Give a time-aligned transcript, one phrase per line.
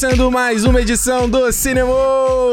[0.00, 1.90] começando mais uma edição do Cinema,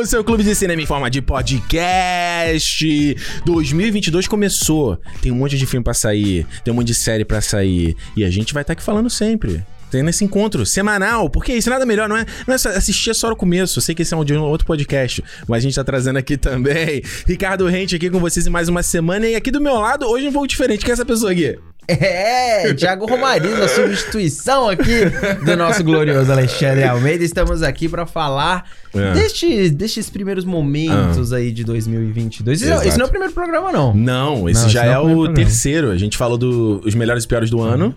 [0.03, 3.15] seu clube de cinema em forma de podcast.
[3.45, 4.97] 2022 começou.
[5.21, 8.23] Tem um monte de filme pra sair, tem um monte de série pra sair e
[8.23, 9.63] a gente vai estar aqui falando sempre.
[9.91, 13.29] Tendo esse encontro semanal, porque isso nada melhor, não é, não é só assistir só
[13.29, 13.77] no começo.
[13.77, 16.17] Eu sei que esse é um de um outro podcast, mas a gente tá trazendo
[16.17, 17.03] aqui também.
[17.27, 19.27] Ricardo Rente aqui com vocês em mais uma semana.
[19.27, 20.83] E aqui do meu lado, hoje um pouco diferente.
[20.83, 21.59] Quem é essa pessoa aqui?
[21.87, 25.05] É, Thiago Romariz, a substituição aqui
[25.45, 27.23] do nosso glorioso Alexandre Almeida.
[27.23, 29.13] Estamos aqui para falar É.
[29.13, 32.61] deste, destes primeiros momentos aí de 2022.
[32.61, 33.93] Esse, esse não é o primeiro programa, não.
[33.93, 35.47] Não, esse Não, já esse é é o o primeiro programa.
[35.49, 35.91] terceiro.
[35.91, 37.93] A gente falou dos melhores e piores do ano.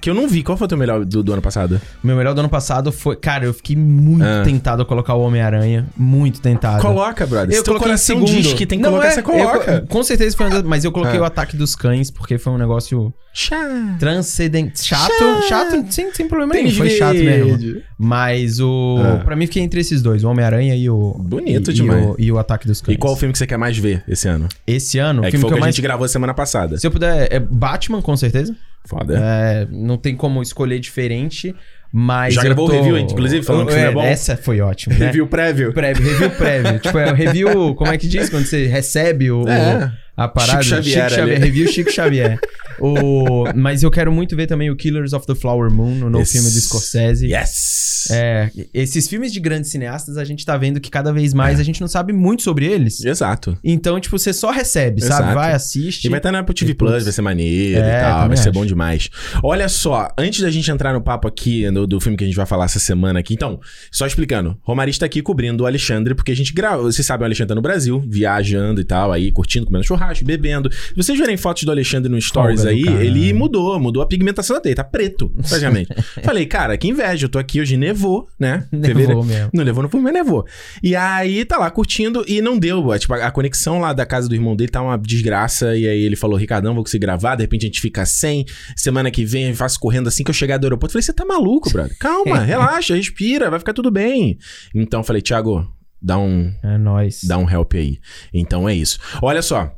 [0.00, 0.42] Que eu não vi.
[0.42, 1.80] Qual foi o teu melhor do, do ano passado?
[2.04, 3.16] Meu melhor do ano passado foi.
[3.16, 4.42] Cara, eu fiquei muito Ah.
[4.44, 5.86] tentado a colocar o Homem-Aranha.
[5.96, 6.80] Muito tentado.
[6.80, 7.50] Coloca, brother.
[7.54, 9.70] Eu Se teu coração diz que tem que Não colocar, é, você coloca.
[9.72, 11.22] eu co- com certeza foi um das, Mas eu coloquei Ah.
[11.22, 13.96] o Ataque dos Cães, porque foi um negócio Chá.
[13.98, 14.84] transcendente.
[14.84, 15.48] Chato, Chato.
[15.48, 16.86] chato, sem, sem problema Tênis nenhum.
[16.86, 17.46] Foi chato mesmo.
[17.58, 17.82] verde.
[17.98, 18.98] Mas o.
[19.02, 19.24] Ah.
[19.24, 21.14] Pra mim, fiquei entre esses dois: o Homem-Aranha e o.
[21.18, 22.04] Bonito e, demais.
[22.04, 22.94] E o, e o Ataque dos Cães.
[22.94, 24.48] E qual o filme que você quer mais ver esse ano?
[24.66, 25.74] Esse ano, é que foi o que que a mais.
[25.74, 26.78] gente gravou semana passada.
[26.78, 28.54] Se eu puder, é Batman, com certeza.
[28.88, 29.20] Foda.
[29.22, 31.54] É, não tem como escolher diferente,
[31.92, 32.32] mas.
[32.32, 32.74] Já gravou o tô...
[32.74, 34.02] review, inclusive, falando que o filme é bom?
[34.02, 34.96] Essa foi ótima.
[34.96, 35.06] Né?
[35.06, 35.74] Review prévio.
[35.74, 36.78] prévio, review prévio.
[36.80, 39.92] tipo, é o review, como é que diz quando você recebe o, É.
[40.24, 40.62] a parada?
[40.62, 41.34] Chico Xavier ali.
[41.36, 42.38] review Chico Xavier.
[42.80, 46.18] o, mas eu quero muito ver também o Killers of the Flower Moon, o novo
[46.18, 46.32] Yes.
[46.32, 47.26] filme do Scorsese.
[47.26, 48.08] Yes!
[48.10, 51.62] É, esses filmes de grandes cineastas, a gente tá vendo que cada vez mais a
[51.62, 53.04] gente não sabe muito sobre eles.
[53.04, 53.58] Exato.
[53.62, 55.14] Então, tipo, você só recebe, sabe?
[55.22, 55.34] Exato.
[55.34, 56.04] Vai, assiste.
[56.06, 58.44] E vai estar na Apple TV Plus, vai ser maneiro É, e tal, vai ser
[58.44, 58.52] acho.
[58.52, 59.10] bom demais.
[59.42, 62.36] Olha só, antes da gente entrar no papo aqui no- do filme que a gente
[62.36, 66.32] vai falar essa semana aqui, então, só explicando, Romari está aqui cobrindo o Alexandre, porque
[66.32, 69.66] a gente grava, vocês sabem, o Alexandre tá no Brasil, viajando e tal, aí curtindo,
[69.66, 70.70] comendo churrasco, bebendo.
[70.72, 73.38] Se vocês verem fotos do Alexandre no Stories Folga aí, ele né?
[73.38, 75.88] mudou, mudou a pigmentação dele, tá preto, praticamente.
[76.22, 78.66] Falei, cara, que inveja, eu tô aqui hoje, nevou, né?
[78.72, 79.50] Nevou mesmo.
[79.52, 80.46] Não levou no filme, mas levou.
[80.82, 82.96] E aí tá lá curtindo e não deu.
[82.98, 85.76] Tipo, a conexão lá da casa do irmão dele tá uma desgraça.
[85.76, 87.34] E aí ele falou: Ricardão, vou conseguir gravar.
[87.36, 88.44] De repente a gente fica sem.
[88.76, 90.92] Semana que vem eu faço correndo assim que eu chegar do aeroporto.
[90.92, 91.96] Falei: Você tá maluco, brother?
[91.98, 94.38] Calma, relaxa, respira, vai ficar tudo bem.
[94.74, 95.66] Então eu falei: Thiago,
[96.00, 97.20] dá um, É nóis.
[97.24, 97.98] dá um help aí.
[98.32, 98.98] Então é isso.
[99.22, 99.72] Olha só.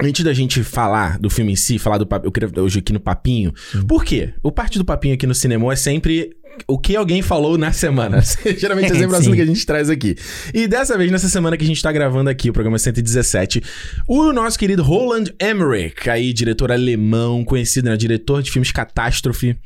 [0.00, 2.94] Antes da gente falar do filme em si, falar do papinho, eu queria hoje aqui
[2.94, 3.52] no papinho.
[3.86, 4.32] Por quê?
[4.42, 6.34] O parte do papinho aqui no cinema é sempre
[6.66, 8.20] o que alguém falou na semana.
[8.58, 10.16] Geralmente é sempre o assunto que a gente traz aqui.
[10.52, 13.62] E dessa vez, nessa semana que a gente tá gravando aqui, o programa 117,
[14.06, 17.96] o nosso querido Roland Emmerich, aí, diretor alemão, conhecido, né?
[17.96, 19.56] Diretor de filmes catástrofe,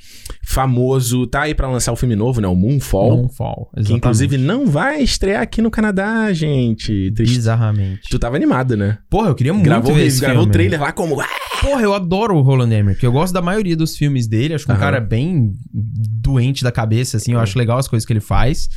[0.45, 2.49] famoso, tá aí pra lançar o filme novo, né?
[2.49, 3.17] O Moonfall.
[3.17, 3.71] Moonfall.
[3.85, 7.11] Que inclusive não vai estrear aqui no Canadá, gente.
[7.13, 7.37] Triste.
[7.37, 8.03] Bizarramente.
[8.11, 8.99] Tu tava animado, né?
[9.11, 11.17] Porra, eu queria muito Gravou, ver esse gravou o trailer lá como.
[11.61, 13.03] Porra, eu adoro o Roland Emmerich.
[13.05, 14.55] Eu gosto da maioria dos filmes dele.
[14.55, 14.81] Acho que um Aham.
[14.81, 17.33] cara bem doente da cabeça, assim.
[17.33, 18.69] Eu acho legal as coisas que ele faz.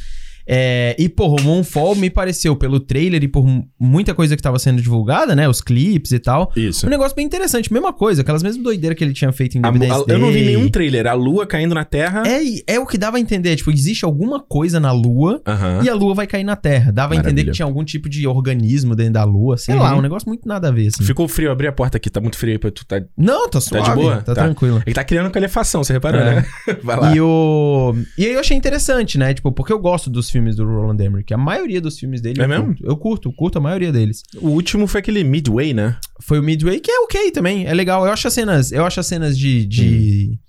[0.52, 4.42] É, e, porra, o Moonfall me pareceu, pelo trailer e por mu- muita coisa que
[4.42, 5.48] tava sendo divulgada, né?
[5.48, 6.52] Os clipes e tal.
[6.56, 6.88] Isso.
[6.88, 7.72] Um negócio bem interessante.
[7.72, 10.32] Mesma coisa, aquelas mesmas doideiras que ele tinha feito em A- Independence a- eu não
[10.32, 11.06] vi nenhum trailer.
[11.06, 12.24] A lua caindo na Terra.
[12.26, 12.42] É,
[12.76, 13.56] é o que dava a entender.
[13.56, 15.82] Tipo, existe alguma coisa na Lua Aham.
[15.84, 16.92] e a Lua vai cair na Terra.
[16.92, 17.52] Dava a entender Maravilha.
[17.52, 19.56] que tinha algum tipo de organismo dentro da Lua.
[19.58, 19.82] Sei Uhum.
[19.82, 21.04] lá, um negócio muito nada a ver, assim.
[21.04, 22.86] Ficou frio, abri a porta aqui, tá muito frio aí pra tu.
[22.88, 23.00] Tá...
[23.16, 23.90] Não, tá Tá suave.
[23.90, 24.16] de boa?
[24.18, 24.44] Tá, Tá.
[24.46, 24.82] tranquilo.
[24.86, 26.36] Ele tá criando calefação, você reparou, É.
[26.38, 26.46] né?
[26.82, 27.16] Vai lá.
[27.16, 27.94] E, o...
[28.18, 29.34] e aí eu achei interessante, né?
[29.34, 31.34] Tipo, porque eu gosto dos filmes do Roland Emmerich.
[31.34, 32.66] A maioria dos filmes dele É eu mesmo?
[32.68, 32.86] curto.
[32.86, 34.24] Eu curto, curto a maioria deles.
[34.42, 35.98] O último foi aquele Midway, né?
[36.22, 37.66] Foi o Midway, que é ok também.
[37.66, 38.06] É legal.
[38.06, 39.66] Eu acho as cenas, eu acho as cenas de...
[39.66, 40.40] de...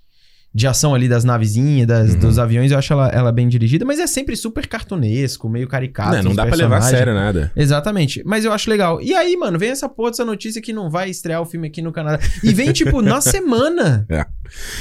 [0.52, 2.18] De ação ali das navezinhas, das, Uhum.
[2.18, 6.16] dos aviões, eu acho ela, ela bem dirigida, mas é sempre super cartunesco, meio caricato.
[6.16, 6.98] não, não dá pra levar a personagens.
[6.98, 7.52] sério nada.
[7.54, 8.22] Exatamente.
[8.26, 9.00] Mas eu acho legal.
[9.00, 11.80] E aí, mano, vem essa porra dessa notícia que não vai estrear o filme aqui
[11.80, 12.18] no Canadá.
[12.42, 14.04] E vem, tipo, na semana.
[14.08, 14.26] É.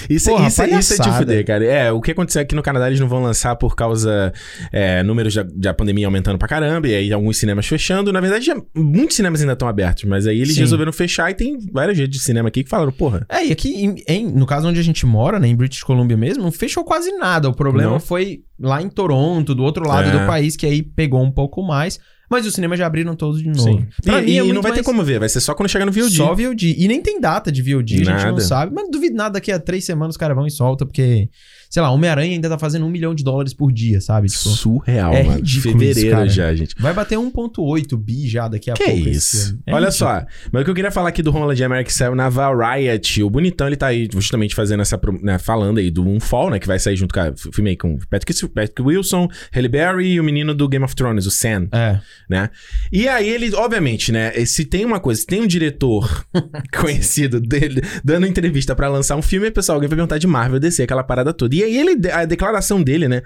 [0.09, 1.63] Isso, Porra, isso, isso é de fuder, cara.
[1.63, 4.33] É, o que aconteceu aqui no Canadá, eles não vão lançar por causa
[4.71, 8.11] é, números da, da pandemia aumentando pra caramba, e aí alguns cinemas fechando.
[8.11, 10.61] Na verdade, já, muitos cinemas ainda estão abertos, mas aí eles Sim.
[10.61, 13.23] resolveram fechar e tem várias redes de cinema aqui que falaram, porra.
[13.29, 16.17] É, e aqui, em- em- no caso onde a gente mora, né, em British Columbia
[16.17, 17.47] mesmo, não fechou quase nada.
[17.49, 17.99] O problema Não?
[17.99, 20.11] foi lá em Toronto, do outro lado É.
[20.19, 21.99] do país, que aí pegou um pouco mais.
[22.31, 23.63] Mas os cinemas já abriram todos de novo.
[23.63, 23.87] Sim.
[24.03, 25.67] Pra e mim é e não vai ter mais- como ver, vai ser só quando
[25.67, 26.15] chegar no VOD.
[26.15, 26.75] Só VOD.
[26.77, 28.41] E nem tem data de VOD, a gente não Nada.
[28.41, 28.71] sabe.
[28.73, 31.27] Mas duvido nada daqui a três semanas os caras vão e soltam, porque,
[31.69, 34.27] sei lá, Homem-Aranha ainda tá fazendo um milhão de dólares por dia, sabe?
[34.27, 35.37] Tipo, Surreal, é mano.
[35.37, 36.75] ridículo Fevereiro isso, já, gente.
[36.79, 38.99] vai bater 1.8 bi já daqui a Que pouco.
[39.09, 39.49] esse isso?
[39.51, 39.63] ano.
[39.67, 40.09] É Olha ridículo.
[40.11, 40.25] só.
[40.51, 43.21] Mas o que eu queria falar aqui do Roland Emmerich que saiu na Variety.
[43.23, 44.99] O bonitão, ele tá aí justamente fazendo essa...
[45.21, 46.59] Né, falando aí do Moonfall, né?
[46.59, 47.27] Que vai sair junto com a...
[47.27, 50.95] f- Filme aí com Patrick, Patrick Wilson, Halle Berry e o menino do Game of
[50.95, 51.67] Thrones, o Sam.
[51.71, 51.99] É.
[52.29, 52.49] né?
[52.91, 54.31] E aí ele, obviamente, né?
[54.45, 56.25] Se tem uma coisa, se tem um diretor
[56.79, 60.83] conhecido dele dando entrevista pra lançar um filme, pessoal, alguém vai perguntar de Marvel, DC,
[60.83, 61.55] aquela parada toda.
[61.55, 63.21] E aí ele, a declaração dele, né?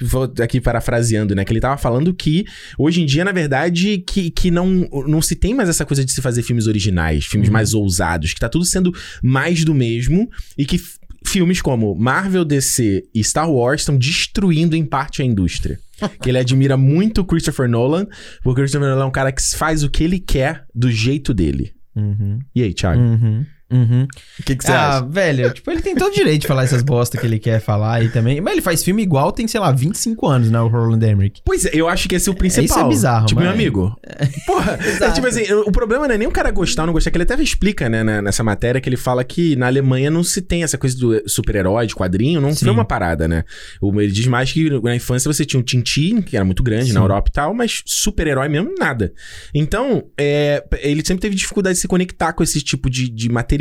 [0.00, 1.44] Vou aqui parafraseando, né?
[1.44, 2.44] Que ele tava falando que
[2.78, 6.12] hoje em dia, na verdade, que, que não, não se tem mais essa coisa de
[6.12, 8.92] se fazer filmes originais, filmes mais ousados, que tá tudo sendo
[9.22, 10.80] mais do mesmo e que
[11.26, 15.78] filmes como Marvel, DC e Star Wars estão destruindo em parte a indústria.
[16.20, 18.06] que ele admira muito o Christopher Nolan,
[18.42, 21.32] porque o Christopher Nolan é um cara que faz o que ele quer do jeito
[21.32, 21.72] dele.
[21.94, 22.40] Uhum.
[22.54, 23.00] E aí, Thiago?
[23.00, 23.46] Uhum.
[23.70, 24.06] Uhum.
[24.38, 25.06] O que, que você ah, acha?
[25.06, 27.94] velho, tipo, ele tem todo o direito de falar essas bosta que ele quer falar
[27.94, 28.40] aí também.
[28.40, 30.60] Mas ele faz filme igual, tem, sei lá, 25 anos, né?
[30.60, 31.40] O Roland Emmerich.
[31.44, 32.64] Pois é, eu acho que esse é o principal.
[32.64, 33.96] Isso é bizarro, Tipo, meu mas- amigo.
[34.46, 37.10] Porra, é, tipo assim, o problema não é nem o cara gostar ou não gostar,
[37.10, 40.22] que ele até explica, né, na- nessa matéria, que ele fala que na Alemanha não
[40.22, 42.66] se tem essa coisa do super-herói, de quadrinho, não Sim.
[42.66, 43.44] foi uma parada, né?
[43.80, 46.92] O- Ele diz mais que na infância você tinha um Tintin, que era muito grande
[46.92, 47.04] na Sim.
[47.04, 49.12] Europa e tal, mas super-herói mesmo, nada.
[49.54, 53.53] Então, é, ele sempre teve dificuldade de se conectar com esse tipo de, de material,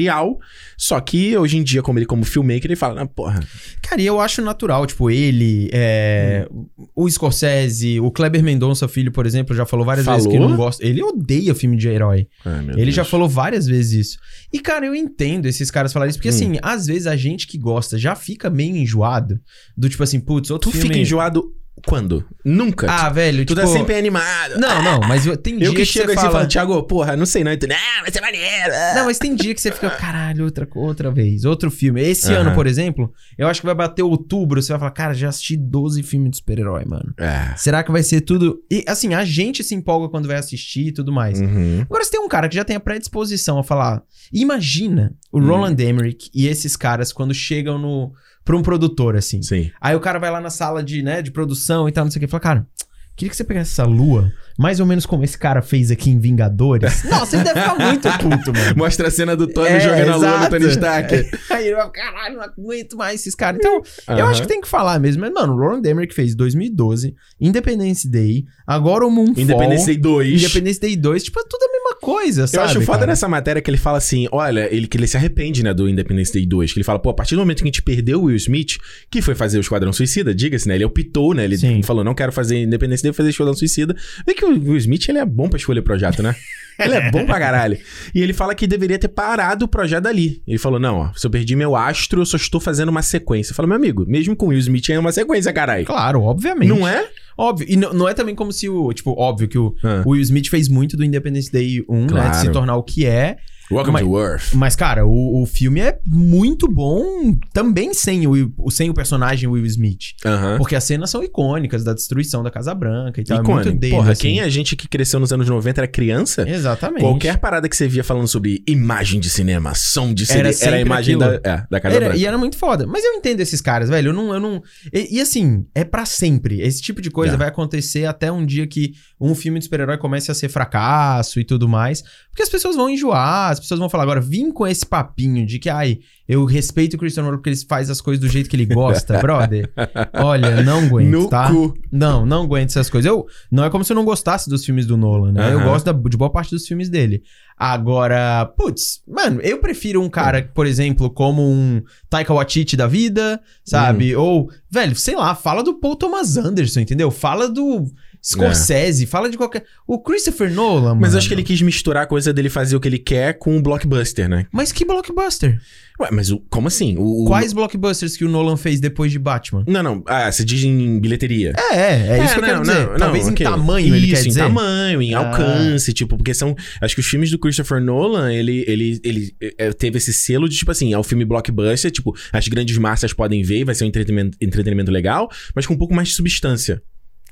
[0.77, 3.39] só que hoje em dia, como ele como filmmaker, ele fala, ah, porra,
[3.81, 6.47] Cara, e eu acho natural, tipo, ele, é,
[6.95, 10.49] o Scorsese, o Kleber Mendonça Filho, por exemplo, já falou várias vezes que Falou?
[10.49, 10.85] não gosta.
[10.85, 12.27] Ele odeia filme de herói.
[12.45, 12.95] ai, Ele Deus.
[12.95, 14.17] já falou várias vezes isso.
[14.51, 16.31] E, cara, eu entendo esses caras falarem isso, porque, Hum.
[16.31, 19.39] assim, às vezes a gente que gosta já fica meio enjoado.
[19.77, 20.87] Do tipo assim, putz, outro Tu filme...
[20.89, 21.43] fica enjoado
[21.85, 22.25] quando?
[22.45, 22.87] Nunca.
[22.89, 23.61] Ah, velho, tu tipo...
[23.61, 24.57] tá sempre animado.
[24.59, 26.31] Não, não, mas eu- tem dia Eu que que, chego você assim e fala...
[26.39, 27.51] falo, Thiago, porra, não sei não.
[27.51, 28.71] E tu, não, vai ser maneiro.
[28.95, 32.01] Não, mas tem dia que você fica, caralho, outra, outra vez, outro filme.
[32.01, 32.41] Esse Aham.
[32.47, 35.57] ano, por exemplo, eu acho que vai bater outubro, você vai falar, cara, já assisti
[35.57, 37.13] 12 filmes de super-herói, mano.
[37.19, 37.53] É.
[37.57, 38.59] Será que vai ser tudo.
[38.71, 41.41] E assim, a gente se empolga quando vai assistir e tudo mais.
[41.41, 41.81] Uhum.
[41.81, 44.01] Agora, se tem um cara que já tem a predisposição a falar.
[44.31, 45.47] Imagina o Hum.
[45.47, 48.11] Roland Emmerich e esses caras quando chegam no.
[48.43, 49.41] Pra um produtor, assim.
[49.41, 49.71] Sim.
[49.79, 52.19] Aí o cara vai lá na sala de, né, de produção e tal, não sei
[52.19, 52.67] o que, e fala, cara.
[53.15, 56.17] Queria que você pegasse essa lua, mais ou menos como esse cara fez aqui em
[56.17, 57.03] Vingadores.
[57.05, 58.73] Nossa, ele deve ficar muito puto, mano.
[58.75, 60.49] Mostra a cena do Tony É, jogando a lua no exato.
[60.49, 61.29] Tony Stark.
[61.51, 63.59] Aí ele vai, caralho, não aguento mais esses caras.
[63.59, 63.83] Então,
[64.17, 65.21] eu acho que tem que falar mesmo.
[65.21, 69.43] Mas, mano, o Roland Emmerich fez 2012, Independence Day, agora o Moonfall.
[69.43, 70.41] Independence Day 2.
[70.41, 72.63] Independence Day 2, tipo, é tudo a mesma coisa, Eu sabe?
[72.65, 73.11] acho foda cara?
[73.11, 76.31] nessa matéria que ele fala assim: olha, ele, que ele se arrepende, né, do Independence
[76.31, 76.73] Day 2.
[76.73, 78.77] Que ele fala, pô, a partir do momento que a gente perdeu o Will Smith,
[79.09, 80.75] que foi fazer o Esquadrão Suicida, diga-se, né?
[80.75, 81.45] Ele optou, né?
[81.45, 81.81] Ele Sim.
[81.81, 83.95] falou, não quero fazer Independence Day, vou fazer Esquadrão Suicida.
[84.25, 86.35] Vê que o Will Smith, ele é bom pra escolher projeto, né?
[86.79, 87.77] Ele é bom pra caralho.
[88.15, 90.41] E ele fala que deveria ter parado o projeto dali.
[90.47, 93.51] Ele falou: não, ó, se eu perdi meu astro, eu só estou fazendo uma sequência.
[93.51, 95.85] Eu falo, meu amigo, mesmo com o Will Smith é uma sequência, caralho.
[95.85, 96.69] Claro, obviamente.
[96.69, 97.07] Não é?
[97.37, 97.67] Óbvio.
[97.69, 98.91] E não, não é também como se o.
[98.93, 100.03] Tipo, óbvio que o, Ah.
[100.05, 102.05] o Will Smith fez muito do Independence Day 1, né?
[102.05, 102.51] De se Claro.
[102.51, 103.37] tornar o que é.
[103.71, 104.53] Welcome Mas- to Earth.
[104.53, 109.65] Mas, cara, o, o filme é muito bom também sem o, sem o personagem Will
[109.65, 110.13] Smith.
[110.25, 110.57] Aham.
[110.57, 113.37] Porque as cenas são icônicas da destruição da Casa Branca e tal.
[113.37, 113.65] É Icônico.
[113.69, 113.95] muito dele.
[113.95, 114.21] Porra, assim.
[114.21, 116.47] quem é a gente que cresceu nos anos 90 era criança?
[116.47, 117.01] Exatamente.
[117.01, 120.75] Qualquer parada que você via falando sobre imagem de cinema, som de CD, Era era,
[120.75, 122.17] a imagem da, é, da Casa Era, Branca.
[122.19, 122.85] e era muito foda.
[122.85, 124.09] Mas eu entendo esses caras, velho.
[124.09, 124.33] Eu não.
[124.33, 124.61] Eu não
[124.91, 126.61] e, e assim, é pra sempre.
[126.61, 127.37] Esse tipo de coisa É.
[127.37, 131.45] vai acontecer até um dia que um filme de super-herói comece a ser fracasso e
[131.45, 132.01] tudo mais.
[132.29, 135.57] Porque as pessoas vão enjoar, as pessoas vão falar agora, vim com esse papinho de
[135.59, 138.55] que, ai, eu respeito o Christian Nolan porque ele faz as coisas do jeito que
[138.55, 139.71] ele gosta, brother.
[140.13, 141.49] Olha, não aguento, No tá?
[141.51, 141.73] cu.
[141.91, 143.09] Não, não aguento essas coisas.
[143.09, 145.53] Eu, não é como se eu não gostasse dos filmes do Nolan, né?
[145.53, 147.23] Eu gosto da- de boa parte dos filmes dele.
[147.57, 153.39] Agora, putz, mano, eu prefiro um cara, por exemplo, como um Taika Waititi da vida,
[153.63, 154.15] sabe?
[154.15, 157.09] Ou, velho, sei lá, fala do Paul Thomas Anderson, entendeu?
[157.09, 157.85] Fala do
[158.25, 159.65] Scorsese, fala de qualquer...
[159.85, 161.13] O Christopher Nolan, Mas mano.
[161.13, 163.57] eu acho que ele quis misturar a coisa dele fazer o que ele quer com
[163.57, 164.45] o blockbuster, né?
[164.51, 165.59] Mas que blockbuster?
[165.99, 166.95] Ué, mas o, como assim?
[166.97, 169.63] O, o- Quais blockbusters que o Nolan fez depois de Batman?
[169.67, 170.03] Não, não.
[170.07, 171.53] Ah, você diz em bilheteria.
[171.71, 172.87] É, é, é isso que eu não, quero dizer.
[172.87, 174.39] não, Talvez não, em tamanho, ele Isso, quer dizer.
[174.39, 175.19] em tamanho, em Ah.
[175.19, 176.55] alcance, tipo, porque são...
[176.81, 180.55] Acho que os filmes do Christopher Nolan, ele, ele, ele é, teve esse selo de,
[180.57, 183.87] tipo assim, é um filme blockbuster, tipo, as grandes massas podem ver, vai ser um
[183.87, 186.81] entretenimento, entretenimento legal, mas com um pouco mais de substância,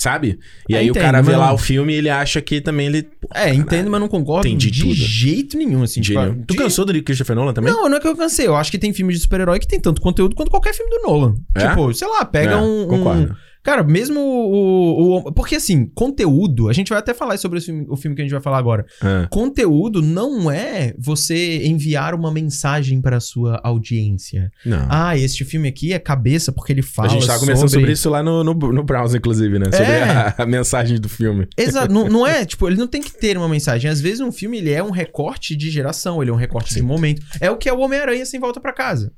[0.01, 0.39] sabe?
[0.67, 2.59] E É, aí entendo, o cara vê lá não- o filme e ele acha que
[2.59, 3.07] também ele...
[3.33, 4.93] É, entendo, mas não concordo de tudo.
[4.93, 6.01] jeito nenhum, assim.
[6.01, 6.43] tipo, Gênio.
[6.47, 7.71] Tu de- cansou do Christopher Nolan também?
[7.71, 8.47] Não, não é que eu cansei.
[8.47, 11.03] Eu acho que tem filme de super-herói que tem tanto conteúdo quanto qualquer filme do
[11.03, 11.35] Nolan.
[11.55, 11.67] É?
[11.67, 13.35] Tipo, sei lá, pega É, um, um- Concordo.
[13.63, 16.67] Cara, mesmo o, o- Porque assim, conteúdo.
[16.69, 18.85] A gente vai até falar sobre filme- o filme que a gente vai falar agora.
[19.01, 19.27] Ah.
[19.29, 24.51] Conteúdo não é você enviar uma mensagem para sua audiência.
[24.65, 24.87] Não.
[24.89, 27.09] Ah, este filme aqui é cabeça porque ele fala.
[27.09, 27.91] a gente tava conversando sobre...
[27.91, 29.65] isso lá no, no, no browser, inclusive, né?
[29.65, 30.03] Sobre É.
[30.03, 31.47] a, a mensagem do filme.
[31.57, 33.89] Exato, não, não é, tipo, ele não tem que ter uma mensagem.
[33.89, 36.81] Às vezes um filme, ele é um recorte de geração, ele é um recorte de
[36.81, 37.21] momento.
[37.39, 39.11] É o que é o Homem-Aranha sem volta pra casa.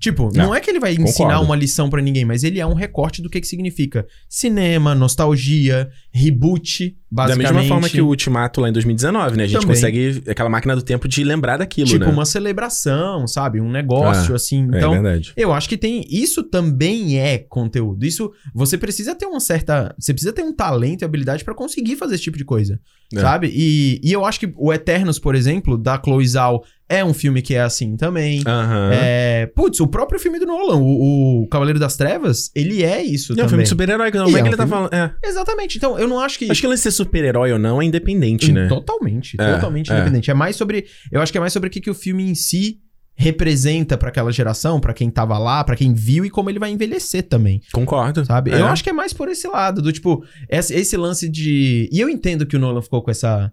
[0.00, 1.44] Tipo, não, Não, é que ele vai ensinar concordo.
[1.44, 5.90] uma lição pra ninguém, mas ele é um recorte do que, que significa cinema, nostalgia,
[6.10, 7.52] reboot, Da basicamente.
[7.52, 9.44] mesma forma que o Ultimato lá em 2019, né?
[9.44, 9.74] A gente Também.
[9.76, 12.10] consegue aquela máquina do tempo de lembrar daquilo, Tipo, né?
[12.10, 13.60] uma celebração, sabe?
[13.60, 14.68] Um negócio, Ah, assim.
[14.72, 15.32] É Então, verdade.
[15.36, 16.04] eu acho que tem.
[16.08, 18.04] Isso também é conteúdo.
[18.06, 18.30] Isso.
[18.54, 19.94] Você precisa ter uma certa.
[19.98, 22.80] Você precisa ter um talento e habilidade pra conseguir fazer esse tipo de coisa.
[23.14, 23.20] É.
[23.20, 23.50] Sabe?
[23.52, 27.40] E, e eu acho que o Eternos, por exemplo, da Chloe Zhao, é um filme
[27.40, 28.42] que é assim também.
[28.46, 28.90] Aham.
[28.92, 33.32] É, putz, o próprio filme do Nolan, o, o Cavaleiro das Trevas, ele é isso
[33.34, 33.48] Não, é um também.
[33.50, 34.24] filme de super-herói, não.
[34.24, 34.92] Como é é que um ele tá filme- falando?
[34.94, 35.14] É.
[35.28, 35.78] Exatamente.
[35.78, 36.50] Então, eu não acho que.
[36.50, 38.66] Acho que ele ser super-herói ou não é independente, né?
[38.68, 39.94] Totalmente, É, totalmente é.
[39.94, 40.30] independente.
[40.30, 40.84] É mais sobre.
[41.12, 42.78] Eu acho que é mais sobre o que, que o filme em si
[43.14, 46.70] representa pra aquela geração, pra quem tava lá, pra quem viu e como ele vai
[46.70, 48.24] envelhecer também, Concordo.
[48.24, 48.50] sabe?
[48.50, 48.60] É.
[48.60, 51.88] Eu acho que é mais por esse lado, do tipo, esse, esse lance de.
[51.92, 53.52] E eu entendo que o Nolan ficou com essa.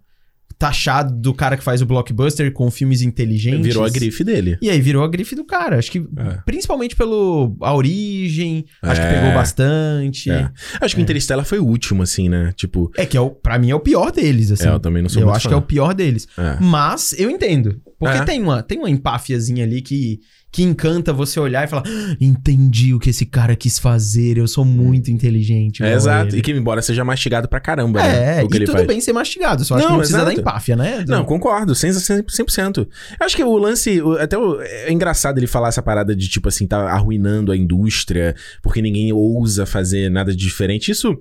[0.59, 3.65] Taxado do cara que faz o blockbuster com filmes inteligentes.
[3.65, 4.57] Virou a grife dele.
[4.61, 5.77] E aí virou a grife do cara.
[5.77, 6.39] Acho que É.
[6.45, 9.13] principalmente pelo a origem, acho que É.
[9.13, 10.31] pegou bastante.
[10.31, 10.49] É.
[10.81, 12.51] Acho que o Interstellar foi o último, assim, né?
[12.55, 14.67] Tipo, É que é o, pra mim é o pior deles, assim.
[14.67, 15.49] é, eu também não sou eu acho fã.
[15.49, 16.27] que é o pior deles.
[16.37, 16.57] É.
[16.59, 17.79] Mas eu entendo.
[17.99, 18.23] Porque É.
[18.25, 20.19] tem, uma, tem uma empáfiazinha ali que,
[20.51, 24.47] que encanta você olhar e falar: "Ah, entendi o que esse cara quis fazer, eu
[24.47, 25.83] sou muito inteligente.
[25.83, 26.29] É, exato.
[26.31, 28.39] ele." E que embora seja mastigado pra caramba, né?
[28.39, 28.87] É, O que e ele tudo faz.
[28.87, 30.35] bem ser mastigado, só acho Não, que não precisa exato.
[30.35, 31.05] da empáfia, né?
[31.07, 32.25] Não, concordo, 100%.
[32.31, 32.87] 100%.
[33.19, 36.47] Eu acho que o lance, até o- é engraçado ele falar essa parada de tipo
[36.49, 40.91] assim, tá arruinando a indústria, porque ninguém ousa fazer nada de diferente.
[40.91, 41.17] Isso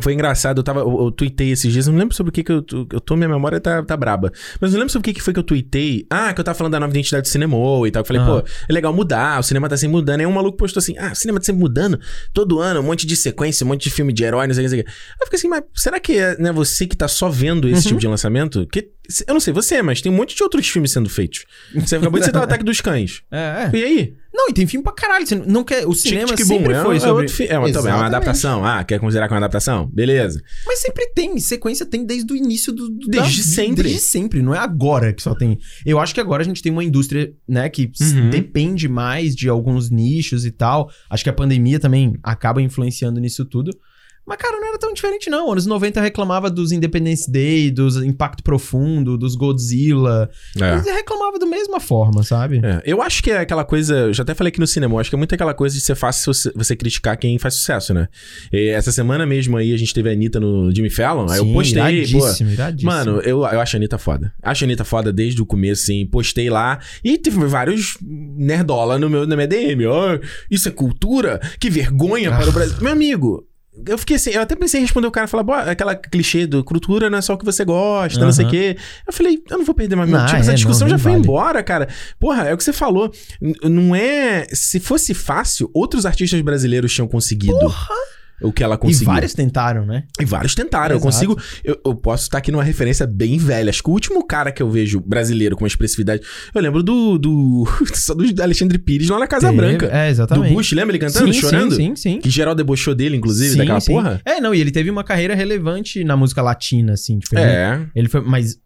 [0.00, 2.42] foi engraçado, eu tava, eu, eu tuitei esses dias, eu não lembro sobre o que
[2.42, 4.32] que eu, eu tô, minha memória tá, tá braba.
[4.60, 6.06] Mas eu não lembro sobre o que que foi que eu tuitei.
[6.08, 7.56] Ah, que eu tava falando da nova identidade do cinema
[7.86, 8.00] e tal.
[8.00, 8.40] Eu falei, Aham.
[8.40, 10.20] pô, é legal mudar, o cinema tá sempre mudando.
[10.20, 12.00] Aí um maluco postou assim, ah, o cinema tá sempre mudando,
[12.32, 14.68] todo ano, um monte de sequência, um monte de filme de herói, não sei o
[14.70, 14.90] que, não sei o que.
[14.90, 17.82] Aí eu fiquei assim, mas será que é né, você que tá só vendo esse
[17.82, 17.88] Uhum.
[17.88, 18.66] tipo de lançamento?
[18.68, 18.88] Que,
[19.26, 21.44] eu não sei você, mas tem um monte de outros filmes sendo feitos.
[21.74, 23.22] Você acabou de citar o Ataque dos Cães.
[23.30, 23.76] É, é.
[23.76, 24.14] E aí?
[24.34, 25.26] Não, e tem filme pra caralho.
[25.26, 27.12] Você não quer, o cinema Tic, tic, sempre boom, foi é, sobre...
[27.22, 28.64] outro fi- é, uma, também, é uma adaptação.
[28.64, 29.86] Ah, quer considerar que é uma adaptação?
[29.92, 30.42] Beleza.
[30.66, 32.88] Mas sempre tem, sequência tem desde o início do.
[32.88, 33.82] do- Desde da- sempre.
[33.82, 35.58] Desde sempre, não é agora que só tem.
[35.84, 38.30] Eu acho que agora a gente tem uma indústria, né, que Uhum.
[38.30, 40.90] depende mais de alguns nichos e tal.
[41.10, 43.70] Acho que a pandemia também acaba influenciando nisso tudo.
[44.32, 45.52] Mas, cara, não era tão diferente, não.
[45.52, 50.30] Anos 90 reclamava dos Independence Day, dos Impacto Profundo, dos Godzilla.
[50.58, 50.72] É.
[50.72, 52.60] Eles reclamavam da mesma forma, sabe?
[52.64, 54.98] É, eu acho que é aquela coisa, eu já até falei aqui no cinema, eu
[55.00, 57.92] acho que é muito aquela coisa de ser fácil você, você criticar quem faz sucesso,
[57.92, 58.08] né?
[58.50, 61.44] E essa semana mesmo aí a gente teve a Anitta no Jimmy Fallon, aí eu
[61.44, 61.88] Sim, postei, pô.
[61.90, 62.90] iradíssimo, iradíssimo.
[62.90, 64.32] Mano, eu, eu acho a Anitta foda.
[64.42, 66.06] Acho a Anitta foda desde o começo, assim.
[66.06, 69.84] Postei lá e teve vários nerdola no meu, na minha DM.
[69.86, 70.18] Ó,
[70.50, 71.38] isso é cultura?
[71.60, 72.48] Que vergonha para Ah.
[72.48, 72.76] o Brasil.
[72.80, 73.46] Meu amigo,
[73.86, 76.62] eu fiquei assim, eu até pensei em responder o cara, falar, "Pô, aquela clichê do
[76.62, 78.76] cultura não é só o que você gosta, não sei o quê.
[79.06, 80.36] Eu falei, eu não vou perder mais meu tempo.
[80.40, 81.24] Essa é, discussão não, já foi vale.
[81.24, 81.88] embora, cara.
[82.20, 83.10] Porra, é o que você falou.
[83.40, 84.46] N- não é.
[84.52, 87.58] Se fosse fácil, outros artistas brasileiros tinham conseguido.
[88.42, 89.06] O que ela E conseguiu.
[89.06, 90.04] vários tentaram, né?
[90.20, 90.94] E vários tentaram.
[90.94, 91.04] Eu Exato.
[91.26, 91.38] consigo.
[91.64, 93.70] Eu, eu posso estar aqui numa referência bem velha.
[93.70, 96.22] Acho que o último cara que eu vejo brasileiro com uma expressividade.
[96.54, 97.18] Eu lembro do.
[97.18, 99.86] do só do Alexandre Pires lá na Casa Teve- Branca.
[99.92, 100.48] É, exatamente.
[100.50, 101.74] Do Bush, lembra ele cantando, sim, chorando?
[101.74, 102.20] Sim, sim, sim.
[102.20, 103.92] Que geral debochou dele, inclusive, Sim, daquela sim.
[103.92, 104.20] porra.
[104.24, 107.86] É, não, e ele teve uma carreira relevante na música latina, assim, tipo, ele- É.
[107.94, 108.56] Ele foi, mas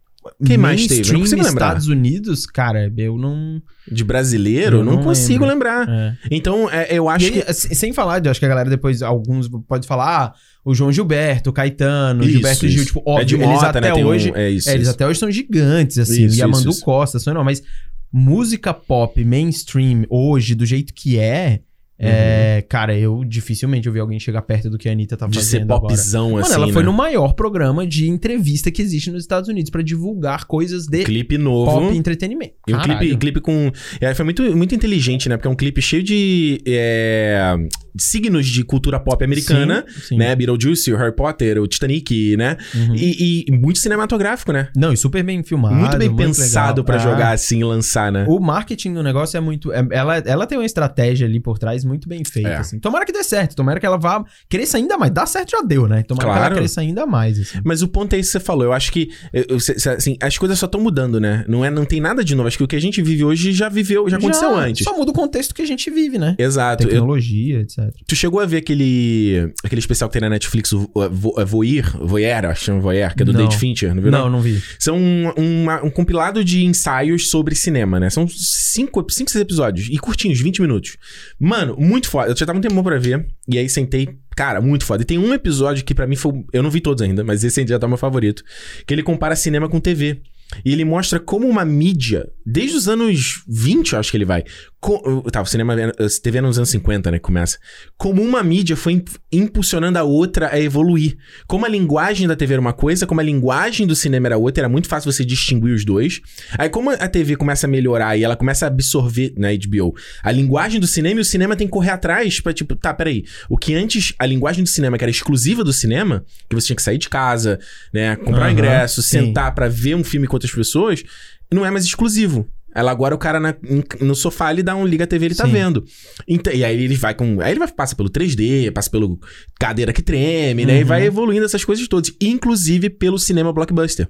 [0.45, 1.09] Quem mais teve?
[1.09, 1.67] Eu não consigo lembrar.
[1.67, 3.61] Estados Unidos, cara, eu não...
[3.89, 5.87] De brasileiro, Eu não, não consigo lembrar.
[5.87, 6.17] É.
[6.29, 7.39] Então, é, eu acho aí, que.
[7.49, 10.33] assim, sem falar, eu acho que a galera depois, alguns pode falar, ah,
[10.65, 12.75] o João Gilberto, o Caetano, o Isso, Gilberto isso.
[12.75, 13.91] Gil, tipo, é de óbvio, eles Mota, até né?
[13.93, 14.31] Tem um- hoje...
[14.35, 14.69] é isso.
[14.69, 16.83] é, eles até hoje são gigantes, assim, Isso, e a Mandu isso, isso.
[16.85, 17.63] Costa, são, não, mas
[18.11, 21.61] música pop mainstream hoje, do jeito que é,
[21.99, 25.31] é, cara, eu dificilmente ouvi alguém chegar perto do que a Anitta tá Uhum.
[25.31, 25.81] De fazendo ser agora.
[25.81, 26.53] popzão, Mano, assim.
[26.53, 26.85] ela foi né?
[26.89, 31.37] no maior programa de entrevista que existe nos Estados Unidos pra divulgar coisas de clipe
[31.37, 31.71] novo.
[31.71, 32.53] pop e entretenimento.
[32.67, 33.71] E um clipe, clipe com.
[33.99, 35.37] É, foi muito, muito inteligente, né?
[35.37, 36.61] Porque é um clipe cheio de.
[36.67, 37.67] é, de
[37.99, 40.17] signos de cultura pop americana, Sim, sim.
[40.17, 40.35] né?
[40.35, 42.57] Beetlejuice, o Harry Potter, o Titanic, né?
[42.75, 42.95] Uhum.
[42.95, 44.69] E, e muito cinematográfico, né?
[44.75, 45.75] Não, e super bem filmado.
[45.75, 46.83] muito bem pensado legal.
[46.85, 48.25] pra Ah, jogar assim e lançar, né?
[48.27, 49.71] O marketing do negócio é muito.
[49.71, 52.49] é- ela, ela tem uma estratégia ali por trás muito bem feita.
[52.49, 52.55] É.
[52.57, 52.79] assim.
[52.79, 53.55] Tomara que dê certo.
[53.55, 54.23] Tomara que ela vá.
[54.49, 55.11] Cresça ainda mais.
[55.11, 56.03] Dá certo já deu, né?
[56.03, 56.45] Tomara que Claro.
[56.53, 57.39] ela cresça ainda mais.
[57.39, 57.59] Assim.
[57.63, 58.63] Mas o ponto é isso que você falou.
[58.65, 59.57] Eu acho que eu-
[59.95, 61.45] assim, as coisas só estão mudando, né?
[61.47, 62.47] Não, é, não tem nada de novo.
[62.47, 64.83] Acho que o que a gente vive hoje já viveu, já aconteceu antes.
[64.83, 66.35] Só muda o contexto que a gente vive, né?
[66.37, 66.83] Exato.
[66.83, 67.65] Eu- Tecnologia,
[68.07, 71.97] tu chegou a ver aquele, aquele especial que tem na Netflix, o o- Vo- Voyeur,
[72.05, 73.41] Voyeur, acho que que é do Não.
[73.43, 74.11] Date Fincher, não viu?
[74.11, 74.61] Não, não vi.
[74.79, 78.09] São um, uma- um compilado de ensaios sobre cinema, né?
[78.09, 79.87] São cinco, cinco seis episódios.
[79.89, 80.97] E curtinhos, 20 minutos.
[81.39, 82.31] Mano, muito foda.
[82.31, 83.25] Eu já tava um tempo pra ver.
[83.47, 84.07] E aí sentei.
[84.35, 85.01] Cara, muito foda.
[85.01, 86.31] E tem um episódio que pra mim foi.
[86.53, 88.43] Eu não vi todos ainda, mas esse já tá meu favorito.
[88.85, 90.21] Que ele compara cinema com TV.
[90.63, 94.45] E ele mostra como uma mídia, desde os anos 20, eu acho que ele vai,
[94.79, 97.57] Co- Tá, o cinema, a TV nos anos 50, né, começa.
[97.97, 101.17] Como uma mídia foi imp- impulsionando a outra a evoluir.
[101.47, 104.61] Como a linguagem da TV era uma coisa, como a linguagem do cinema era outra,
[104.61, 106.21] era muito fácil você distinguir os dois.
[106.57, 110.31] Aí como a TV começa a melhorar e ela começa a absorver na HBO a
[110.31, 113.25] linguagem do cinema e o cinema tem que correr atrás pra, tipo, tá, peraí.
[113.49, 116.75] O que antes, a linguagem do cinema que era exclusiva do cinema, que você tinha
[116.75, 117.59] que sair de casa,
[117.91, 119.25] né, comprar um Aham, ingresso, sim.
[119.25, 121.03] sentar pra ver um filme com outras pessoas,
[121.51, 122.47] não é mais exclusivo.
[122.77, 123.55] Ela agora o cara na-
[123.99, 125.51] no sofá ele dá um liga a TV ele tá Sim.
[125.51, 125.83] vendo.
[126.27, 129.19] Então, e aí ele vai com, aí ele vai passa pelo 3D, passa pelo
[129.59, 130.77] cadeira que treme, né?
[130.77, 130.87] E Uhum.
[130.87, 134.07] vai evoluindo essas coisas todas, inclusive pelo cinema blockbuster.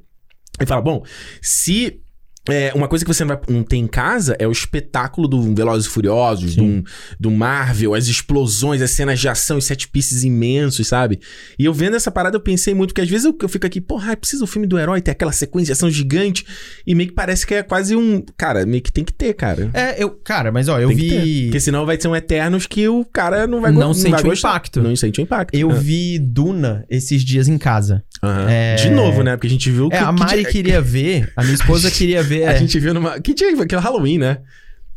[0.60, 1.02] Ele fala, bom,
[1.42, 2.02] se
[2.50, 5.54] é, uma coisa que você não, vai- não tem em casa é o espetáculo do
[5.56, 6.84] Velozes e Furiosos, do,
[7.20, 11.20] do Marvel, as explosões, as cenas de ação, os set pieces imensos, sabe?
[11.58, 13.80] E eu vendo essa parada, eu pensei muito, que às vezes eu, eu fico aqui,
[13.82, 16.46] porra, precisa o filme do herói ter aquela sequência de ação gigante,
[16.86, 18.24] e meio que parece que é quase um.
[18.38, 19.70] Cara, meio que tem que ter, cara.
[19.74, 21.44] É, eu, cara, mas ó, eu Tem vi.
[21.46, 24.22] Porque senão vai ser um Eternos que o cara não vai go- Não sente vai
[24.22, 24.50] o gostar.
[24.50, 24.82] impacto.
[24.82, 25.56] Não sente o impacto.
[25.56, 25.76] Eu É.
[25.76, 28.04] vi Duna esses dias em casa.
[28.24, 28.50] Aham.
[28.50, 28.76] É.
[28.76, 29.36] De novo, né?
[29.36, 32.24] Porque a gente viu É, a que Mari dia- queria ver, a minha esposa queria
[32.24, 32.48] ver.
[32.48, 32.60] A é.
[32.60, 33.20] gente viu numa.
[33.20, 33.50] Que dia?
[33.62, 34.40] Aquele Halloween, né?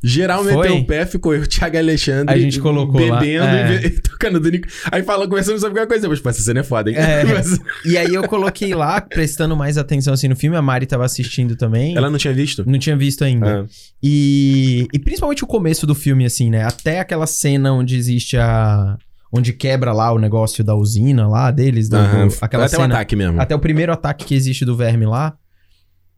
[0.03, 0.57] Geral Foi?
[0.57, 2.35] meteu o pé, ficou eu, Thiago Alexandre.
[2.35, 3.85] A gente colocou lá, Bebendo é.
[3.85, 4.67] e tocando do Nico.
[4.91, 6.09] Aí fala, começamos a ficar coisa.
[6.09, 6.97] Mas, pô, essa cena é foda, hein?
[6.97, 7.23] É.
[7.29, 11.05] Mas E aí eu coloquei lá, prestando mais atenção assim no filme, a Mari tava
[11.05, 11.95] assistindo também.
[11.95, 12.65] Ela não tinha visto?
[12.67, 13.65] Não tinha visto ainda.
[13.65, 13.67] Ah.
[14.03, 16.65] E, e principalmente o começo do filme, assim, né?
[16.65, 18.97] Até aquela cena onde existe a.
[19.33, 21.89] Onde quebra lá o negócio da usina lá deles.
[21.89, 22.27] Do, Aham.
[22.29, 22.95] do- aquela Até o cena.
[22.95, 23.41] ataque mesmo.
[23.41, 25.37] Até o primeiro ataque que existe do verme lá.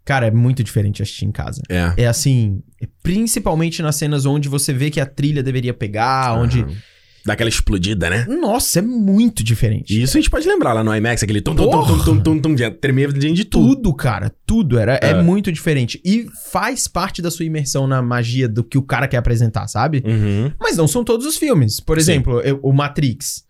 [0.04, 1.62] Cara, é muito diferente assistir em casa.
[1.68, 1.92] É.
[1.98, 2.62] É assim,
[3.02, 6.66] principalmente nas cenas onde você vê que a trilha deveria pegar, onde.
[7.22, 7.26] Aham.
[7.26, 8.26] Dá aquela explodida, né?
[8.28, 9.94] Nossa, é muito diferente.
[9.94, 12.20] E isso a gente pode lembrar lá no IMAX, aquele tum tum tum tum tum
[12.20, 13.76] tum tum, já tremia de tudo.
[13.76, 14.78] Tudo, cara, tudo.
[14.78, 15.10] Era, é.
[15.10, 15.22] É.
[15.22, 16.00] muito diferente.
[16.04, 20.02] E faz parte da sua imersão na magia do que o cara quer apresentar, sabe?
[20.04, 20.50] Uhum.
[20.60, 21.78] Mas não são todos os filmes.
[21.80, 23.44] Por exemplo, eu- o Matrix.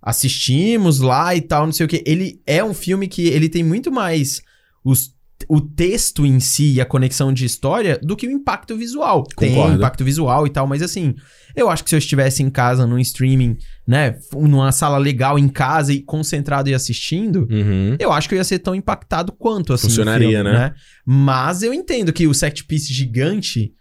[0.00, 2.02] Assistimos lá e tal, não sei o que.
[2.06, 4.40] Ele é um filme que ele tem muito mais
[4.84, 5.12] os,
[5.48, 9.22] o texto em si e a conexão de história do que o impacto visual.
[9.36, 9.76] Tem Concordo.
[9.76, 11.14] impacto visual e tal, mas assim,
[11.54, 15.48] eu acho que se eu estivesse em casa, num streaming, né, numa sala legal em
[15.48, 17.96] casa e concentrado e assistindo, Uhum.
[17.98, 19.88] eu acho que eu ia ser tão impactado quanto assim.
[19.88, 20.72] Funcionaria, filme, né?
[21.04, 23.72] Mas eu entendo que o set piece gigante.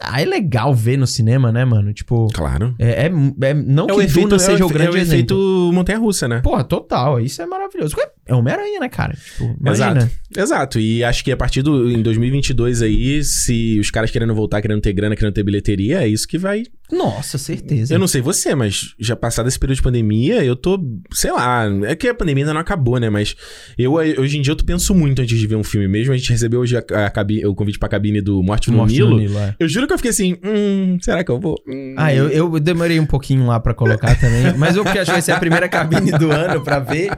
[0.00, 1.92] Ah, é legal ver no cinema, né, mano?
[1.92, 2.74] Tipo, Claro.
[2.78, 3.12] é, é-
[3.48, 5.14] é- não É que o Duna efeito, seja é o grande é o exemplo.
[5.14, 6.40] efeito montanha-russa, né?
[6.40, 7.20] Porra, total.
[7.20, 7.94] Isso é maravilhoso.
[8.26, 9.14] É Homem-Aranha, né, cara?
[9.14, 9.98] Tipo, imagina.
[9.98, 10.10] Exato.
[10.36, 10.80] Exato.
[10.80, 14.80] E acho que a partir do em 2022 aí, se os caras querendo voltar, querendo
[14.80, 16.64] ter grana, querendo ter bilheteria, é isso que vai.
[16.96, 17.92] Nossa, certeza.
[17.94, 20.78] Eu não sei você, mas já passado esse período de pandemia, eu tô,
[21.12, 23.10] sei lá, é que a pandemia ainda não acabou, né?
[23.10, 23.34] Mas
[23.76, 26.12] eu hoje em dia eu penso muito antes de ver um filme mesmo.
[26.12, 28.92] A gente recebeu hoje a, a cabi- o convite pra cabine do Morte no Morte
[28.94, 29.10] Nilo.
[29.10, 29.54] no Nilo, é.
[29.58, 31.56] Eu juro que eu fiquei assim, hum, será que eu vou?
[31.68, 31.94] Hum.
[31.98, 34.56] Ah, eu, eu demorei um pouquinho lá pra colocar também.
[34.56, 37.10] Mas eu porque acho que vai ser a primeira cabine do ano pra ver.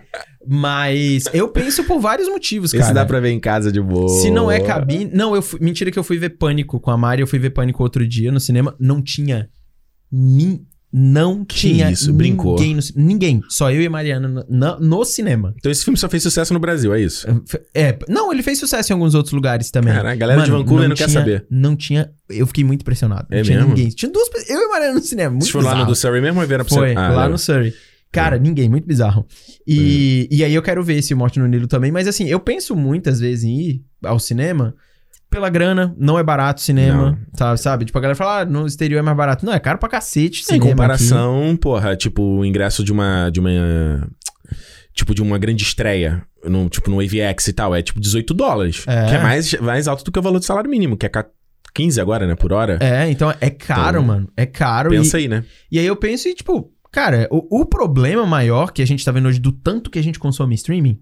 [0.49, 2.95] Mas eu penso por vários motivos, Esse cara.
[2.95, 4.09] dá pra ver em casa de boa.
[4.21, 5.11] Se não é cabine.
[5.13, 7.21] Não, eu fui- mentira que eu fui ver Pânico com a Mari.
[7.21, 8.75] Eu fui ver Pânico outro dia no cinema.
[8.79, 9.49] Não tinha.
[10.99, 11.91] Não tinha.
[11.91, 12.59] isso, brincou.
[12.59, 13.43] Ninguém, no, ninguém.
[13.51, 15.53] Só eu e a Mariana no, no cinema.
[15.59, 17.27] Então esse filme só fez sucesso no Brasil, é isso?
[17.75, 19.93] É, não, ele fez sucesso em alguns outros lugares também.
[19.93, 21.47] Cara, a galera de Vancouver não quer tinha- saber.
[21.51, 22.11] Não tinha.
[22.31, 23.27] Eu fiquei muito impressionado.
[23.31, 23.75] Não É tinha mesmo?
[23.75, 23.89] ninguém.
[23.91, 24.49] Tinha duas pessoas.
[24.49, 25.31] Eu e Mariana no cinema.
[25.31, 25.93] Muito Vocês foram lá no bizarro.
[25.93, 27.29] do Surrey mesmo ou vieram pra Foi, Ah, lá é.
[27.29, 27.75] no Surrey.
[28.11, 29.27] Cara, ninguém, muito bizarro.
[29.67, 32.75] E, e aí eu quero ver esse Morte no Nilo também, mas assim, eu penso
[32.75, 34.75] muitas vezes em ir ao cinema
[35.31, 37.61] pela grana, não é barato cinema, sabe?
[37.61, 37.85] sabe?
[37.85, 39.45] Tipo, a galera fala, ah, no exterior é mais barato.
[39.45, 40.73] Não, é caro pra cacete Em cinema aqui.
[40.73, 43.29] comparação, porra, tipo, o ingresso de uma.
[43.31, 43.51] de uma.
[44.95, 48.83] Tipo, de uma grande estreia, no, tipo, no AVX e tal, é tipo 18 dólares.
[48.87, 49.07] É.
[49.07, 51.27] Que é mais, mais alto do que o valor do salário mínimo, que é ca-
[51.75, 52.79] 15 agora, né, por hora.
[52.81, 54.29] É, então é caro, Então, mano.
[54.35, 54.95] É caro.
[54.95, 55.45] e- Pensa aí, né?
[55.71, 59.13] E aí eu penso e, tipo, cara, o, o problema maior que a gente tá
[59.13, 60.99] vendo hoje do tanto que a gente consome streaming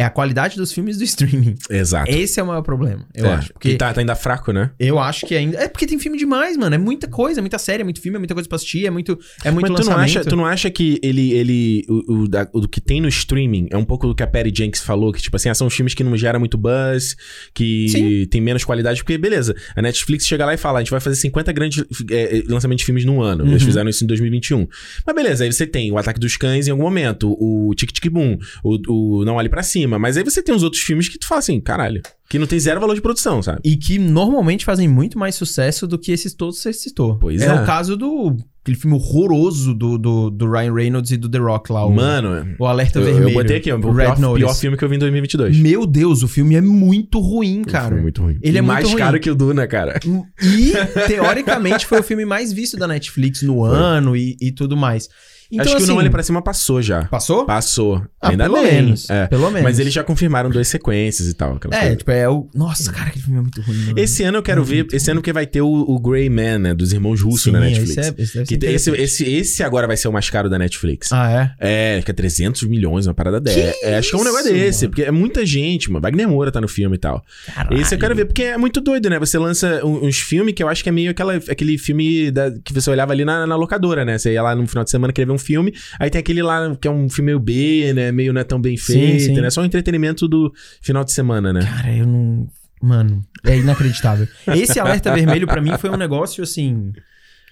[0.00, 1.56] é a qualidade dos filmes do streaming.
[1.68, 2.10] Exato.
[2.10, 3.52] Esse é o maior problema, eu É, acho.
[3.52, 4.70] Porque que tá, tá ainda fraco, né?
[4.78, 5.58] eu acho que ainda.
[5.58, 6.74] É porque tem filme demais, mano.
[6.74, 8.90] É muita coisa, é muita série, é muito filme, é muita coisa pra assistir, é
[8.90, 10.18] muito, é muito Mas tu não, lançamento.
[10.18, 11.32] acha, tu não acha que ele.
[11.32, 14.26] ele o, o, da- o que tem no streaming é um pouco do que a
[14.26, 17.14] Perry Jenks falou, que, tipo assim, ah, são filmes que não geram muito buzz,
[17.54, 18.26] que Sim.
[18.26, 21.16] tem menos qualidade, porque, beleza, a Netflix chega lá e fala, a gente vai fazer
[21.16, 23.44] 50 grandes é, lançamentos de filmes no ano.
[23.44, 23.66] Eles Uhum.
[23.68, 24.66] fizeram isso em 2021.
[25.06, 28.08] Mas beleza, aí você tem o Ataque dos Cães em algum momento, o Tic Tic
[28.10, 31.18] Boom, o, o Não Olhe Pra Cima, mas aí você tem os outros filmes que
[31.18, 33.60] tu fala assim, caralho, que não tem zero valor de produção, sabe?
[33.64, 37.18] E que normalmente fazem muito mais sucesso do que esses todos que você citou.
[37.18, 37.46] Pois é.
[37.46, 37.52] é.
[37.52, 41.72] o caso do aquele filme horroroso do, do, do Ryan Reynolds e do The Rock
[41.72, 41.84] lá.
[41.86, 43.30] O, Mano, o Alerta eu, Vermelho.
[43.30, 45.58] eu botei aqui, o Red pior, pior filme que eu vi em 2022.
[45.58, 47.96] Meu Deus, o filme é muito ruim, O cara.
[47.96, 48.38] é muito ruim.
[48.42, 48.96] Ele é mais ruim.
[48.96, 49.98] caro que o Duna, cara.
[50.42, 50.72] E,
[51.06, 55.08] teoricamente, foi o filme mais visto da Netflix no ano e, e tudo mais.
[55.52, 57.04] Então, Acho que assim, o Não Olhe Pra Cima passou já.
[57.06, 57.44] Passou?
[57.44, 58.02] Passou.
[58.20, 58.72] Ah, Ainda pelo bem.
[58.72, 59.10] menos.
[59.10, 59.26] É.
[59.26, 59.62] Pelo menos.
[59.62, 61.56] Mas eles já confirmaram duas sequências e tal.
[61.56, 61.96] É, coisa.
[61.96, 62.48] tipo, é o.
[62.54, 63.76] Nossa, cara, aquele filme é muito ruim.
[63.86, 63.98] mano.
[63.98, 64.86] Esse ano eu quero ver.
[64.92, 66.74] Esse ano que vai ter o, o Grey Man, né?
[66.74, 67.96] Dos irmãos russos Sim, na Netflix.
[67.96, 71.10] Esse, é, esse Que esse, esse, esse agora vai ser o mais caro da Netflix.
[71.12, 71.96] Ah, é?
[71.98, 73.58] É, que é 300 milhões, uma parada dessa.
[73.82, 74.90] É, acho que é um negócio isso, desse, mano?
[74.90, 76.02] porque é muita gente, mano.
[76.02, 77.24] Wagner Moura tá no filme e tal.
[77.52, 77.80] Caralho.
[77.80, 79.18] Esse eu quero ver, porque é muito doido, né?
[79.18, 82.52] Você lança um- uns filmes que eu acho que é meio aquela, aquele filme da-
[82.64, 84.16] que você olhava ali na, na locadora, né?
[84.18, 86.74] Você ia lá no final de semana querer ver um filme, aí tem aquele lá
[86.76, 88.12] que é um filme meio B, né?
[88.12, 89.40] Meio não é tão bem Sim, feito, sim.
[89.40, 89.50] né?
[89.50, 91.60] Só um entretenimento do final de semana, né?
[91.62, 92.48] Cara, eu não.
[92.82, 94.26] Mano, é inacreditável.
[94.54, 96.92] Esse alerta vermelho pra mim foi um negócio assim.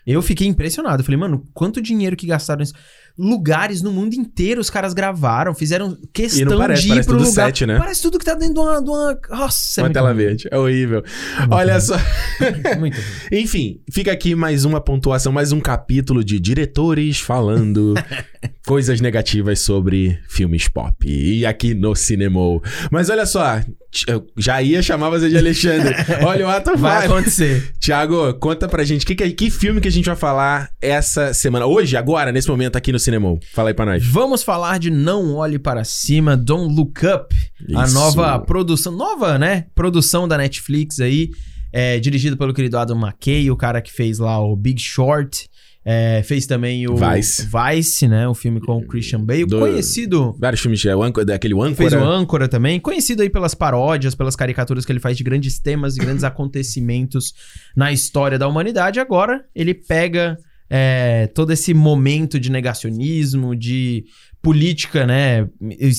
[0.06, 1.02] Eu fiquei impressionado.
[1.02, 2.72] Eu falei, mano, quanto dinheiro que gastaram nisso?
[3.18, 7.46] Lugares no mundo inteiro os caras gravaram, fizeram questão parece, de ir parece pro lugar.
[7.46, 7.76] set, né?
[7.76, 8.82] Parece tudo que tá dentro de uma.
[8.82, 9.18] De uma...
[9.30, 10.48] Nossa, é Uma muito tela verde.
[10.50, 11.02] É horrível.
[11.40, 11.96] muito Olha só.
[12.78, 12.96] Muito.
[13.32, 17.94] Enfim, fica aqui mais uma pontuação, mais um capítulo de diretores falando
[18.66, 20.94] coisas negativas sobre filmes pop.
[21.08, 22.62] E aqui no Cinemou.
[22.90, 23.60] Mas olha só,
[24.06, 25.94] eu já ia chamar você de Alexandre.
[26.24, 27.06] Olha o ato Vai vai.
[27.06, 27.72] acontecer.
[27.80, 31.64] Tiago, conta pra gente que, que, que filme que a gente vai falar essa semana.
[31.66, 33.40] Hoje, agora, nesse momento aqui no Cinemou.
[33.54, 34.06] Fala aí pra nós.
[34.06, 37.34] Vamos falar de Não Olhe Para Cima, Don't Look Up.
[37.74, 37.94] A Isso.
[37.94, 39.64] nova produção, nova, né?
[39.74, 41.30] Produção da Netflix aí,
[41.72, 45.48] é, dirigido pelo querido Adam McKay, o cara que fez lá o Big Short.
[45.90, 47.46] é, fez também o Vice.
[47.48, 48.28] Vice, né?
[48.28, 49.46] O filme com o Christian Bale.
[49.46, 50.36] Do- Conhecido.
[50.38, 51.74] Vários filmes de âncora, daquele âncora.
[51.74, 52.78] Fez o Âncora também.
[52.78, 57.32] Conhecido aí pelas paródias, pelas caricaturas que ele faz de grandes temas e grandes acontecimentos
[57.74, 59.00] na história da humanidade.
[59.00, 60.36] Agora ele pega
[60.70, 64.04] é, todo esse momento de negacionismo, de
[64.40, 65.48] política, né?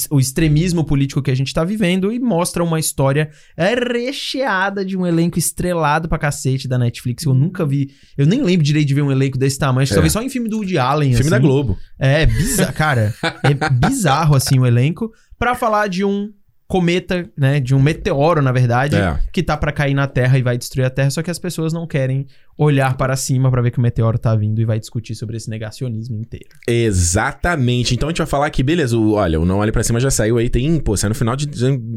[0.10, 5.06] O extremismo político que a gente tá vivendo e mostra uma história recheada de um
[5.06, 7.24] elenco estrelado pra cacete da Netflix.
[7.26, 7.90] Eu nunca vi.
[8.18, 9.84] Eu nem lembro direito de ver um elenco desse tamanho.
[9.84, 9.98] Acho que É.
[9.98, 11.10] talvez só em filme do Woody Allen.
[11.10, 11.30] Filme assim.
[11.30, 11.78] da Globo.
[11.98, 13.14] É bizarro, cara.
[13.44, 15.12] É bizarro, assim, o elenco.
[15.38, 16.30] Pra falar de um
[16.68, 17.60] cometa, né?
[17.60, 19.20] De um meteoro, na verdade, É.
[19.34, 21.10] que tá pra cair na Terra e vai destruir a Terra.
[21.10, 22.26] Só que as pessoas não querem
[22.62, 25.50] olhar para cima pra ver que o meteoro tá vindo e vai discutir sobre esse
[25.50, 26.50] negacionismo inteiro.
[26.68, 27.94] Exatamente.
[27.96, 30.12] Então a gente vai falar que, beleza, o, olha, o Não Olhe Pra Cima já
[30.12, 31.48] saiu aí, tem, pô, saiu no final de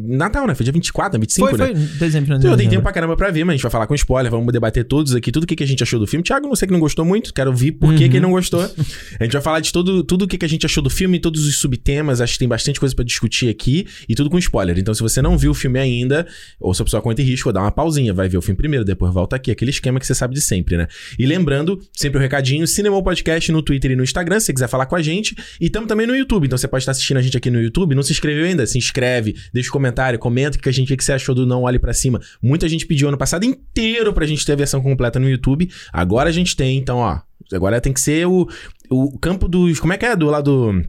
[0.07, 0.55] Natal, né?
[0.55, 1.67] Foi dia 24, 25, foi, né?
[1.67, 1.75] foi.
[1.75, 2.57] Dezembro, Então, dezembro.
[2.59, 4.85] tem tempo pra caramba pra ver, mas a gente vai falar com spoiler, vamos debater
[4.85, 6.23] todos aqui, tudo o que, que a gente achou do filme.
[6.23, 8.11] Thiago, não sei que não gostou muito, quero ouvir por que, Uhum.
[8.11, 8.61] que ele não gostou.
[8.63, 11.19] A gente vai falar de todo, tudo o que, que a gente achou do filme,
[11.19, 14.79] todos os subtemas, acho que tem bastante coisa pra discutir aqui, e tudo com spoiler.
[14.79, 16.27] Então, se você não viu o filme ainda,
[16.61, 18.85] ou se a pessoa conta em risco, dá uma pausinha, vai ver o filme primeiro,
[18.85, 20.87] depois volta aqui, aquele esquema que você sabe de sempre, né?
[21.19, 24.69] E lembrando, sempre o recadinho, Cinema Podcast no Twitter e no Instagram, se você quiser
[24.69, 27.23] falar com a gente, e estamos também no YouTube, então você pode estar assistindo a
[27.23, 30.61] gente aqui no YouTube, não se inscreveu ainda, se inscreve, deixa um comentário, comenta o
[30.61, 32.21] que a gente o que você achou do Não Olhe Pra Cima.
[32.43, 36.29] Muita gente pediu ano passado inteiro pra gente ter a versão completa no YouTube, agora
[36.29, 37.21] a gente tem, então ó,
[37.53, 38.49] agora tem que ser o,
[38.91, 40.83] o campo dos, como é que é, do lado...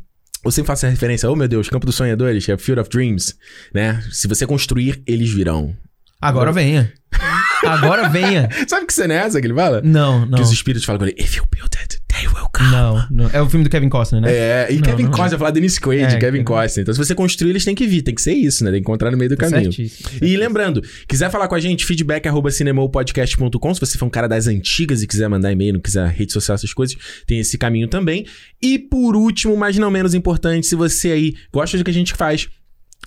[0.45, 3.34] Eu sempre faço essa referência, oh meu Deus, Campo dos Sonhadores, é Field of Dreams,
[3.73, 4.04] né?
[4.12, 5.73] Se você construir, eles virão.
[6.19, 6.91] Agora venha.
[7.65, 8.49] Agora venha.
[8.67, 9.82] Sabe que cena é essa que ele fala?
[9.84, 10.38] Não, não.
[10.38, 12.69] Que os espíritos falam com ele, if you build it, they will come.
[12.71, 13.30] Não, não.
[13.34, 14.32] É o filme do Kevin Costner, né?
[14.32, 15.12] É, e Não, Kevin não.
[15.12, 16.84] Costner, falar Dennis Quaid, É, Kevin Costner.
[16.84, 18.71] Então, se você construir, eles têm que vir, tem que ser isso, né?
[18.71, 19.71] Tem que encontrar no meio do Tá caminho.
[19.71, 20.39] certíssimo, E certíssimo.
[20.39, 23.73] lembrando, quiser falar com a gente, feedback arroba cinemopodcast.com.
[23.73, 26.56] Se você for um cara das antigas e quiser mandar e-mail, não quiser rede social,
[26.56, 26.95] essas coisas,
[27.26, 28.26] tem esse caminho também.
[28.62, 32.13] E por último, mas não menos importante, se você aí gosta do que a gente
[32.13, 32.47] faz,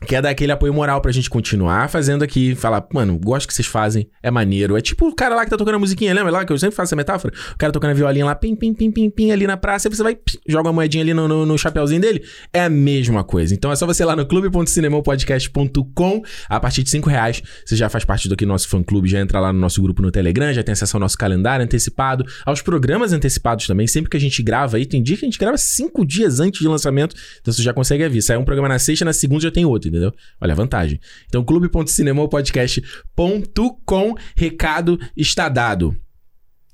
[0.04, 3.66] Quer dar aquele apoio moral pra gente continuar fazendo aqui, falar, mano, gosto que vocês
[3.66, 4.76] fazem, é maneiro.
[4.76, 6.76] É tipo o cara lá que tá tocando a musiquinha, lembra lá que eu sempre
[6.76, 7.32] faço essa metáfora?
[7.54, 9.90] O cara tocando a violinha lá, pim, pim, pim, pim, pim, ali na praça, e
[9.90, 12.22] você vai, joga uma moedinha ali no, no, no chapéuzinho dele.
[12.52, 13.54] É a mesma coisa.
[13.54, 17.88] Então é só você ir lá no clube.cinemopodcast.com, a partir de 5 reais, você já
[17.88, 20.74] faz parte do nosso fã-clube, já entra lá no nosso grupo no Telegram, já tem
[20.74, 24.84] acesso ao nosso calendário antecipado, aos programas antecipados também, sempre que a gente grava aí,
[24.84, 28.04] tem dia que a gente grava 5 dias antes de lançamento, então você já consegue
[28.04, 28.26] avisar.
[28.26, 30.12] Sai um programa na sexta, na segunda já tem outro, entendeu?
[30.40, 31.00] Olha a vantagem.
[31.26, 35.96] Então, clube.cinemopodcast.com, recado está dado.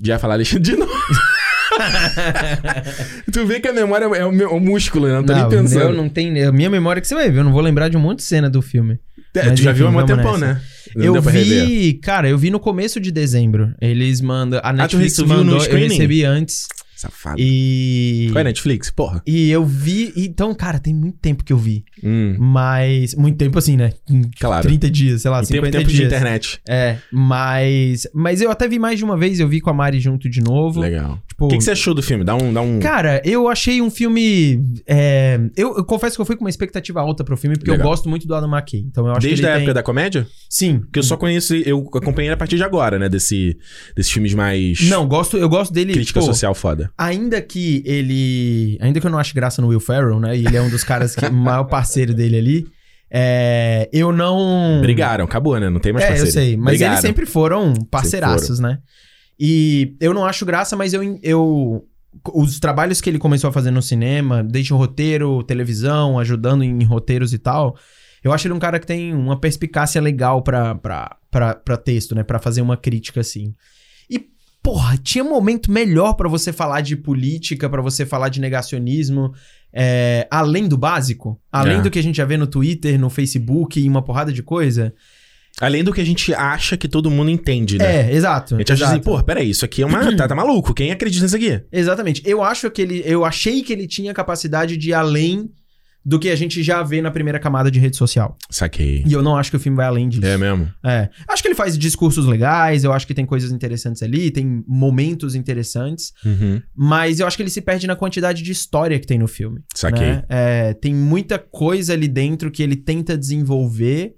[0.02, 0.92] Já falar Alexandre de novo.
[3.32, 5.14] tu vê que a memória é o, meu, o músculo, né?
[5.14, 5.94] Não tô nem eu pensando.
[5.94, 6.48] não tenho.
[6.48, 8.24] A minha memória que você vai ver, eu não vou lembrar de um monte de
[8.24, 8.98] cena do filme.
[9.34, 10.54] É, Mas tu já enfim, viu há muito tempão, nessa.
[10.54, 10.60] né?
[10.94, 13.74] Não eu vi, cara, eu vi no começo de dezembro.
[13.80, 14.60] Eles mandam.
[14.62, 16.66] A Netflix viu no mandou, eu recebi antes.
[17.02, 17.36] Safado.
[17.40, 18.28] E.
[18.32, 18.90] Qual é Netflix?
[18.90, 19.22] Porra.
[19.26, 20.12] E eu vi.
[20.16, 21.84] Então, cara, tem muito tempo que eu vi.
[22.02, 23.14] Hum, Mas.
[23.14, 23.92] Muito tempo assim, né?
[24.38, 24.62] claro.
[24.66, 26.06] 30 dias, sei lá, E tempo, 50 tempo de dias.
[26.06, 26.60] internet.
[26.68, 28.06] É, mas.
[28.14, 30.40] Mas eu até vi mais de uma vez, eu vi com a Mari junto de
[30.40, 30.80] novo.
[30.80, 31.18] Legal.
[31.42, 31.46] Tipo, Tipo.
[31.46, 32.24] O que, que você achou do filme?
[32.24, 32.52] Dá um.
[32.52, 32.78] Dá um...
[32.78, 34.62] Cara, eu achei um filme.
[34.86, 37.84] é, Eu, eu confesso que eu fui com uma expectativa alta pro filme, porque Legal.
[37.86, 38.80] eu gosto muito do Adam McKay.
[38.80, 39.74] Então eu acho Desde a ele época tem...
[39.74, 40.26] da comédia?
[40.48, 40.80] Sim.
[40.80, 41.54] Porque eu só conheço.
[41.54, 43.08] Eu acompanhei ele a partir de agora, né?
[43.08, 43.56] Desse,
[43.96, 44.80] desses filmes mais.
[44.88, 45.92] Não, gosto, eu gosto dele.
[45.92, 46.90] Crítica tipo, social foda.
[46.96, 48.78] Ainda que ele.
[48.80, 50.36] Ainda que eu não ache graça no Will Ferrell, né?
[50.36, 51.24] E ele é um dos caras que.
[51.26, 52.66] o maior parceiro dele ali.
[53.14, 54.78] É, eu não.
[54.80, 55.68] Brigaram, acabou, né?
[55.68, 56.32] Não tem mais É, eu parceiro.
[56.32, 56.56] sei.
[56.56, 56.94] Mas Brigaram.
[56.94, 58.78] eles sempre foram parceiraços, né?
[59.44, 61.84] E eu não acho graça, mas eu, eu.
[62.32, 67.32] Os trabalhos que ele começou a fazer no cinema, desde roteiro, televisão, ajudando em roteiros
[67.32, 67.76] e tal.
[68.22, 72.14] Eu acho ele um cara que tem uma perspicácia legal pra, pra, pra, pra texto,
[72.14, 72.22] né?
[72.22, 73.52] Pra fazer uma crítica assim.
[74.08, 74.24] E,
[74.62, 79.32] porra, tinha momento melhor pra você falar de política, pra você falar de negacionismo,
[79.72, 81.80] é, além do básico, além É.
[81.80, 84.94] do que a gente já vê no Twitter, no Facebook e uma porrada de coisa.
[85.60, 88.10] Além do que a gente acha que todo mundo entende, né?
[88.10, 88.54] É, exato.
[88.54, 88.92] A gente acha exato.
[88.98, 90.10] assim, pô, peraí, isso aqui é uma.
[90.16, 90.74] tá, tá maluco?
[90.74, 91.60] Quem acredita nisso aqui?
[91.70, 92.22] Exatamente.
[92.24, 93.02] Eu acho que ele.
[93.04, 95.50] Eu achei que ele tinha capacidade de ir além
[96.04, 98.36] do que a gente já vê na primeira camada de rede social.
[98.50, 99.04] Saquei.
[99.06, 100.26] E eu não acho que o filme vai além disso.
[100.26, 100.68] É mesmo?
[100.84, 101.08] É.
[101.28, 105.36] Acho que ele faz discursos legais, eu acho que tem coisas interessantes ali, tem momentos
[105.36, 106.60] interessantes, Uhum.
[106.74, 109.60] mas eu acho que ele se perde na quantidade de história que tem no filme.
[109.76, 110.08] Saquei.
[110.08, 110.24] né?
[110.28, 114.14] É, tem muita coisa ali dentro que ele tenta desenvolver.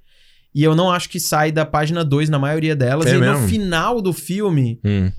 [0.55, 3.07] E eu não acho que sai da página 2 na maioria delas.
[3.07, 3.41] É e mesmo?
[3.43, 5.11] no final do filme, Hum.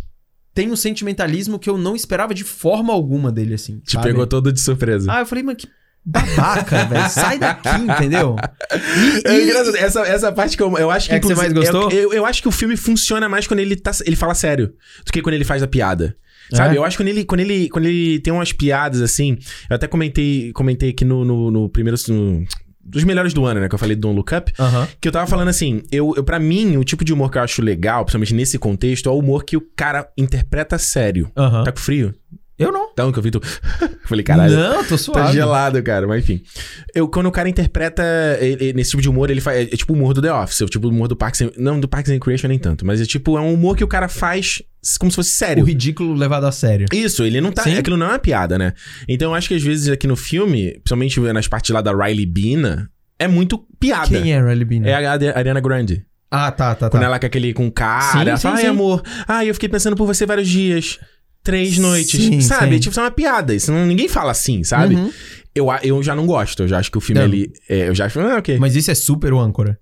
[0.54, 3.80] tem um sentimentalismo que eu não esperava de forma alguma dele, assim.
[3.80, 4.08] Te sabe?
[4.08, 5.12] pegou todo de surpresa.
[5.12, 5.67] Ah, eu falei, mano, que
[6.06, 7.10] babaca, velho.
[7.10, 8.36] Sai daqui, entendeu?
[8.71, 11.15] E, É e- engraçado, essa, essa parte que eu, eu acho que.
[11.15, 11.91] É que você mais gostou?
[11.91, 14.74] Eu, eu, eu acho que o filme funciona mais quando ele, tá, ele fala sério
[15.06, 16.15] do que quando ele faz a piada.
[16.54, 16.76] Sabe?
[16.76, 16.78] É?
[16.78, 19.38] Eu acho que quando ele, quando, ele, quando ele tem umas piadas assim.
[19.69, 21.98] Eu até comentei, comentei aqui no, no, no primeiro.
[22.08, 22.45] no-
[22.86, 23.67] dos melhores do ano, né?
[23.67, 24.54] Que eu falei do Don't Look Up.
[25.02, 27.41] Que eu tava falando assim, eu, eu para mim, o tipo de humor que eu
[27.41, 31.32] acho legal, principalmente nesse contexto, é o humor que o cara interpreta sério.
[31.63, 32.13] Tá com frio?
[32.58, 32.89] Eu não.
[32.94, 33.41] Então, que eu vi tu.
[34.06, 34.56] falei, caralho.
[34.56, 35.34] Não, tô Tá suave.
[35.34, 36.41] gelado, cara, mas enfim.
[36.94, 38.04] Eu, quando o cara interpreta
[38.39, 39.58] ele- nesse tipo de humor, ele faz.
[39.58, 41.41] É, é tipo o humor do The Office, é o tipo o humor do Parks
[41.41, 43.84] and, Não, do Parks and Recreation nem tanto, mas é tipo, é um humor que
[43.84, 44.62] o cara faz
[45.00, 45.63] como se fosse O sério.
[45.65, 46.86] ridículo levado a sério.
[46.94, 47.63] Isso, ele não tá.
[47.63, 47.76] Sim.
[47.78, 48.74] Aquilo não é uma piada, né?
[49.10, 52.26] Então eu acho que às vezes aqui no filme, principalmente nas partes lá da Riley
[52.26, 52.89] Bina,
[53.20, 54.08] é muito piada.
[54.08, 54.84] Quem é Riley Bean?
[54.86, 56.06] É a Ade- Ariana Grande.
[56.32, 56.89] Ah, tá, tá, tá.
[56.89, 59.54] Quando ela com aquele com o cara, Sim, ela sim, fala, ai amor, ai eu
[59.54, 61.00] fiquei pensando por você vários dias.
[61.45, 62.19] Três noites.
[62.21, 62.73] Sim, sabe?
[62.73, 62.79] sim.
[62.79, 63.53] Tipo, isso é uma piada.
[63.53, 64.95] Isso não, ninguém fala assim, sabe?
[64.95, 65.12] Uhum.
[65.53, 66.63] Eu, eu já não gosto.
[66.63, 67.27] Eu já acho que o filme Não.
[67.27, 67.53] ali.
[67.69, 68.19] é, eu já acho.
[68.19, 68.58] Ah, ok.
[68.60, 69.79] Mas isso é super o âncora.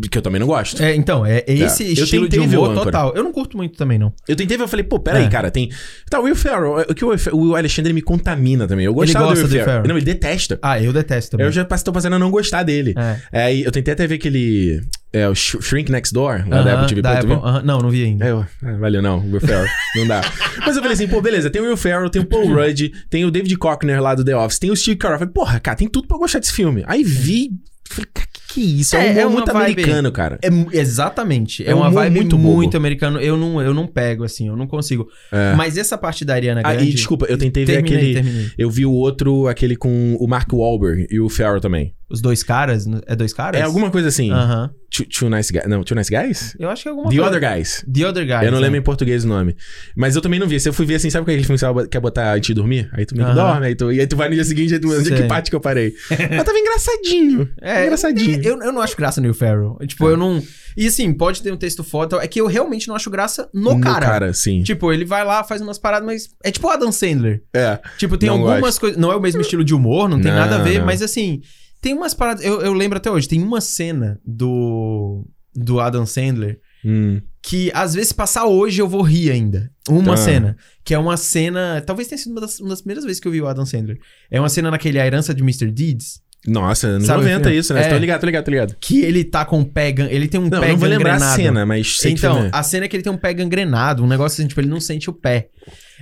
[0.00, 0.82] Porque eu também não gosto.
[0.82, 3.12] É, então, é é esse Eu estilo de humor total.
[3.14, 4.12] Eu não curto muito também, não.
[4.28, 5.28] Eu tentei ver, eu falei, pô, peraí, É.
[5.28, 5.70] cara, tem.
[6.08, 6.76] Tá, o Will Ferrell.
[6.88, 8.86] O que o, Alexandre me contamina também.
[8.86, 9.82] Eu gostava gosta do Will Ferrell.
[9.86, 10.58] Não, ele detesta.
[10.62, 11.46] Ah, eu detesto também.
[11.46, 12.94] Eu já tô passando a não gostar dele.
[13.32, 13.50] É.
[13.50, 14.80] É, eu tentei até ver aquele.
[15.12, 17.02] É, o Sh- Shrink Next Door, lá da Aham, Apple TV.
[17.02, 17.12] da?
[17.18, 17.32] Apple.
[17.32, 18.24] Aham, Não, não vi ainda.
[18.26, 20.20] É, eu- ah, valeu, não, Will Ferrell, não dá.
[20.64, 23.24] Mas eu falei assim, pô, beleza, tem o Will Ferrell, tem o Paul Rudd, tem
[23.24, 25.16] o David Cockner lá do The Office, tem o Steve Carell.
[25.16, 26.84] Eu falei, porra, cara, tem tudo pra eu gostar desse filme.
[26.86, 27.50] Aí vi,
[27.88, 28.96] falei, cara, que é isso?
[28.96, 30.38] É, É, um é humor uma muito vibe- americano, cara.
[30.42, 31.64] É exatamente.
[31.64, 33.20] É, É um uma humor vibe muito muito, americano.
[33.20, 35.08] Eu não, eu não pego, assim, eu não consigo.
[35.32, 35.54] É.
[35.54, 36.90] Mas essa parte da Ariana Ah, Grande...
[36.90, 38.14] e desculpa, eu tentei ver terminei, aquele...
[38.14, 38.50] terminei.
[38.58, 41.94] Eu vi o outro, aquele com o Mark Wahlberg e o Ferrell também.
[42.08, 42.86] Os dois caras?
[43.06, 43.60] É dois caras?
[43.60, 44.32] É alguma coisa assim.
[44.32, 44.70] Aham.
[44.90, 45.68] Two, Two Nice Guys.
[45.68, 46.56] Não, Two Nice Guys?
[46.58, 47.36] Eu acho que é alguma The coisa.
[47.36, 47.84] Other Guys.
[47.92, 48.42] The Other Guys.
[48.42, 48.62] eu não é.
[48.62, 49.54] lembro em português o nome.
[49.96, 50.58] Mas eu também não vi.
[50.58, 52.90] Se eu fui ver assim, sabe aquele filme que você quer botar antes de dormir?
[52.92, 53.48] Aí tu meio que Aham.
[53.52, 55.22] dorme, aí tu, e aí tu vai no dia seguinte, aí tu, onde é que
[55.28, 55.94] parte que eu parei?
[56.10, 57.48] Mas tava engraçadinho.
[57.62, 58.39] É, engraçadinho.
[58.44, 59.76] Eu, eu não acho graça no Will Ferrell.
[59.86, 60.42] Tipo, eu não...
[60.76, 62.16] E assim, pode ter um texto foda.
[62.22, 64.32] É que eu realmente não acho graça no, cara.
[64.32, 64.62] sim.
[64.62, 66.28] Tipo, ele vai lá, faz umas paradas, mas...
[66.44, 67.42] É tipo o Adam Sandler.
[67.54, 67.78] É.
[67.98, 68.98] Tipo, tem Não algumas coisas...
[68.98, 70.78] Não é o mesmo estilo de humor, não tem Não, nada a ver.
[70.78, 70.86] não.
[70.86, 71.40] Mas assim,
[71.80, 72.44] tem umas paradas...
[72.44, 75.26] Eu, eu lembro até hoje, tem uma cena do...
[75.54, 76.60] Do Adam Sandler...
[76.82, 77.20] Hum.
[77.42, 79.70] que às vezes se passar hoje eu vou rir ainda.
[79.86, 80.16] Uma Ah.
[80.16, 80.56] cena.
[80.82, 81.82] Que é uma cena.
[81.84, 83.98] Talvez tenha sido uma das, uma das primeiras vezes que eu vi o Adam Sandler.
[84.30, 85.70] É uma cena naquele A Herança de Mr.
[85.70, 86.22] Deeds.
[86.46, 87.58] Nossa, anos Sabe o 90 filme?
[87.58, 87.82] isso, né?
[87.86, 87.88] É.
[87.90, 88.76] Tô ligado, tô ligado, tô ligado.
[88.80, 89.92] Que ele tá com o pé.
[89.92, 92.50] gan- Ele tem um Não, pé não vou lembrar a cena, mas sei Então, é.
[92.50, 94.80] a cena é que ele tem um pé gangrenado, um negócio assim, tipo, ele não
[94.80, 95.48] sente o pé.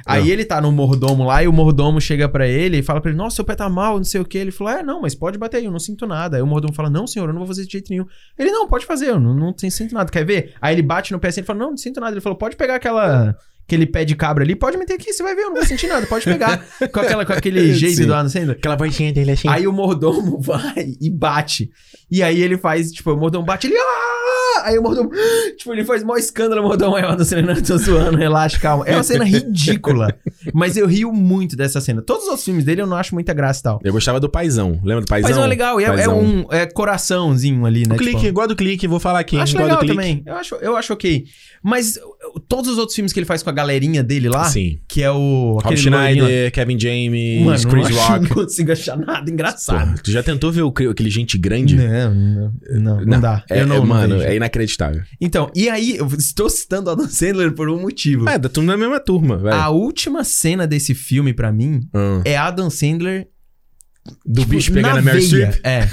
[0.07, 0.29] Aí Não.
[0.29, 3.19] ele tá no mordomo lá e o mordomo chega pra ele e fala pra ele:
[3.19, 4.39] Nossa, seu pé tá mal, não sei o que.
[4.39, 6.37] Ele falou: É, não, mas pode bater aí, eu não sinto nada.
[6.37, 8.05] Aí o mordomo fala: Não, senhor, eu não vou fazer de jeito nenhum.
[8.39, 10.09] Ele: Não, pode fazer, eu não, não sinto nada.
[10.13, 10.55] Quer ver?
[10.63, 12.13] Aí ele bate no pé assim e fala: Não, não sinto nada.
[12.13, 13.37] Ele falou: Pode pegar aquela.
[13.69, 15.89] Aquele pé de cabra ali, pode meter aqui, você vai ver, eu não vou sentir
[15.89, 16.65] nada, pode pegar.
[16.91, 18.07] com, aquela, com aquele jeito Sim.
[18.07, 18.57] do Adam Sandler.
[18.57, 19.47] Aquela vozinha dele assim.
[19.47, 21.71] Aí o mordomo vai e bate.
[22.11, 23.77] E aí ele faz, tipo, o mordomo bate, ele.
[23.77, 25.11] "Ah!" Aí o mordomo.
[25.57, 28.85] Tipo, ele faz maior escândalo, o mordomo aí, ó, cena, não, tô zoando, relaxa, calma.
[28.87, 30.15] É uma cena ridícula.
[30.55, 32.01] Mas eu rio muito dessa cena.
[32.03, 33.81] Todos os outros filmes dele eu não acho muita graça e tal.
[33.85, 34.81] Eu gostava do Paizão.
[34.85, 35.31] Lembra do Paizão?
[35.31, 36.21] Mas é legal, é, é Paizão.
[36.21, 37.95] um é coraçãozinho ali, né?
[37.95, 39.37] O clique, tipo, igual do clique, vou falar aqui.
[39.39, 39.95] Acho legal do clique.
[39.95, 40.23] também.
[40.27, 41.25] Eu acho, eu acho ok.
[41.63, 41.99] Mas
[42.49, 44.79] todos os outros filmes que ele faz com a galerinha dele lá, Sim.
[44.89, 45.59] que é o.
[45.63, 45.79] Rob loirinho.
[45.79, 48.21] Schneider, Kevin James, Mano, Chris acho- Rock.
[48.29, 49.79] não consigo achar nada engraçado.
[49.87, 51.75] Porra, tu já tentou ver o, aquele gente grande?
[51.77, 53.45] Não, não, não, não dá.
[53.51, 54.29] É, eu não, é, não mano, vejo.
[54.29, 55.03] é inacreditável.
[55.21, 58.29] Então, e aí, eu estou citando Adam Sandler por um motivo.
[58.29, 59.55] É, da turma da mesma turma, velho.
[59.57, 62.23] A última cena desse filme, pra mim, Ah.
[62.25, 63.29] é Adam Sandler
[64.25, 65.23] Do tipo, bicho pegando na a Mary.
[65.23, 65.61] Streep.
[65.65, 65.89] É.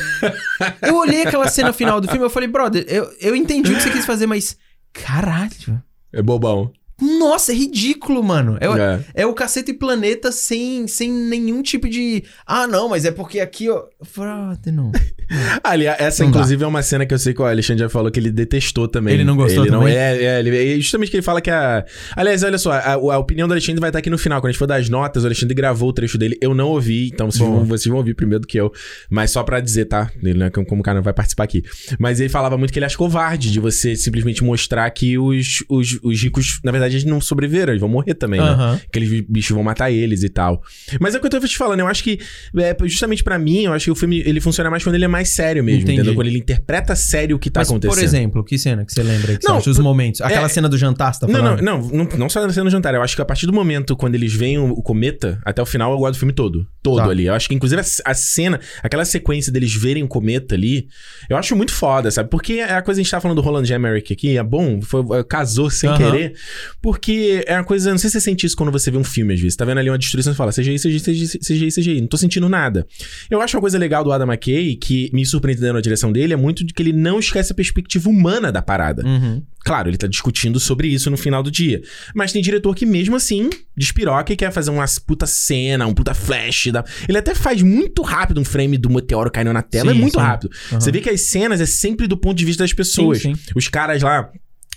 [0.87, 3.81] eu olhei aquela cena final do filme eu falei, brother, eu, eu entendi o que
[3.81, 4.57] você quis fazer, mas.
[4.93, 5.81] Caralho.
[6.13, 6.71] É bobão.
[7.01, 8.57] Nossa, é ridículo, mano.
[8.61, 9.23] É, É.
[9.23, 12.23] é o Cacete Planeta sem, sem nenhum tipo de.
[12.45, 13.83] Ah, não, mas é porque aqui, ó.
[14.15, 14.91] Brother, não.
[15.63, 16.37] Aliás, essa Não dá.
[16.37, 18.87] inclusive é uma cena que eu sei que o Alexandre já falou que ele detestou
[18.87, 19.13] também.
[19.15, 19.95] Ele não gostou ele Não, também?
[19.95, 21.83] é, é, ele, é justamente que ele fala que a...
[22.15, 24.39] Aliás, olha só, a, a opinião do Alexandre vai estar aqui no final.
[24.39, 26.37] Quando a gente for das notas, o Alexandre gravou o trecho dele.
[26.39, 27.55] Eu não ouvi, então vocês Bom.
[27.57, 28.71] vão, vocês vão ouvir primeiro do que eu.
[29.09, 30.11] Mas só pra dizer, tá?
[30.21, 31.63] Ele não é como como o cara não vai participar aqui.
[31.99, 35.99] Mas ele falava muito que ele acha covarde de você simplesmente mostrar que os, os,
[36.03, 38.47] os ricos, na verdade, eles não sobreviveram, eles vão morrer também, né?
[38.47, 38.79] Aham.
[38.87, 40.61] Aqueles bichos vão matar eles e tal.
[40.99, 42.19] Mas é o que eu tô te falando, eu acho que,
[42.57, 45.07] é, justamente pra mim, eu acho que o filme ele funciona mais quando ele é
[45.07, 45.99] mais sério mesmo, Entendi.
[45.99, 46.15] entendeu?
[46.15, 47.95] Quando ele interpreta sério o que tá mas, acontecendo.
[47.97, 49.37] por exemplo, que cena que você lembra aí?
[49.37, 49.69] Que Não, você acha?
[49.71, 50.21] Os momentos.
[50.21, 51.61] Aquela é- cena do jantar, você tá Não, falando?
[51.61, 52.93] não, não, não, não só sendo jantar.
[52.93, 55.65] Eu acho que a partir do momento quando eles veem o, o cometa, até o
[55.65, 56.65] final eu gosto do filme todo.
[56.85, 57.09] Todo Tá.
[57.09, 57.25] ali.
[57.25, 60.87] Eu acho que, inclusive, a, a cena, aquela sequência deles verem o cometa ali,
[61.29, 62.29] eu acho muito foda, sabe?
[62.29, 64.79] Porque é a coisa que a gente tá falando do Roland Emmerich aqui, é bom,
[64.81, 65.97] foi, casou sem Aham.
[65.97, 66.33] querer.
[66.81, 69.33] Porque é uma coisa, não sei se você sente isso quando você vê um filme,
[69.33, 69.55] às vezes.
[69.55, 72.01] Tá vendo ali uma destruição e fala, CGI, CGI, CGI, CGI, CGI.
[72.01, 72.85] Não tô sentindo nada.
[73.29, 76.37] Eu acho uma coisa legal do Adam McKay, que me surpreendeu na direção dele, é
[76.37, 79.03] muito de que ele não esquece a perspectiva humana da parada.
[79.05, 79.41] Uhum.
[79.65, 81.81] Claro, ele tá discutindo sobre isso no final do dia.
[82.13, 86.13] Mas tem diretor que, mesmo assim, despiroca e quer fazer uma puta cena, um puta
[86.13, 86.67] flash.
[86.71, 86.85] Da...
[87.09, 89.91] Ele até faz muito rápido um frame do meteoro caindo na tela.
[89.91, 90.23] Sim, é muito sim.
[90.25, 90.51] rápido.
[90.71, 90.79] Aham.
[90.79, 93.23] Você vê que as cenas é sempre do ponto de vista das pessoas.
[93.23, 94.29] Sim, Os caras lá.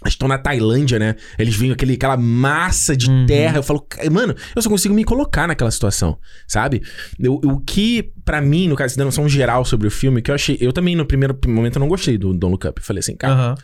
[0.07, 1.16] Estão na Tailândia, né?
[1.37, 3.27] Eles veem aquele, aquela massa de Uhum.
[3.27, 3.57] terra.
[3.59, 6.83] Eu falo, "Ca- mano, eu só consigo me colocar naquela situação, sabe?
[7.27, 10.57] O que, pra mim, no caso, dando noção geral sobre o filme, que eu achei.
[10.61, 12.81] Eu também, no primeiro momento, eu não gostei do Don't Look Up.
[12.81, 13.55] Eu falei assim, cara, Aham.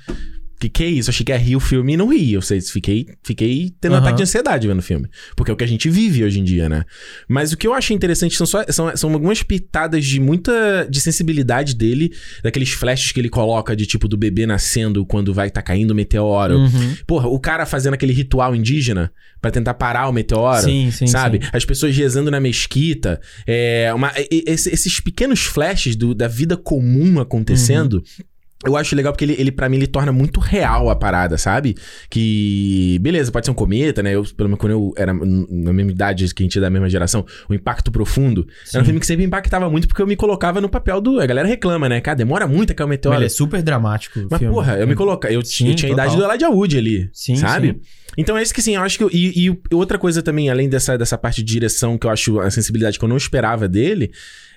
[0.71, 1.11] Que que é isso?
[1.11, 2.33] Achei que ia rir o filme e não ri.
[2.33, 4.01] Eu sei, fiquei, fiquei tendo Aham.
[4.03, 5.09] ataque de ansiedade vendo o filme.
[5.37, 6.85] Porque é o que a gente vive hoje em dia, né?
[7.29, 10.87] Mas o que eu achei interessante são, só, são, são algumas pitadas de muita...
[10.91, 12.13] De sensibilidade dele.
[12.43, 15.95] Daqueles flashes que ele coloca de tipo do bebê nascendo quando vai tá caindo o
[15.95, 16.57] meteoro.
[16.59, 16.97] Uhum.
[17.07, 20.63] Porra, o cara fazendo aquele ritual indígena pra tentar parar o meteoro.
[20.65, 21.41] Sim, sim, Sabe?
[21.43, 21.51] sim.
[21.53, 23.21] As pessoas rezando na mesquita.
[23.47, 27.95] É, uma, esse- esses pequenos flashes do- da vida comum acontecendo.
[27.95, 28.25] Uhum.
[28.67, 31.75] Eu acho legal porque ele, ele para mim, ele torna muito real a parada, sabe?
[32.09, 34.15] Que, beleza, pode ser um cometa, né?
[34.15, 36.89] Eu, pelo menos quando eu era na mesma idade que a gente é da mesma
[36.89, 38.47] geração, o Impacto Profundo.
[38.73, 38.85] Era um Sim.
[38.87, 41.21] filme que sempre impactava muito porque eu me colocava no papel do...
[41.21, 42.01] A galera reclama, né?
[42.01, 43.19] Cara, demora muito a cair o meteoro.
[43.19, 44.27] Ele é super dramático.
[44.31, 44.55] Mas, filme.
[44.55, 46.29] porra, eu me coloca, eu, Sim, eu tinha a idade total.
[46.29, 47.69] do Elijah Wood ali, Sim, sabe?
[47.69, 47.81] sim.
[48.17, 49.03] Então é isso que assim, eu acho que.
[49.03, 52.39] eu- e, e outra coisa também, além dessa, dessa parte de direção, que eu acho
[52.39, 54.13] a sensibilidade que eu não esperava dele.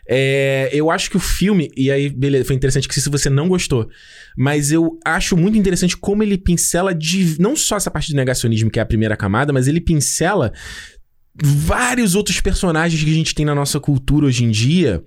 [0.09, 3.47] É, eu acho que o filme, e aí, beleza, foi interessante que se você não
[3.47, 3.89] gostou,
[4.37, 8.69] mas eu acho muito interessante como ele pincela de, não só essa parte de negacionismo,
[8.69, 10.53] que é a primeira camada, mas ele pincela
[11.43, 15.03] vários outros personagens que a gente tem na nossa cultura hoje em dia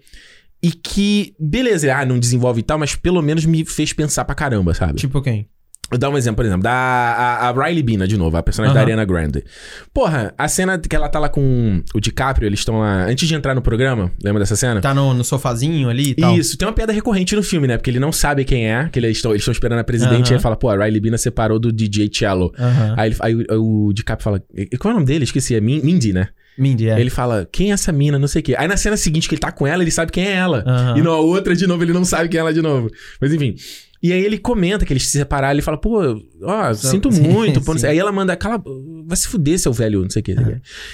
[0.62, 4.34] e que, beleza, ah, não desenvolve e tal, mas pelo menos me fez pensar pra
[4.34, 4.94] caramba, sabe?
[4.94, 5.48] Tipo quem?
[5.90, 8.72] Vou dar um exemplo, por exemplo, da a, a Riley Bina, de novo, a personagem
[8.74, 8.84] da Aham.
[8.86, 9.44] Ariana Grande.
[9.92, 13.06] Porra, a cena que ela tá lá com o DiCaprio, eles estão lá.
[13.06, 14.80] Antes de entrar no programa, lembra dessa cena?
[14.80, 16.36] Tá no, no sofazinho ali e tal.
[16.36, 17.76] Isso, tem uma piada recorrente no filme, né?
[17.76, 20.30] Porque ele não sabe quem é, que eles estão eles estão esperando a presidente, Aham.
[20.30, 22.52] e ele fala, pô, a Riley Bina separou do DJ Cello.
[22.58, 22.94] Aham.
[22.96, 24.42] Aí, ele- aí o- aí o DiCaprio fala,
[24.78, 25.24] qual é o nome dele?
[25.24, 26.28] Esqueci, é Min- Mindy, né?
[26.58, 27.00] Mindy, é.
[27.00, 28.54] Ele fala, quem é essa mina, não sei o quê.
[28.56, 30.64] Aí na cena seguinte que ele tá com ela, ele sabe quem é ela.
[30.96, 32.90] E na outra, de novo, ele não sabe quem é ela de novo.
[33.20, 33.54] Mas enfim.
[34.02, 36.00] E aí ele comenta que eles se separaram, ele fala, pô,
[36.42, 37.60] ó, sinto muito.
[37.60, 37.88] pô, não.
[37.88, 38.62] Aí ela manda, cala,
[39.04, 40.34] vai se fuder, seu velho, não sei o quê.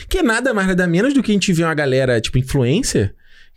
[0.09, 3.15] Que é nada mais, nada menos do que a gente vê uma galera, tipo, influencer,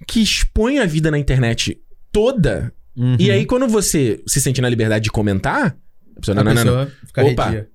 [0.08, 1.80] que expõe a vida na internet
[2.12, 2.72] toda.
[2.96, 3.16] Uhum.
[3.18, 5.76] E aí, quando você se sente na liberdade de comentar,
[6.16, 6.86] a pessoa, a não, não, não, não.
[6.86, 7.68] pessoa fica Opa.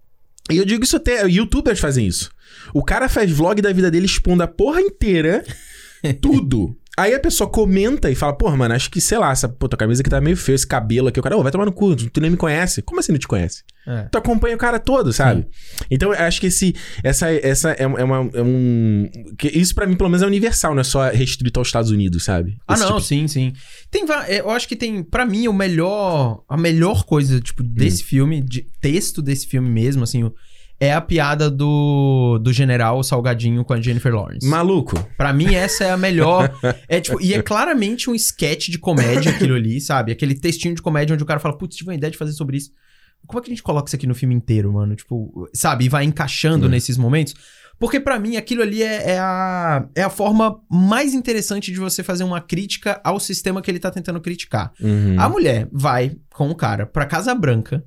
[0.51, 2.31] E eu digo isso até, youtubers fazem isso.
[2.73, 5.43] O cara faz vlog da vida dele expondo a porra inteira,
[6.21, 6.77] tudo.
[6.97, 10.01] Aí a pessoa comenta e fala, porra, mano, acho que, sei lá, essa puta camisa
[10.01, 11.19] aqui tá meio feio, esse cabelo aqui.
[11.19, 12.83] O cara, ô, vai tomar no cu, tu nem me conhece.
[12.83, 13.63] Como assim não te conhece?
[13.87, 14.03] É.
[14.05, 15.47] Tu acompanha o cara todo, sabe?
[15.91, 19.09] Então eu acho que esse, essa, essa é, é uma, é um...
[19.37, 22.25] que isso pra mim, pelo menos, é universal, não é só restrito aos Estados Unidos,
[22.25, 22.57] sabe?
[22.67, 23.53] Ah, Esse não, tipo- sim, sim.
[23.91, 28.03] Tem, va- eu acho que tem, pra mim, o melhor, a melhor coisa, tipo, desse
[28.03, 28.07] Hum.
[28.07, 30.33] filme, de texto desse filme mesmo, assim, o-
[30.81, 34.47] é a piada do, do general Salgadinho com a Jennifer Lawrence.
[34.47, 34.97] Maluco.
[35.17, 36.53] Pra mim, essa é a melhor.
[36.89, 40.13] é tipo, e é claramente um sketch de comédia aquilo ali, sabe?
[40.13, 42.57] Aquele textinho de comédia onde o cara fala, putz, tive uma ideia de fazer sobre
[42.57, 42.71] isso.
[43.27, 44.95] como é que a gente coloca isso aqui no filme inteiro, mano?
[44.95, 45.85] Tipo, sabe?
[45.85, 46.71] E vai encaixando Hum.
[46.71, 47.35] nesses momentos.
[47.79, 52.03] Porque pra mim aquilo ali é, é a, é a forma mais interessante de você
[52.05, 54.73] fazer uma crítica ao sistema que ele tá tentando criticar.
[54.81, 55.17] Uhum.
[55.19, 57.83] A mulher vai com o cara pra Casa Branca.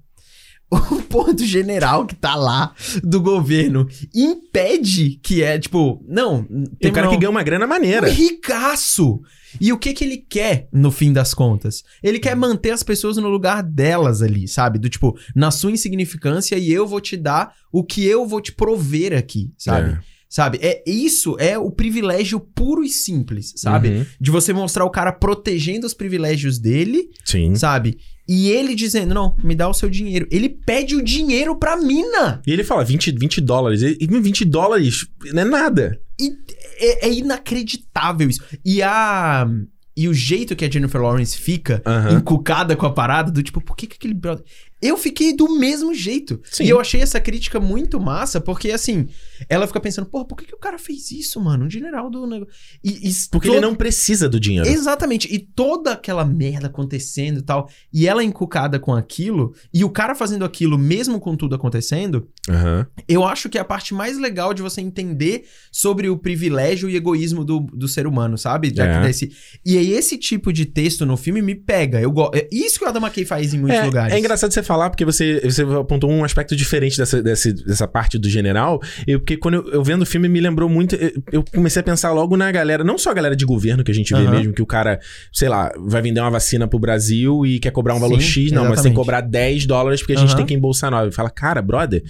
[0.92, 6.44] O ponto general que tá lá do governo impede que é, tipo, não.
[6.80, 8.08] Tem um cara não, que ganha uma grana maneira.
[8.08, 9.22] um ricaço.
[9.62, 11.84] E o que que ele quer, no fim das contas?
[12.04, 14.78] Ele quer manter as pessoas no lugar delas ali, sabe?
[14.78, 18.52] Do tipo, na sua insignificância e eu vou te dar o que eu vou te
[18.52, 19.92] prover aqui, sabe?
[19.92, 20.00] É.
[20.30, 20.60] Sabe?
[20.62, 23.90] É isso é o privilégio puro e simples, sabe?
[23.90, 24.06] Uhum.
[24.20, 27.56] De você mostrar o cara protegendo os privilégios dele, Sim.
[27.56, 27.98] sabe?
[28.28, 30.28] E ele dizendo, não, me dá o seu dinheiro.
[30.30, 32.42] Ele pede o dinheiro pra mina.
[32.46, 33.82] E ele fala 20, 20 dólares.
[33.82, 36.00] E 20 dólares não é nada.
[36.20, 36.32] E
[36.80, 38.44] é, é inacreditável isso.
[38.66, 39.48] E a.
[39.96, 42.18] E o jeito que a Jennifer Lawrence fica Aham.
[42.18, 44.46] encucada com a parada, do tipo, por que, que aquele brother.
[44.82, 46.40] Eu fiquei do mesmo jeito.
[46.52, 46.66] Sim.
[46.66, 49.08] E eu achei essa crítica muito massa, porque assim,
[49.50, 51.66] ela fica pensando, porra, por que, que o cara fez isso, mano?
[51.66, 52.54] Um general do negócio.
[52.84, 54.68] E, e Porque todo- ele não precisa do dinheiro.
[54.68, 55.28] Exatamente.
[55.34, 57.70] E toda aquela merda acontecendo e tal.
[57.92, 59.54] E ela encucada com aquilo.
[59.74, 62.28] E o cara fazendo aquilo mesmo com tudo acontecendo.
[62.50, 62.86] Aham.
[63.08, 66.96] Eu acho que é a parte mais legal de você entender sobre o privilégio e
[66.96, 68.72] egoísmo do, do ser humano, sabe?
[68.76, 69.02] Já que É.
[69.02, 69.32] desse-
[69.66, 72.00] E aí esse tipo de texto no filme me pega.
[72.00, 72.30] Eu go...
[72.34, 74.14] é Isso que o Adam McKay faz em muitos é, lugares.
[74.14, 78.18] é engraçado você falar, porque você, você apontou um aspecto diferente dessa, dessa, dessa parte
[78.20, 78.80] do general.
[79.08, 80.96] Eu, porque quando eu, eu vendo o filme, me lembrou muito.
[80.96, 83.92] Eu, eu comecei a pensar logo na galera, não só a galera de governo que
[83.92, 84.32] a gente vê Aham.
[84.32, 85.00] mesmo, que o cara,
[85.34, 88.52] sei lá, vai vender uma vacina pro Brasil e quer cobrar um valor Sim, X.
[88.52, 88.94] Não, mas tem exatamente.
[88.94, 90.38] que cobrar 10 dólares porque a gente Aham.
[90.38, 91.12] tem que embolsar 9.
[91.12, 92.04] Fala, cara, brother.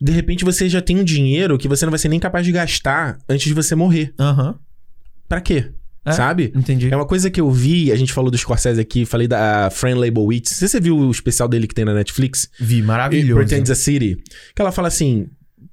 [0.00, 2.52] De repente você já tem um dinheiro que você não vai ser nem capaz de
[2.52, 4.12] gastar antes de você morrer.
[4.18, 4.56] Aham.
[5.28, 5.70] Pra quê?
[6.08, 6.12] É.
[6.12, 6.52] Sabe?
[6.54, 6.92] Entendi.
[6.92, 9.70] É uma coisa que eu vi, a gente falou do Scorsese aqui, falei da.
[9.70, 12.48] Não sei se você viu o especial dele que tem na Netflix?
[12.58, 13.40] Vi, maravilhoso.
[13.40, 14.22] Pretends a City.
[14.54, 15.26] Que ela fala assim...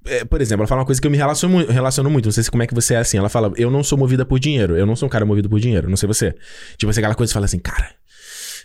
[0.05, 2.25] é, por exemplo, ela fala uma coisa que eu me relaciono, relaciono muito.
[2.25, 3.17] Não sei se como é que você é assim.
[3.17, 4.75] Ela fala, eu não sou movida por dinheiro.
[4.77, 5.89] Eu não sou um cara movido por dinheiro.
[5.89, 6.33] Não sei você.
[6.77, 7.89] Tipo assim, aquela coisa você fala assim, cara...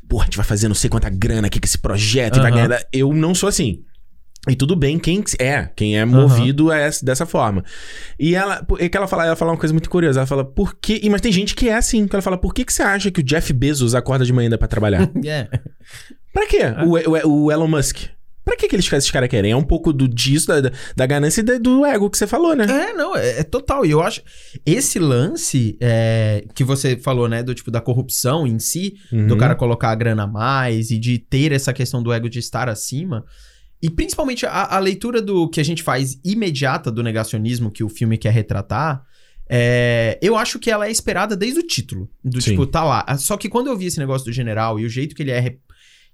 [0.09, 2.51] Porra, a gente vai fazer não sei quanta grana aqui com esse projeto e vai
[2.51, 2.83] ganhar...
[2.93, 3.85] Eu não sou assim.
[4.51, 7.64] E tudo bem quem é, quem é movido é essa- dessa forma.
[8.18, 10.20] E ela, é que ela fala, ela fala uma coisa muito curiosa.
[10.20, 11.01] Ela fala, por que.
[11.03, 13.11] e- Mas tem gente que é assim, que ela fala, por que, que você acha
[13.11, 15.09] que o Jeff Bezos acorda de manhã ainda pra trabalhar?
[15.24, 15.48] É.
[16.32, 16.61] pra quê?
[16.84, 17.98] O, o- o Elon Musk.
[18.42, 19.53] Pra que, que eles, esses caras querem?
[19.53, 22.64] É um pouco do disso, da, da- ganância e do ego que você falou, né?
[22.64, 23.84] É, não, é, é total.
[23.84, 24.22] E eu acho.
[24.64, 27.42] Esse lance é, que você falou, né?
[27.42, 29.38] Do tipo da corrupção em si, do Uhum.
[29.38, 32.68] cara colocar a grana a mais e de ter essa questão do ego de estar
[32.68, 33.24] acima.
[33.83, 37.89] E principalmente a, a leitura do que a gente faz imediata do negacionismo que o
[37.89, 39.03] filme quer retratar.
[39.49, 42.09] é, eu acho que ela é esperada desde o título.
[42.24, 42.51] Do Sim.
[42.51, 43.16] tipo, tá lá.
[43.18, 45.57] Só que quando eu vi esse negócio do general e o jeito que ele é.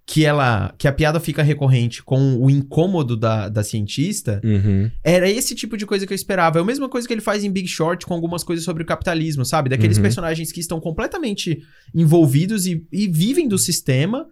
[0.09, 0.73] Que ela.
[0.79, 4.41] Que a piada fica recorrente com o incômodo da, da cientista.
[4.45, 4.89] Uhum.
[5.03, 6.61] Era esse tipo de coisa que eu esperava.
[6.61, 8.87] É a mesma coisa que ele faz em Big Short com algumas coisas sobre o
[8.87, 9.69] capitalismo, sabe?
[9.69, 10.03] Daqueles Uhum.
[10.05, 11.61] personagens que estão completamente
[11.93, 14.25] envolvidos e, e vivem do sistema,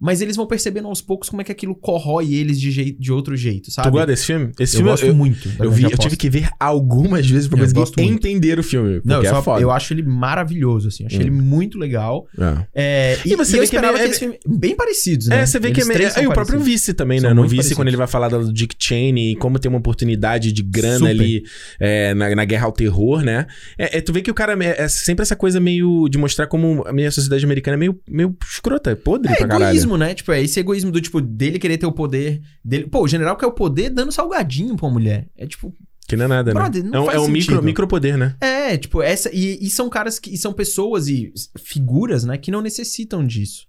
[0.00, 3.12] mas eles vão percebendo aos poucos como é que aquilo corrói eles de, jei- de
[3.12, 3.88] outro jeito, sabe?
[3.88, 4.52] Tu gosta desse filme?
[4.58, 5.48] Esse eu filme gosto eu, muito.
[5.58, 8.26] eu vi, eu tive que ver algumas vezes pra conseguir muito.
[8.26, 9.00] entender o filme.
[9.04, 9.60] Não, eu, é só- foda.
[9.60, 11.04] eu acho ele maravilhoso, assim.
[11.06, 11.22] Achei Hum.
[11.22, 12.26] ele muito legal.
[12.38, 12.66] É.
[12.74, 14.38] É, e, E você e eu vê que é esperava que esse filme...
[14.46, 15.40] Bem parecidos, né?
[15.42, 16.08] É, você vê que é Eles meio.
[16.24, 16.60] É, o próprio.
[16.60, 17.32] Vice também, né?
[17.34, 17.76] No Vice, parecidos.
[17.76, 21.10] quando ele vai falar do Dick Cheney e como tem uma oportunidade de grana Super.
[21.10, 21.42] ali
[21.78, 23.46] é, na, na guerra ao terror, né?
[23.78, 26.46] É, é, tu vê que o cara é, é sempre essa coisa meio de mostrar
[26.46, 29.76] como a minha sociedade americana é meio, meio escrota, é podre É pra caralho.
[29.90, 30.14] Egoísmo, né?
[30.14, 32.86] Tipo, é esse egoísmo do tipo dele querer ter o poder dele.
[32.86, 35.28] Pô, o general quer o poder dando salgadinho pra mulher.
[35.36, 35.74] É tipo,
[36.10, 36.90] Que não é nada, Brother, né?
[36.92, 37.62] não é faz é um micro, sentido.
[37.64, 38.34] micropoder, né?
[38.40, 42.50] é, tipo, essa e, e são caras que e são pessoas e figuras, né, que
[42.50, 43.64] não necessitam disso.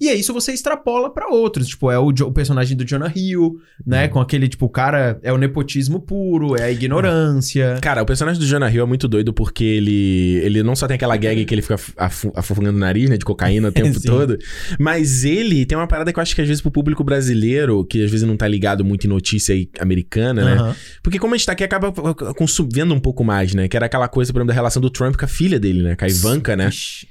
[0.00, 3.54] E é isso você extrapola pra outros, tipo, é o, o personagem do Jonah Hill,
[3.86, 4.10] né, Uhum.
[4.10, 7.78] com aquele tipo, o cara é o nepotismo puro, é a ignorância.
[7.80, 10.96] Cara, o personagem do Jonah Hill é muito doido porque ele, ele não só tem
[10.96, 11.76] aquela gag que ele fica
[12.34, 14.36] afogando o nariz, né, de cocaína o tempo todo,
[14.78, 18.02] mas ele tem uma parada que eu acho que às vezes pro público brasileiro, que
[18.04, 20.52] às vezes não tá ligado muito em notícia americana, né?
[20.54, 20.76] Aham.
[21.02, 21.83] Porque como a gente tá aqui, acaba
[22.36, 23.68] consum- vendo um pouco mais, né?
[23.68, 25.96] Que era aquela coisa, por exemplo, da relação do Trump com a filha dele, né?
[25.96, 26.70] Com a Ivanka, né?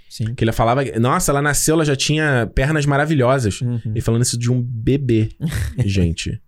[0.09, 0.33] Sim.
[0.35, 3.61] Que ele falava, nossa, ela nasceu, ela já tinha pernas maravilhosas.
[3.61, 3.79] Uhum.
[3.85, 5.29] Ele falando isso de um bebê,
[5.85, 6.39] gente.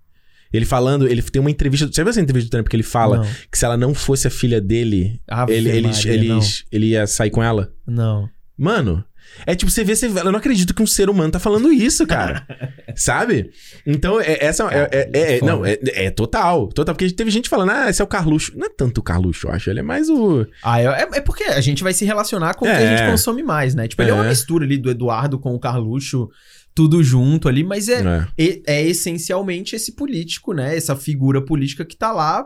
[0.53, 1.87] Ele falando, ele tem uma entrevista.
[1.91, 3.25] Você viu essa entrevista do Trump que ele fala Não.
[3.51, 6.39] que se ela não fosse a filha dele, Ave ele, Maria,
[6.71, 7.73] ele ia sair com ela?
[7.85, 8.29] Não.
[8.57, 9.03] Mano,
[9.45, 12.05] é tipo, você vê, você, eu não acredito que um ser humano tá falando isso,
[12.05, 12.45] cara.
[12.95, 13.49] Sabe?
[13.85, 16.95] Então, é, essa é, é- é- é- não, é, é total, total.
[16.95, 18.53] Porque teve gente falando, ah, esse é o Carluxo.
[18.57, 19.69] Não é tanto o Carluxo, eu acho.
[19.69, 20.45] Ele é mais o.
[20.63, 22.87] Ah, é, é porque a gente vai se relacionar com o que É.
[22.93, 23.87] a gente consome mais, né?
[23.87, 24.29] Tipo, ele é uma É.
[24.29, 26.29] mistura ali do Eduardo com o Carluxo
[26.73, 28.01] tudo junto ali, mas é,
[28.37, 28.43] É.
[28.45, 30.75] é, é essencialmente esse político, né?
[30.75, 32.45] Essa figura política que tá lá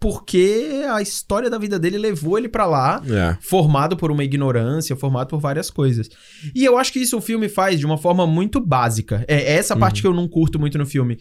[0.00, 3.36] porque a história da vida dele levou ele pra lá, É.
[3.40, 6.08] formado por uma ignorância, formado por várias coisas.
[6.54, 9.24] E eu acho que isso o filme faz de uma forma muito básica.
[9.26, 11.18] É essa parte que eu não curto muito no filme.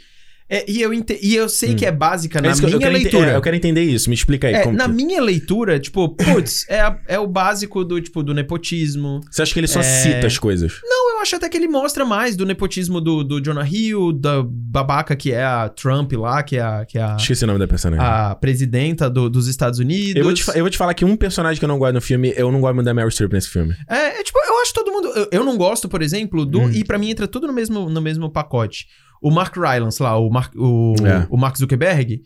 [0.55, 2.89] É, e, eu ente- e eu sei que é básica É na eu- eu minha
[2.91, 3.31] ente- leitura.
[3.31, 4.09] é, eu quero entender isso.
[4.09, 4.53] Me explica aí.
[4.53, 9.21] É, na que- minha leitura, tipo, putz, é, é o básico do, tipo, do nepotismo.
[9.31, 9.83] Você acha que ele só É.
[9.83, 10.79] cita as coisas?
[10.83, 14.43] Não, eu acho até que ele mostra mais do nepotismo do, do Jonah Hill, da
[14.45, 17.59] babaca que é a Trump lá, que é a, que é a, Esqueci o nome
[17.59, 18.05] da personagem.
[18.05, 20.15] a presidenta do- dos Estados Unidos.
[20.15, 22.01] Eu vou, te, eu vou te falar que um personagem que eu não gosto no
[22.01, 23.73] filme, eu não gosto muito da Meryl Streep nesse filme.
[23.89, 25.07] É, é, tipo, eu acho todo mundo.
[25.15, 26.61] Eu, eu não gosto, por exemplo, do.
[26.61, 26.71] Hum.
[26.71, 28.85] E pra mim entra tudo no mesmo, no mesmo pacote.
[29.23, 31.25] O Mark Rylance lá, o Mark, o, É.
[31.29, 32.21] o Mark Zuckerberg,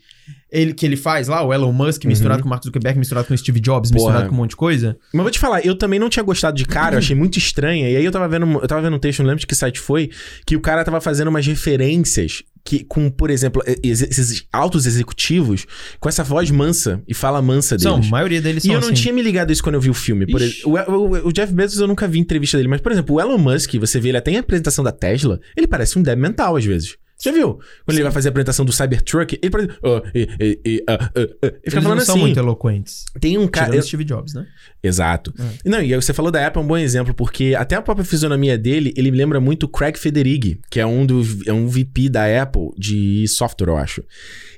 [0.50, 3.34] ele, que ele faz lá, o Elon Musk misturado com o Mark Zuckerberg, misturado com
[3.34, 3.96] o Steve Jobs, Uhum.
[3.96, 4.06] Porra.
[4.10, 4.96] misturado com um monte de coisa.
[5.12, 7.90] Mas vou te falar, eu também não tinha gostado de cara, eu achei muito estranha.
[7.90, 9.78] E aí eu tava vendo, eu tava vendo um texto, não lembro de que site
[9.78, 10.10] foi,
[10.46, 15.64] que o cara tava fazendo umas referências que, com, por exemplo, ex- esses altos executivos
[16.00, 18.08] com essa voz mansa e fala mansa São, deles.
[18.08, 18.94] a maioria deles E são eu não assim.
[19.02, 20.26] tinha me ligado isso quando eu vi o filme.
[20.26, 20.58] Por Ixi.
[20.58, 23.20] ex- o, o- o Jeff Bezos eu nunca vi entrevista dele, mas, por exemplo, o
[23.20, 26.56] Elon Musk, você vê ele até em apresentação da Tesla, ele parece um débil mental
[26.56, 26.96] às vezes.
[27.18, 27.54] Você já viu?
[27.84, 29.70] Quando ele vai fazer a apresentação do Cybertruck, ele parece.
[29.82, 32.20] "Ah, e, e, e, ah, ah, ah", ele fica Eles falando não são assim.
[32.24, 33.04] muito eloquentes.
[33.20, 33.74] Tem um cara.
[33.74, 34.46] Eu- Steve Jobs, né?
[34.82, 35.34] Exato.
[35.64, 38.04] Não, e aí você falou da Apple é um bom exemplo, porque até a própria
[38.04, 42.08] fisionomia dele, ele me lembra muito Craig Federighi, que é um, do, é um VP
[42.08, 44.04] da Apple de software, eu acho.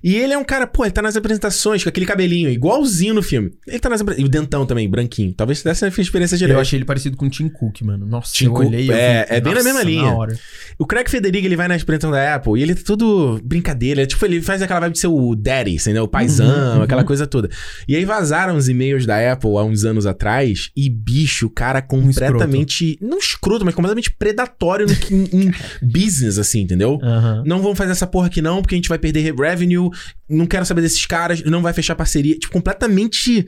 [0.04, 3.22] E ele é um cara, pô, ele tá nas apresentações com aquele cabelinho, igualzinho no
[3.22, 3.50] filme.
[3.66, 4.26] Ele tá nas apresentações.
[4.26, 5.32] E o dentão também, branquinho.
[5.32, 6.56] Talvez dessa a experiência geral.
[6.56, 8.06] Eu achei ele parecido com o Tim Cook, mano.
[8.06, 8.88] Nossa, Tim eu Cook, olhei.
[8.90, 10.12] eu é, vi- é bem na Nossa, mesma linha.
[10.14, 10.38] hora.
[10.78, 14.06] O Craig Federighi, ele vai na apresentação da Apple e ele tá tudo brincadeira.
[14.06, 16.04] Tipo, ele faz aquela vibe de ser o daddy, entendeu?
[16.04, 17.48] O paizão, Uhum, aquela coisa toda.
[17.88, 21.78] E aí vazaram os e-mails da Apple há uns anos atrás e, bicho, o cara
[21.92, 22.98] Um completamente...
[23.00, 26.98] não escroto, mas completamente predatório no, que- em, em business, assim, entendeu?
[27.02, 27.42] Aham.
[27.46, 29.90] Não vamos fazer essa porra aqui não, porque a gente vai perder revenue.
[30.28, 32.38] Não quero saber desses caras, não vai fechar parceria.
[32.38, 33.46] Tipo, completamente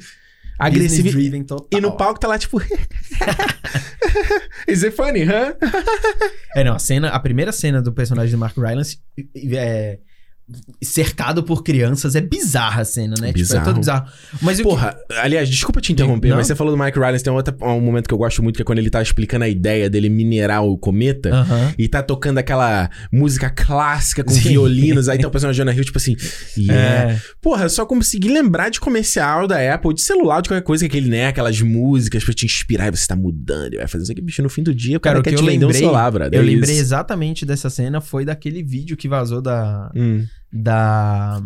[0.66, 1.10] agressivo.
[1.10, 1.68] Driven total.
[1.78, 2.60] E no palco tá lá, tipo...
[4.68, 5.56] Is it funny, huh?
[6.54, 8.98] É, não, a cena, a primeira cena do personagem do Mark Rylance
[9.46, 9.98] é
[10.82, 13.28] cercado por crianças é bizarra a cena, né?
[13.28, 13.64] Tipo, é Bizarro.
[13.64, 14.11] todo bizarro.
[14.40, 16.36] Mas o que- Porra, aliás, desculpa te interromper, Não.
[16.36, 18.57] mas você falou do Mike Rylance, tem um, outro, um momento que eu gosto muito,
[18.57, 21.30] que é quando ele tá explicando a ideia dele minerar o cometa.
[21.30, 21.74] Aham.
[21.78, 24.51] E tá tocando aquela música clássica com Sim.
[24.51, 25.09] violinos.
[25.09, 26.16] Aí tem o personagem Jonah Hill, tipo assim.
[26.57, 27.12] Yeah.
[27.12, 27.20] É.
[27.40, 30.97] Porra, eu só consegui lembrar de comercial da Apple, de celular, de qualquer coisa, que
[30.97, 31.28] aquele, né?
[31.28, 33.74] Aquelas músicas pra te inspirar e você tá mudando.
[33.74, 35.30] E vai fazer isso aqui, bicho, no fim do dia, o cara, Cara, o quer
[35.30, 36.38] que te eu vender um lembrei, celular, brother.
[36.38, 40.24] eu é lembrei exatamente dessa cena foi daquele vídeo que vazou da Hum.
[40.53, 41.42] Da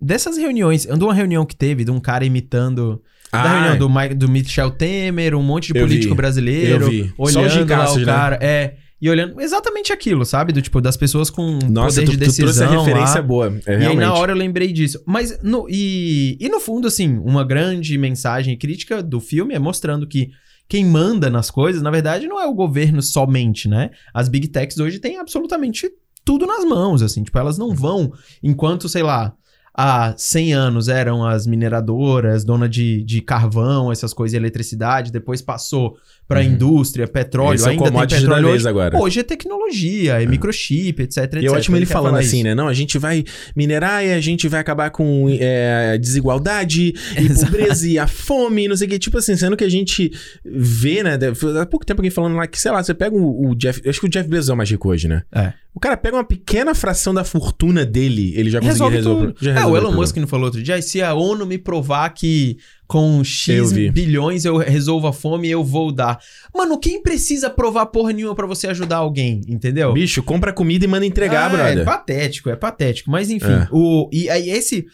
[0.00, 3.90] dessas reuniões, de uma reunião que teve de um cara imitando da Ah, reunião do,
[3.90, 6.16] Mike, do Michel Temer, um monte de político vi.
[6.16, 6.86] brasileiro,
[7.18, 8.04] olhando lá o né?
[8.04, 10.52] cara, é, e olhando exatamente aquilo, sabe?
[10.52, 13.22] Do tipo das pessoas com Nossa, poder tu, de tu trouxe a decisão referência lá.
[13.22, 13.60] boa.
[13.66, 15.02] É, E aí, na hora, eu lembrei disso.
[15.04, 20.06] Mas, no, e, e no fundo, assim, uma grande mensagem crítica do filme é mostrando
[20.06, 20.30] que
[20.68, 23.90] quem manda nas coisas, na verdade, não é o governo somente, né?
[24.14, 25.88] As big techs hoje têm absolutamente
[26.28, 27.22] tudo nas mãos, assim.
[27.22, 28.12] Tipo, elas não vão,
[28.42, 29.32] enquanto, sei lá,
[29.72, 35.96] há 100 anos eram as mineradoras, dona de, de carvão, essas coisas, eletricidade, depois passou
[36.28, 36.46] pra Uhum.
[36.46, 38.68] indústria, petróleo, Esse é o ainda tem commodity da petróleo hoje.
[38.68, 38.98] agora.
[38.98, 41.42] Hoje é tecnologia, é microchip, etc, etc.
[41.42, 42.44] E é ótimo ele quer falando assim, isso.
[42.44, 42.54] né?
[42.54, 43.24] Não, a gente vai
[43.56, 47.50] minerar e a gente vai acabar com é, desigualdade e Exato.
[47.50, 48.98] pobreza e a fome, não sei o que.
[48.98, 50.12] Tipo assim, sendo que a gente
[50.44, 51.18] vê, né?
[51.62, 53.80] Há pouco tempo alguém falando lá que, sei lá, você pega o, o Jeff.
[53.88, 55.22] Acho que o Jeff Bezos é o mais rico hoje, né?
[55.34, 55.54] É.
[55.74, 59.60] O cara pega uma pequena fração da fortuna dele, ele já conseguiu Resolve resolver.
[59.60, 59.92] É, o Elon.
[59.92, 62.56] Musk não falou outro dia, "Ah, se a ONU me provar que
[62.88, 63.90] com Eu X vi.
[63.90, 66.18] bilhões eu resolvo a fome, eu vou dar.
[66.54, 69.92] Mano, quem precisa provar porra nenhuma pra você ajudar alguém, entendeu?
[69.92, 71.78] Bicho, compra comida e manda entregar, Ah, brother.
[71.80, 73.10] É patético, é patético.
[73.10, 73.68] Mas enfim, É.
[73.70, 74.86] o, e aí esse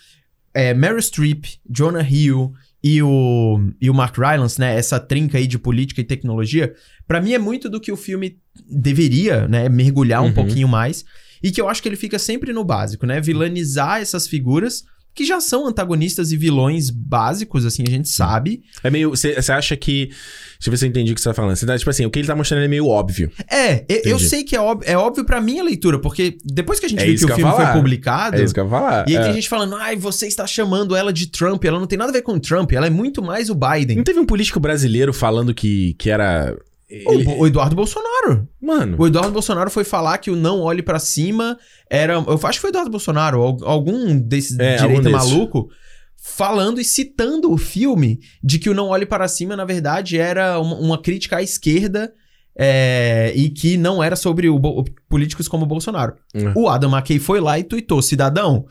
[0.52, 4.76] é, Meryl Streep, Jonah Hill e o, e o Mark Rylance, né?
[4.76, 6.74] Essa trinca aí de política e tecnologia,
[7.06, 8.36] pra mim é muito do que o filme
[8.68, 9.68] deveria, né?
[9.68, 10.32] Mergulhar um Uhum.
[10.34, 11.04] pouquinho mais.
[11.42, 13.20] E que eu acho que ele fica sempre no básico, né?
[13.20, 14.82] Vilanizar essas figuras
[15.14, 18.62] que já são antagonistas e vilões básicos, assim, a gente sabe.
[18.82, 19.10] É meio.
[19.10, 20.06] Você acha que.
[20.06, 21.54] Deixa eu ver se eu entendi o que você tá falando.
[21.56, 23.30] Você tá, tipo assim, o que ele tá mostrando é meio óbvio.
[23.50, 24.28] É, eu, eu Entendi.
[24.28, 27.06] sei que é óbvio, é óbvio pra minha leitura, porque depois que a gente É
[27.06, 27.76] viu que o que ia filme foi falar.
[27.76, 29.08] publicado, É isso que eu ia falar.
[29.08, 29.24] E aí É.
[29.26, 31.64] tem gente falando, ai, você está chamando ela de Trump.
[31.64, 33.96] Ela não tem nada a ver com Trump, ela é muito mais o Biden.
[33.98, 36.56] Não teve um político brasileiro falando que, que era.
[36.88, 38.48] Ele- O, o Eduardo Bolsonaro.
[38.60, 38.96] Mano.
[38.98, 41.58] O Eduardo Bolsonaro foi falar que o não olhe pra cima
[41.90, 42.14] era.
[42.14, 45.68] Eu acho que foi o Eduardo Bolsonaro, al- algum desses É, direita maluco,
[46.16, 50.58] falando e citando o filme de que o não olhe para cima, na verdade, era
[50.60, 52.12] uma, uma crítica à esquerda.
[52.56, 54.60] é, e que não era sobre o
[55.08, 56.14] políticos como o Bolsonaro.
[56.32, 56.52] Hum.
[56.54, 58.64] O Adam McKay foi lá e tuitou, cidadão,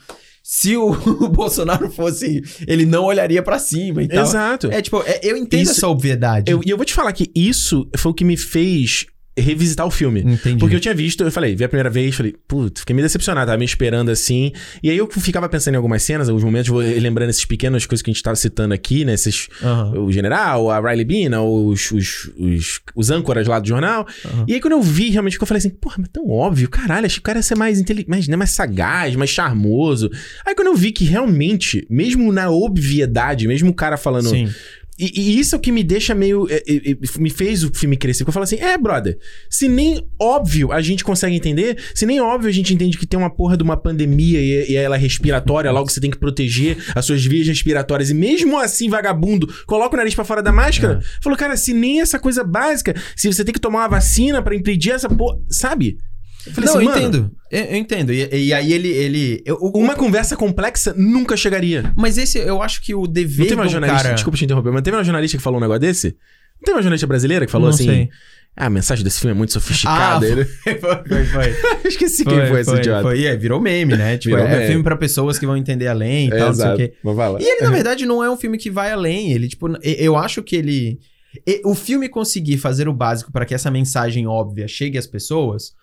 [0.44, 0.94] se o,
[1.32, 4.24] Bolsonaro fosse, ele não olharia pra cima e tal.
[4.24, 4.68] Exato.
[4.72, 6.52] É tipo, é- eu entendo Isso- essa obviedade.
[6.52, 9.06] Eu- E eu vou te falar que isso foi o que me fez
[9.38, 10.22] revisitar o filme.
[10.22, 10.60] Entendi.
[10.60, 13.48] Porque eu tinha visto, eu falei, vi a primeira vez, falei, putz, fiquei meio decepcionado,
[13.48, 14.52] tava me esperando assim.
[14.82, 18.02] E aí eu ficava pensando em algumas cenas, alguns momentos, vou lembrando essas pequenas coisas
[18.02, 19.14] que a gente tava citando aqui, né?
[19.14, 19.48] Esses,
[19.96, 24.08] o general, a Riley Bean, os, os, os, os âncoras lá do jornal.
[24.48, 27.16] E aí quando eu vi, realmente, eu falei assim, porra, mas tão óbvio, caralho, achei
[27.16, 30.10] que o cara ia ser mais inteligente, mais, né, mais sagaz, mais charmoso.
[30.46, 34.30] Aí quando eu vi que realmente, mesmo na obviedade, mesmo o cara falando...
[34.30, 34.50] Sim.
[34.98, 36.48] E, e isso é o que me deixa meio.
[36.50, 38.24] é, é, é, me fez o filme crescer.
[38.24, 39.18] Porque eu falo assim: é, brother,
[39.50, 43.20] se nem óbvio a gente consegue entender, se nem óbvio a gente entende que tem
[43.20, 46.78] uma porra de uma pandemia e, e ela é respiratória, logo você tem que proteger
[46.96, 51.02] as suas vias respiratórias, e mesmo assim, vagabundo, coloca o nariz pra fora da máscara.
[51.22, 54.56] Falou, cara, se nem essa coisa básica, se você tem que tomar uma vacina pra
[54.56, 55.39] impedir essa porra.
[55.50, 55.98] Sabe?
[56.46, 57.32] Eu falei Não, assim, eu entendo.
[57.52, 58.12] Eu, eu entendo.
[58.14, 58.89] E, e aí ele.
[58.89, 61.94] ele eu- Uma conversa complexa nunca chegaria.
[61.96, 64.16] Mas esse, eu acho que o Não dever teve uma jornalista, cara...
[64.16, 66.08] desculpa te interromper, mas teve uma jornalista que falou um negócio desse?
[66.08, 67.86] Não teve uma jornalista brasileira que falou Não assim.
[67.86, 68.10] sei.
[68.56, 70.26] Ah, a mensagem desse filme é muito sofisticada.
[70.26, 71.56] Ah, Ele- foi, foi, foi.
[71.89, 73.02] Esqueci quem foi, esse idiota.
[73.02, 74.16] Foi, é, virou meme, né?
[74.18, 74.68] Tipo, Virou é, meme.
[74.68, 76.82] filme pra pessoas que vão entender além e É, tal, não exato.
[77.04, 77.39] Mas vai lá.
[77.41, 79.32] E ele, na verdade, não é um filme que vai além.
[79.32, 81.00] Ele, tipo, e- eu acho que ele.
[81.48, 85.74] e- O filme conseguir fazer o básico para que essa mensagem óbvia chegue às pessoas,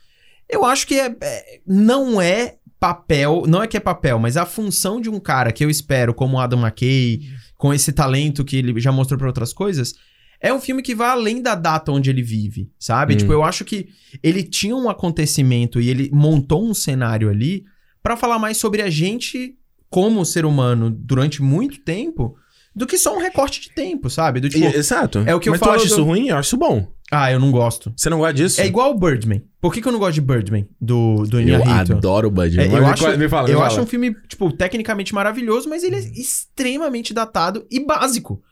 [0.51, 4.47] eu acho que é, é- não é papel, não é que é papel, mas a
[4.47, 7.21] função de um cara que eu espero, como o Adam McKay,
[7.59, 9.95] com esse talento que ele já mostrou pra outras coisas,
[10.41, 13.13] é um filme que vai além da data onde ele vive, sabe?
[13.15, 13.17] Hum.
[13.19, 13.89] Tipo, eu acho que
[14.23, 17.65] ele tinha um acontecimento e ele montou um cenário ali
[18.03, 19.55] pra falar mais sobre a gente
[19.91, 22.35] como ser humano durante muito tempo
[22.75, 24.41] do que só um recorte de tempo, sabe?
[24.41, 25.19] Do tipo, E- Exato.
[25.27, 26.29] é o que eu Mas falo tu acha do- isso ruim?
[26.29, 26.87] Eu acho isso bom.
[27.11, 27.93] Ah, eu não gosto.
[27.97, 28.61] Você não gosta disso?
[28.61, 29.43] É igual o Birdman.
[29.61, 31.93] Por que, que eu não gosto de Birdman, do, do Eu Inharito?
[31.95, 32.59] adoro o Bud.
[32.59, 33.67] É, Mas eu acho, me fala, me eu fala.
[33.69, 38.43] acho um filme, tipo, tecnicamente maravilhoso, mas ele é extremamente datado e básico.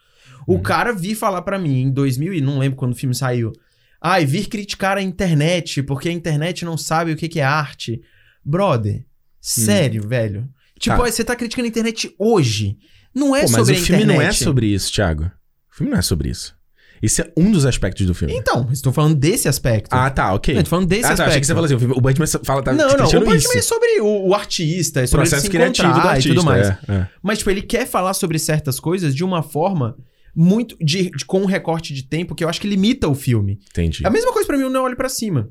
[0.46, 0.62] O Uhum.
[0.62, 3.52] cara vir falar pra mim em 2000 e não lembro quando o filme saiu.
[4.00, 8.00] Ai, vir criticar a internet, porque a internet não sabe o que, que é arte.
[8.44, 9.04] Brother,
[9.40, 10.48] sério, velho.
[10.78, 11.02] Tipo, Tá.
[11.11, 12.76] você tá criticando a internet hoje.
[13.14, 14.16] Não é Pô, mas sobre o a filme internet.
[14.18, 15.24] não é sobre isso, Thiago.
[15.72, 16.56] O filme não é sobre isso.
[17.03, 18.34] Esse é um dos aspectos do filme.
[18.34, 19.92] Então, estou falando desse aspecto.
[19.92, 20.57] Ah, tá, ok.
[20.59, 21.28] Eu tô falando desse ah, tá, aspecto.
[21.30, 23.36] achei que você falou assim, o, filme, o Batman fala, tá não, não, o Birdman
[23.36, 23.57] isso.
[23.59, 26.28] é sobre o, o artista, é sobre ele processo se criativo do artista.
[26.30, 26.68] e tudo mais.
[26.68, 27.09] é, é.
[27.22, 29.96] Mas, tipo, ele quer falar sobre certas coisas de uma forma
[30.34, 30.76] muito.
[30.80, 33.59] De, de- com um recorte de tempo que eu acho que limita o filme.
[33.70, 34.07] Entendi.
[34.07, 35.51] A mesma coisa pra mim, o Não Olhe Pra Cima.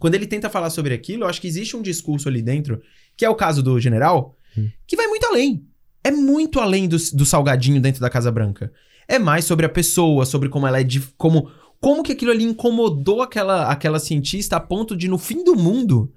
[0.00, 2.80] Quando ele tenta falar sobre aquilo, eu acho que existe um discurso ali dentro,
[3.16, 4.68] que é o caso do general, Hum.
[4.86, 5.62] que vai muito além.
[6.04, 8.72] É muito além do, do salgadinho dentro da Casa Branca.
[9.08, 11.00] É mais sobre a pessoa, sobre como ela é de.
[11.16, 11.50] Como,
[11.80, 16.12] como que aquilo ali incomodou aquela, aquela cientista a ponto de, no fim do mundo,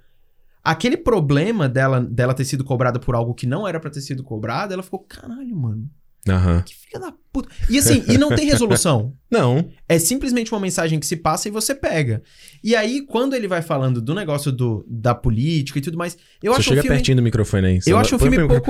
[0.62, 4.24] aquele problema dela, dela ter sido cobrada por algo que não era pra ter sido
[4.24, 5.90] cobrado, ela ficou, caralho, mano.
[6.30, 6.62] Aham.
[6.62, 7.50] Que filha da puta.
[7.70, 9.14] E assim, e não tem resolução.
[9.32, 9.70] Não.
[9.88, 12.22] É simplesmente uma mensagem que se passa e você pega.
[12.64, 16.52] E aí, quando ele vai falando do negócio do, da política e tudo mais, eu
[16.54, 16.98] Só acho um chega filme.
[16.98, 17.80] pertinho do microfone aí.
[17.88, 18.64] Eu acho um filme pouco,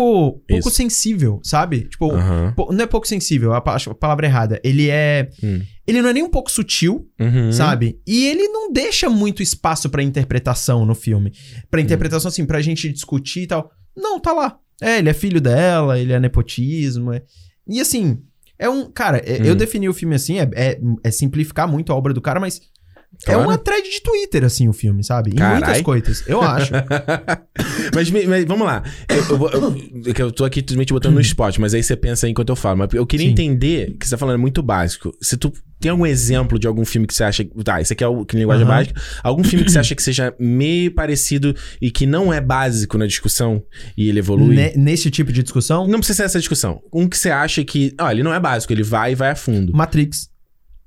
[0.48, 0.70] pouco Isso.
[0.70, 1.90] sensível, sabe?
[1.90, 2.54] Tipo, Aham.
[2.56, 4.62] pou- não é pouco sensível, a, palavra errada.
[4.64, 5.30] Ele é.
[5.44, 5.62] Hum.
[5.88, 7.52] Ele não é nem um pouco sutil, Uhum.
[7.52, 8.00] sabe?
[8.08, 11.32] E ele não deixa muito espaço pra interpretação no filme.
[11.32, 11.62] Hum.
[11.72, 13.72] Pra interpretação, assim, pra gente discutir e tal.
[13.98, 14.58] Não, tá lá.
[14.82, 17.14] É, ele é filho dela, ele é nepotismo.
[17.14, 17.22] é-
[17.68, 18.20] E assim,
[18.58, 18.92] é um.
[18.92, 19.46] Cara, é- Hum.
[19.46, 22.62] eu defini o filme assim, é, é, é simplificar muito a obra do cara, mas.
[23.28, 23.50] É Claro.
[23.50, 25.30] uma thread de Twitter, assim, o filme, sabe?
[25.32, 25.60] Em Carai.
[25.62, 26.72] muitas coisas, eu acho.
[27.94, 28.84] mas, mas vamos lá.
[29.10, 29.52] Eu, eu,
[30.08, 32.50] eu- que eu tô aqui simplesmente botando no spot, mas aí você pensa aí enquanto
[32.50, 32.78] eu falo.
[32.80, 33.32] Mas eu queria Sim.
[33.34, 35.12] entender que você tá falando é muito básico.
[35.22, 37.46] Se tu tem algum exemplo de algum filme que você acha.
[37.64, 38.76] Tá, esse aqui é o que linguagem Aham.
[38.76, 39.02] básica.
[39.24, 43.06] Algum filme que você acha que seja meio parecido e que não é básico na
[43.06, 43.64] discussão
[43.98, 44.56] e ele evolui?
[44.56, 46.82] Ne- nesse tipo de discussão, Não precisa ser essa discussão.
[46.94, 47.94] Um que você acha que.
[48.00, 49.74] Ó, ele não é básico, ele vai e vai a fundo.
[49.76, 50.30] Matrix.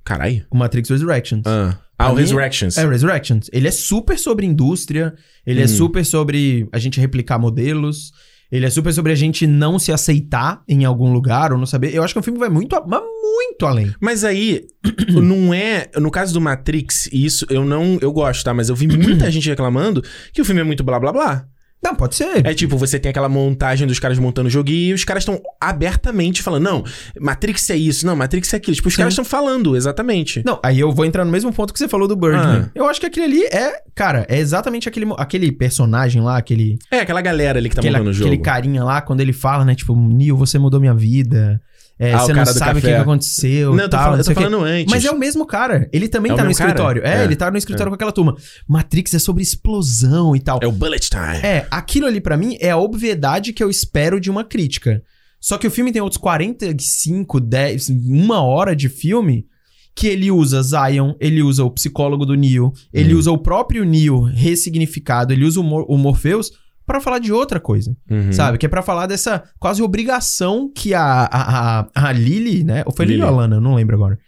[0.05, 0.45] Caralho.
[0.51, 1.43] O Matrix Resurrections.
[1.47, 2.76] Ah, ah o Resurrections.
[2.76, 3.49] É, Resurrections.
[3.53, 5.14] Ele é super sobre indústria,
[5.47, 5.68] ele é Hum.
[5.68, 8.12] super sobre a gente replicar modelos,
[8.51, 11.95] ele é super sobre a gente não se aceitar em algum lugar ou não saber.
[11.95, 13.92] Eu acho que o filme vai muito, mas muito além.
[14.01, 14.66] Mas aí,
[15.11, 15.88] não é.
[15.97, 17.99] No caso do Matrix, isso eu não.
[18.01, 18.55] Eu gosto, tá?
[18.55, 21.47] Mas eu vi muita gente reclamando que o filme é muito blá blá blá.
[21.85, 22.47] Não, pode ser.
[22.47, 25.41] É tipo, você tem aquela montagem dos caras montando o joguinho e os caras estão
[25.61, 26.85] abertamente falando: não,
[27.20, 28.74] Matrix é isso, não, Matrix é aquilo.
[28.74, 28.99] Tipo, os Sim.
[28.99, 30.43] caras estão falando, exatamente.
[30.47, 32.64] Não, aí eu vou entrar no mesmo ponto que você falou do Birdman.
[32.66, 32.70] Ah.
[32.74, 37.01] Eu acho que aquele ali é, cara, é exatamente aquele, aquele personagem lá, aquele, É,
[37.01, 38.28] aquela galera ali que tá aquele, montando o jogo.
[38.30, 41.61] aquele carinha lá, quando ele fala, né, tipo, Neil, você mudou minha vida.
[41.99, 43.74] É, Ah, você não sabe o que, que aconteceu.
[43.74, 44.90] Não, eu tô tal, falando, não eu tô falando antes.
[44.92, 45.88] Mas é o mesmo cara.
[45.92, 47.03] Ele também É tá no escritório.
[47.05, 47.24] É, É.
[47.24, 48.34] ele tá no escritório com aquela turma.
[48.68, 50.59] Matrix é sobre explosão e tal.
[50.62, 51.36] É o bullet time.
[51.42, 55.03] É, aquilo ali pra mim é a obviedade que eu espero de uma crítica.
[55.40, 59.47] Só que o filme tem outros 45, 10, uma hora de filme
[59.95, 63.18] que ele usa Zion, ele usa o psicólogo do Neo, ele Uhum.
[63.20, 66.51] usa o próprio Neo ressignificado, ele usa o, Mor o Morpheus
[66.87, 68.32] pra falar de outra coisa, Uhum.
[68.32, 68.59] sabe?
[68.59, 72.82] Que é pra falar dessa quase obrigação que a, a, a, a Lily, né?
[72.87, 73.30] Ou foi a Lily, Lily.
[73.30, 73.57] ou a Lana?
[73.57, 74.18] Eu não lembro agora.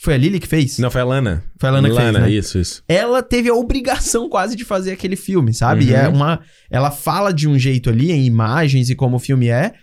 [0.00, 0.78] Foi a Lily que fez?
[0.78, 1.42] Não, foi a Lana.
[1.58, 2.30] Foi a Lana que fez, Lana, né?
[2.30, 2.84] isso, isso.
[2.86, 5.84] ela teve a obrigação quase de fazer aquele filme, sabe?
[5.86, 5.90] Uhum.
[5.90, 9.48] E é uma, ela fala de um jeito ali em imagens e como o filme
[9.48, 9.74] é,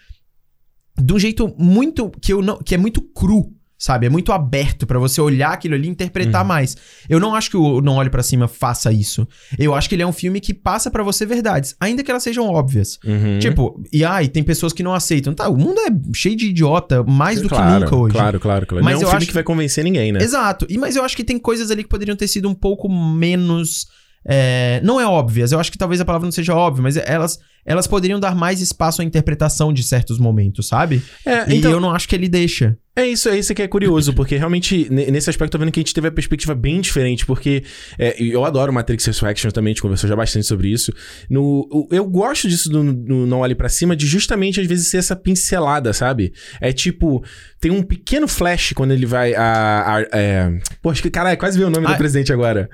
[0.98, 4.06] de um jeito muito que eu não, que é muito cru, sabe?
[4.06, 6.48] É muito aberto pra você olhar aquilo ali e interpretar Uhum.
[6.48, 6.78] mais.
[7.10, 9.28] Eu não acho que o Não Olhe Pra Cima faça isso.
[9.60, 12.24] Eu acho que ele é um filme que passa pra você verdades, ainda que elas
[12.24, 12.98] sejam óbvias.
[13.06, 13.40] Uhum.
[13.40, 15.34] Tipo, e ai, tem pessoas que não aceitam.
[15.34, 18.14] Tá, o mundo é cheio de idiota, mais do claro, que nunca hoje.
[18.16, 18.84] Claro, claro, claro.
[18.84, 20.22] Mas não é um eu filme acho que vai convencer ninguém, né?
[20.24, 20.66] Exato.
[20.70, 23.88] E, mas eu acho que tem coisas ali que poderiam ter sido um pouco menos.
[24.28, 27.40] é, não é óbvias, eu acho que talvez a palavra não seja óbvia, mas elas,
[27.66, 31.02] elas poderiam dar mais espaço à interpretação de certos momentos, sabe?
[31.26, 32.78] É, E então, eu não acho que ele deixa.
[32.96, 35.80] é isso, é isso que é curioso, porque realmente, ne- nesse aspecto, tô vendo que
[35.80, 37.64] a gente teve a perspectiva bem diferente, porque
[37.98, 40.94] é, e eu adoro Matrix Resurrection também, a gente conversou já bastante sobre isso.
[41.30, 44.98] No, eu gosto disso do, do Não Olhe Pra Cima, de justamente, às vezes, ser
[44.98, 46.32] essa pincelada, sabe?
[46.62, 47.24] É tipo,
[47.60, 49.96] tem um pequeno flash quando ele vai a...
[49.98, 50.58] a é...
[50.82, 52.70] Poxa, caralho, quase veio o nome Ah, do presidente agora.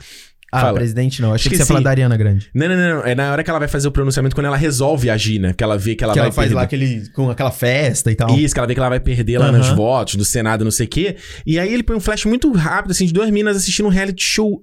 [0.52, 0.74] Ah, Fala.
[0.74, 1.34] presidente não.
[1.34, 2.50] Achei que você ia falar da Ariana Grande.
[2.54, 3.06] Não, não, não, não.
[3.06, 5.54] É na hora que ela vai fazer o pronunciamento, quando ela resolve agir, né?
[5.54, 6.56] Que ela vê que ela que vai ela faz perder.
[6.56, 8.38] lá aquele, com aquela festa e tal.
[8.38, 10.86] Isso, que ela vê que ela vai perder lá nos votos do Senado, não sei
[10.86, 11.16] o quê.
[11.46, 14.24] E aí ele põe um flash muito rápido, assim, de duas minas assistindo um reality
[14.24, 14.62] show.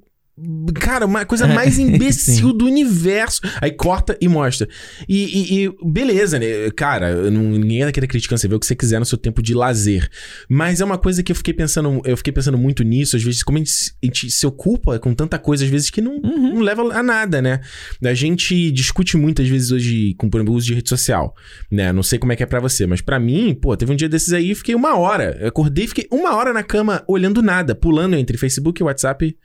[0.74, 3.40] Cara, uma coisa É, mais imbecil do universo.
[3.60, 4.68] Aí corta e mostra.
[5.08, 6.46] E, e- e beleza, né?
[6.76, 9.42] Cara, não, ninguém vai querer criticando, você vê o que você quiser no seu tempo
[9.42, 10.08] de lazer.
[10.48, 13.42] Mas é uma coisa que eu fiquei pensando, eu fiquei pensando muito nisso, às vezes,
[13.42, 16.16] como a gente, se- a gente se ocupa com tanta coisa, às vezes, que não,
[16.16, 16.54] Uhum.
[16.54, 17.60] não leva a nada, né?
[18.04, 21.34] A gente discute muitas vezes hoje com por exemplo, o uso de rede social,
[21.70, 21.92] né?
[21.92, 24.08] Não sei como é que é pra você, mas pra mim, pô, teve um dia
[24.08, 25.36] desses aí, fiquei uma hora.
[25.40, 29.36] Eu acordei e fiquei uma hora na cama olhando nada, pulando entre Facebook e WhatsApp,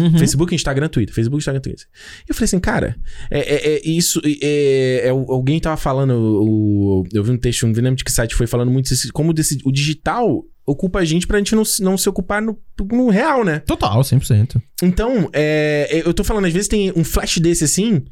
[0.00, 0.16] Uhum.
[0.16, 1.86] Facebook, Instagram, Twitter, Facebook, Instagram, Twitter.
[2.26, 2.96] E eu falei assim, cara,
[3.30, 7.96] é, é- é isso, é, é- alguém tava falando, o- eu vi um texto, lembro
[7.96, 11.38] de que site foi falando muito isso, como desse, o digital ocupa a gente pra
[11.38, 12.58] gente não, se- não se ocupar no,
[12.90, 13.58] no real, né?
[13.60, 14.60] Total, 100%.
[14.82, 18.04] Então, é, eu tô falando, às vezes tem um flash desse assim,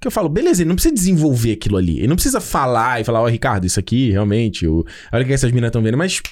[0.00, 1.98] que eu falo, beleza, ele não precisa desenvolver aquilo ali.
[1.98, 5.32] Ele não precisa falar e falar, ó, Ricardo, isso aqui, realmente, o, olha o que
[5.32, 6.22] essas meninas estão vendo, mas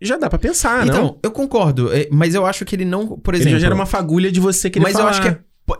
[0.00, 1.18] já dá pra pensar, então, não?
[1.22, 3.58] eu concordo, é, mas eu acho que ele não, por Ele exemplo...
[3.58, 5.04] já gera uma fagulha de você querer Mas falar.
[5.04, 5.28] eu acho que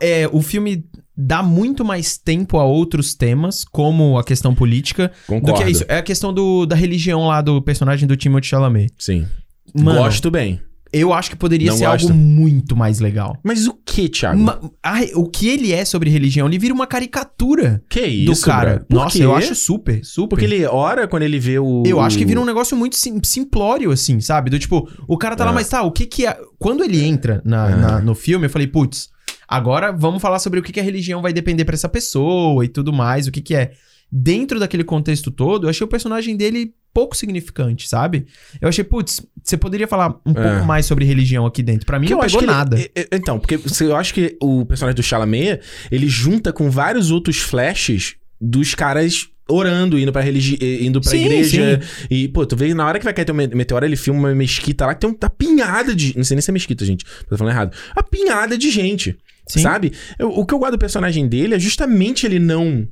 [0.01, 0.83] é, é, o filme
[1.15, 5.53] dá muito mais tempo a outros temas, como a questão política, Concordo.
[5.53, 5.85] do que é isso.
[5.87, 8.93] É a questão do, da religião lá do personagem do Timothée Chalamet.
[8.97, 9.25] Sim.
[9.73, 10.61] Mano, Gosto bem.
[10.93, 12.09] Eu acho que poderia Não ser gosto.
[12.11, 13.37] algo muito mais legal.
[13.43, 14.39] Mas o que, Thiago?
[14.39, 18.45] Ma- ai, o que ele é sobre religião, ele vira uma caricatura que isso, do
[18.45, 18.85] cara.
[18.89, 19.23] Nossa, quê?
[19.25, 20.29] eu acho super, super.
[20.29, 21.83] Porque ele ora quando ele vê o...
[21.85, 24.49] Eu acho que vira um negócio muito sim- simplório, assim, sabe?
[24.49, 25.53] Do tipo, o cara tá lá, Ah.
[25.53, 26.37] mas tá, o que que é.
[26.59, 27.75] Quando ele entra na, Ah.
[27.75, 29.09] na- no filme, eu falei, putz,
[29.47, 32.67] agora vamos falar sobre o que, que a religião vai depender pra essa pessoa e
[32.67, 33.71] tudo mais, o que que é.
[34.11, 38.25] Dentro daquele contexto todo, eu achei o personagem dele pouco significante, sabe?
[38.59, 40.33] Eu achei, putz, você poderia falar um É.
[40.33, 41.85] pouco mais sobre religião aqui dentro.
[41.85, 42.81] Pra mim, Que não eu acho pegou que ele- nada.
[42.95, 45.59] é- então, porque eu acho que o personagem do Chalamet,
[45.91, 51.11] ele junta com vários outros flashes dos caras orando, indo pra, religi eh, indo pra
[51.11, 51.79] Sim, igreja.
[52.09, 54.87] E, pô, tu vê na hora que vai cair me- meteoro, ele filma uma mesquita
[54.87, 56.17] lá que tem uma pinhada de.
[56.17, 57.05] Não sei nem se é mesquita, gente.
[57.29, 57.75] Tô falando errado.
[57.95, 59.15] Uma pinhada de gente.
[59.47, 59.61] Sim.
[59.61, 59.93] Sabe?
[60.19, 62.87] Eu- o que eu gosto do personagem dele é justamente ele não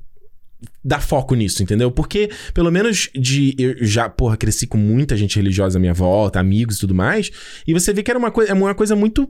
[0.83, 1.91] dar foco nisso, entendeu?
[1.91, 3.55] Porque, pelo menos de.
[3.57, 7.31] Eu já, porra, cresci com muita gente religiosa à minha volta, amigos e tudo mais.
[7.67, 9.27] E você vê que era uma, coi é uma coisa muito.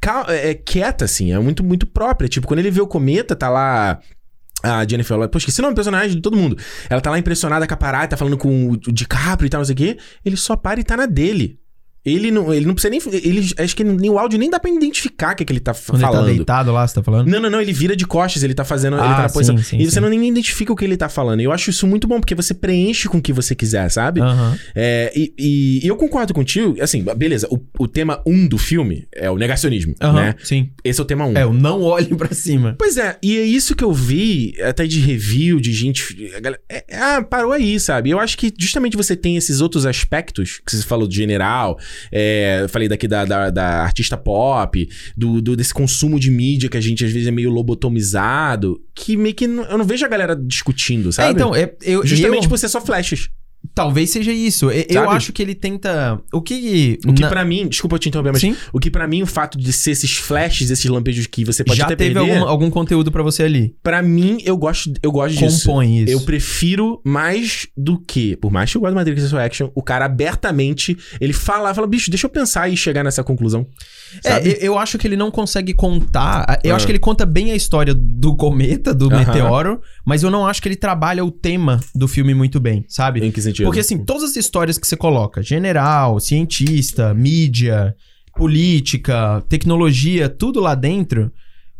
[0.00, 2.28] cal- É, quieta, assim, é muito, muito própria.
[2.28, 4.00] Tipo, quando ele vê o cometa, tá lá.
[4.62, 6.56] A Jennifer Lawrence, pô, esqueci o nome do personagem de todo mundo.
[6.90, 9.64] Ela tá lá impressionada com a parada, tá falando com o DiCaprio e tal, não
[9.64, 9.96] sei o quê.
[10.22, 11.58] Ele só para e tá na dele.
[12.04, 13.00] Ele não, ele não precisa nem.
[13.22, 15.60] Ele, acho que nem o áudio nem dá pra identificar o que, é que ele
[15.60, 16.28] tá Quando falando.
[16.28, 17.28] ele tá deitado lá, você tá falando?
[17.28, 18.96] Não, não, não, ele vira de costas, ele tá fazendo.
[18.96, 19.58] ele Ah, tá na sim, posição.
[19.58, 20.00] sim, e você sim.
[20.00, 21.40] não nem identifica o que ele tá falando.
[21.40, 24.20] E eu acho isso muito bom, porque você preenche com o que você quiser, sabe?
[24.20, 24.58] Aham.
[24.74, 28.56] É, e, e- e eu concordo contigo, assim, beleza, o, o tema 1 um do
[28.56, 30.34] filme é o negacionismo, Aham, né?
[30.42, 30.70] sim.
[30.82, 31.30] Esse é o tema 1.
[31.32, 31.36] Um.
[31.36, 32.76] É, o não olhem pra cima.
[32.78, 36.14] Pois é, e é isso que eu vi, até de review, de gente.
[36.40, 38.08] galera- é- ah, parou aí, sabe?
[38.10, 41.78] Eu acho que justamente você tem esses outros aspectos, que você falou do general,
[42.12, 46.68] é, eu falei daqui da, da, da artista pop, do, do- desse consumo de mídia
[46.68, 50.04] que a gente às vezes é meio lobotomizado, que meio que não- eu não vejo
[50.04, 51.28] a galera discutindo, sabe?
[51.28, 53.28] É, então, é, eu, Justamente eu, por ser só flashes.
[53.74, 54.70] Talvez seja isso.
[54.70, 55.16] Eu Sabe?
[55.16, 56.18] acho que ele tenta.
[56.32, 56.98] O que.
[57.06, 58.56] O que na- pra mim, desculpa eu te interromper, mas Sim.
[58.72, 61.78] o que pra mim o fato de ser esses flashes, esses lampejos que você pode
[61.78, 63.74] já até teve perder, algum, algum conteúdo pra você ali.
[63.82, 65.66] Pra mim eu gosto, eu gosto disso.
[65.66, 66.12] Compõe isso.
[66.12, 70.06] Eu prefiro mais do que, por mais que eu goste de Matrix Resurrection, o cara
[70.06, 73.66] abertamente, ele fala, fala, bicho, deixa eu pensar e chegar nessa conclusão.
[74.24, 74.48] É, Sabe?
[74.52, 76.58] eu, eu acho que ele não consegue contar.
[76.64, 76.76] Eu Ah.
[76.76, 79.18] acho que ele conta bem a história do cometa, do Aham.
[79.18, 83.20] meteoro, mas eu não acho que ele trabalha o tema do filme muito bem, sabe?
[83.24, 83.66] Em que sentido?
[83.66, 87.94] Porque assim, todas as histórias que você coloca, general, cientista, mídia,
[88.36, 91.32] política, tecnologia, tudo lá dentro,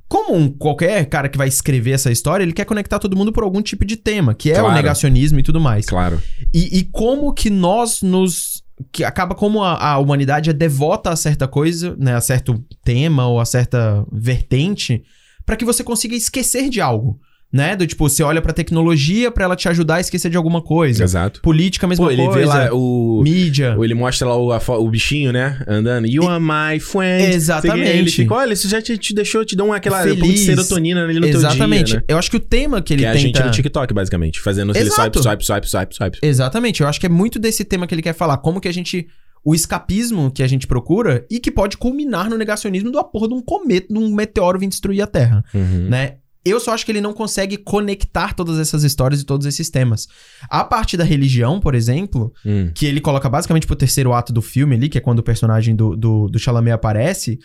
[0.09, 3.45] como um, qualquer cara que vai escrever essa história, ele quer conectar todo mundo por
[3.45, 4.75] algum tipo de tema, que é o Claro.
[4.75, 5.87] negacionismo e tudo mais.
[5.87, 6.21] Claro.
[6.53, 8.62] E, e como que nós nos.
[8.93, 12.14] Que acaba como a, a humanidade é devota a certa coisa, né?
[12.14, 15.03] A certo tema ou a certa vertente,
[15.45, 17.21] pra que você consiga esquecer de algo.
[17.53, 17.75] Né?
[17.75, 21.03] Do tipo, você olha pra tecnologia pra ela te ajudar a esquecer de alguma coisa.
[21.03, 21.41] Exato.
[21.41, 22.39] Política, mesma Pô, ele coisa.
[22.39, 23.23] vê lá o.
[23.25, 23.75] Mídia.
[23.77, 25.61] ou Ele mostra lá o, a o bichinho, né?
[25.67, 26.07] Andando.
[26.07, 27.35] You are my friend.
[27.35, 27.83] Exatamente.
[27.85, 30.41] Sei que Ele fica, olha, isso já te, te deixou, te dá uma, aquela Feliz.
[30.43, 31.79] serotonina ali no Exatamente.
[31.79, 32.05] teu dia, né?
[32.07, 33.27] Eu acho que o tema que ele Que é a tenta...
[33.27, 34.41] gente no TikTok, basicamente.
[34.41, 36.19] Fazendo aquele swipe, swipe, swipe, swipe, swipe.
[36.23, 36.83] Exatamente.
[36.83, 38.37] Eu acho que é muito desse tema que ele quer falar.
[38.39, 39.09] Como que a gente.
[39.45, 43.35] O escapismo que a gente procura e que pode culminar no negacionismo da porra de
[43.35, 45.89] um cometa, de um meteoro vir destruir a Terra, Uhum.
[45.89, 46.17] né?
[46.45, 50.07] Eu só acho que ele não consegue conectar todas essas histórias e todos esses temas.
[50.49, 52.70] A parte da religião, por exemplo, Hum.
[52.74, 55.76] que ele coloca basicamente pro terceiro ato do filme ali, que é quando o personagem
[55.76, 57.38] do, do, do Chalamet aparece,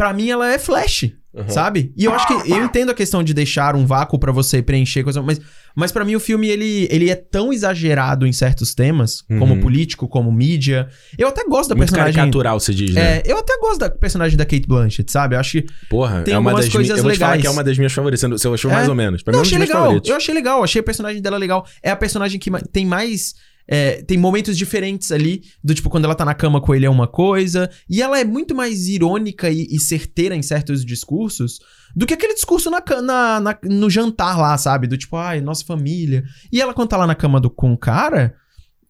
[0.00, 1.46] pra mim ela é flash, Uhum.
[1.48, 1.92] sabe?
[1.94, 5.02] E eu acho que eu entendo a questão de deixar um vácuo pra você preencher
[5.04, 5.38] coisa, mas
[5.76, 9.60] mas para mim o filme ele, ele é tão exagerado em certos temas, como Uhum.
[9.60, 10.88] político, como mídia.
[11.16, 13.18] Eu até gosto da Muito personagem caricatural, você diz, né?
[13.18, 15.36] é, eu até gosto da personagem da Kate Blanchett, sabe?
[15.36, 16.98] Eu acho que Porra, tem é uma algumas das coisas minhas.
[16.98, 17.42] Eu vou te falar legais.
[17.42, 18.20] que é uma das minhas favoritas.
[18.40, 18.74] Você achou É.
[18.74, 19.22] mais ou menos.
[19.22, 20.00] Pra mim, eu é achei legal.
[20.04, 21.64] Eu achei legal, achei a personagem dela legal.
[21.82, 23.34] É a personagem que tem mais.
[23.68, 26.90] É, tem momentos diferentes ali, do tipo, quando ela tá na cama com ele é
[26.90, 27.70] uma coisa.
[27.88, 31.60] E ela é muito mais irônica e, e certeira em certos discursos
[31.94, 34.86] do que aquele discurso na, na- na- no jantar lá, sabe?
[34.86, 36.24] Do tipo, ai, nossa família.
[36.52, 38.34] E ela, quando tá lá na cama do, com o cara.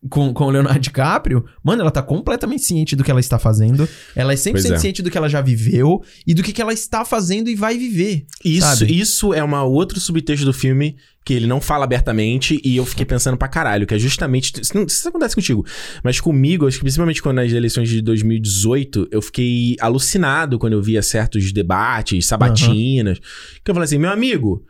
[0.08, 3.86] Com, com o Leonardo DiCaprio, mano, ela tá completamente ciente do que ela está fazendo.
[4.16, 4.78] Ela é 100% Pois é.
[4.78, 7.76] ciente do que ela já viveu e do que, que ela está fazendo e vai
[7.76, 8.24] viver.
[8.42, 8.98] Isso, sabe?
[8.98, 13.04] isso é uma outro subtexto do filme que ele não fala abertamente e eu fiquei
[13.04, 14.60] pensando pra caralho, que é justamente.
[14.60, 15.64] Isso não sei se isso acontece contigo,
[16.02, 20.82] mas comigo, acho que principalmente quando nas eleições de 2018, eu fiquei alucinado quando eu
[20.82, 23.18] via certos debates, sabatinas.
[23.62, 24.64] Que eu falei assim, meu amigo,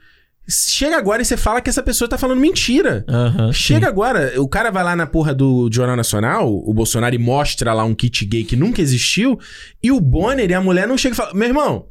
[0.48, 3.04] chega agora e você fala que essa pessoa tá falando mentira.
[3.08, 7.18] Aham, Chega agora, o cara vai lá na porra do Jornal Nacional, o Bolsonaro, e
[7.18, 9.38] mostra lá um kit gay que nunca existiu,
[9.82, 11.86] e o Bonner e a mulher não chegam e falam: Meu irmão,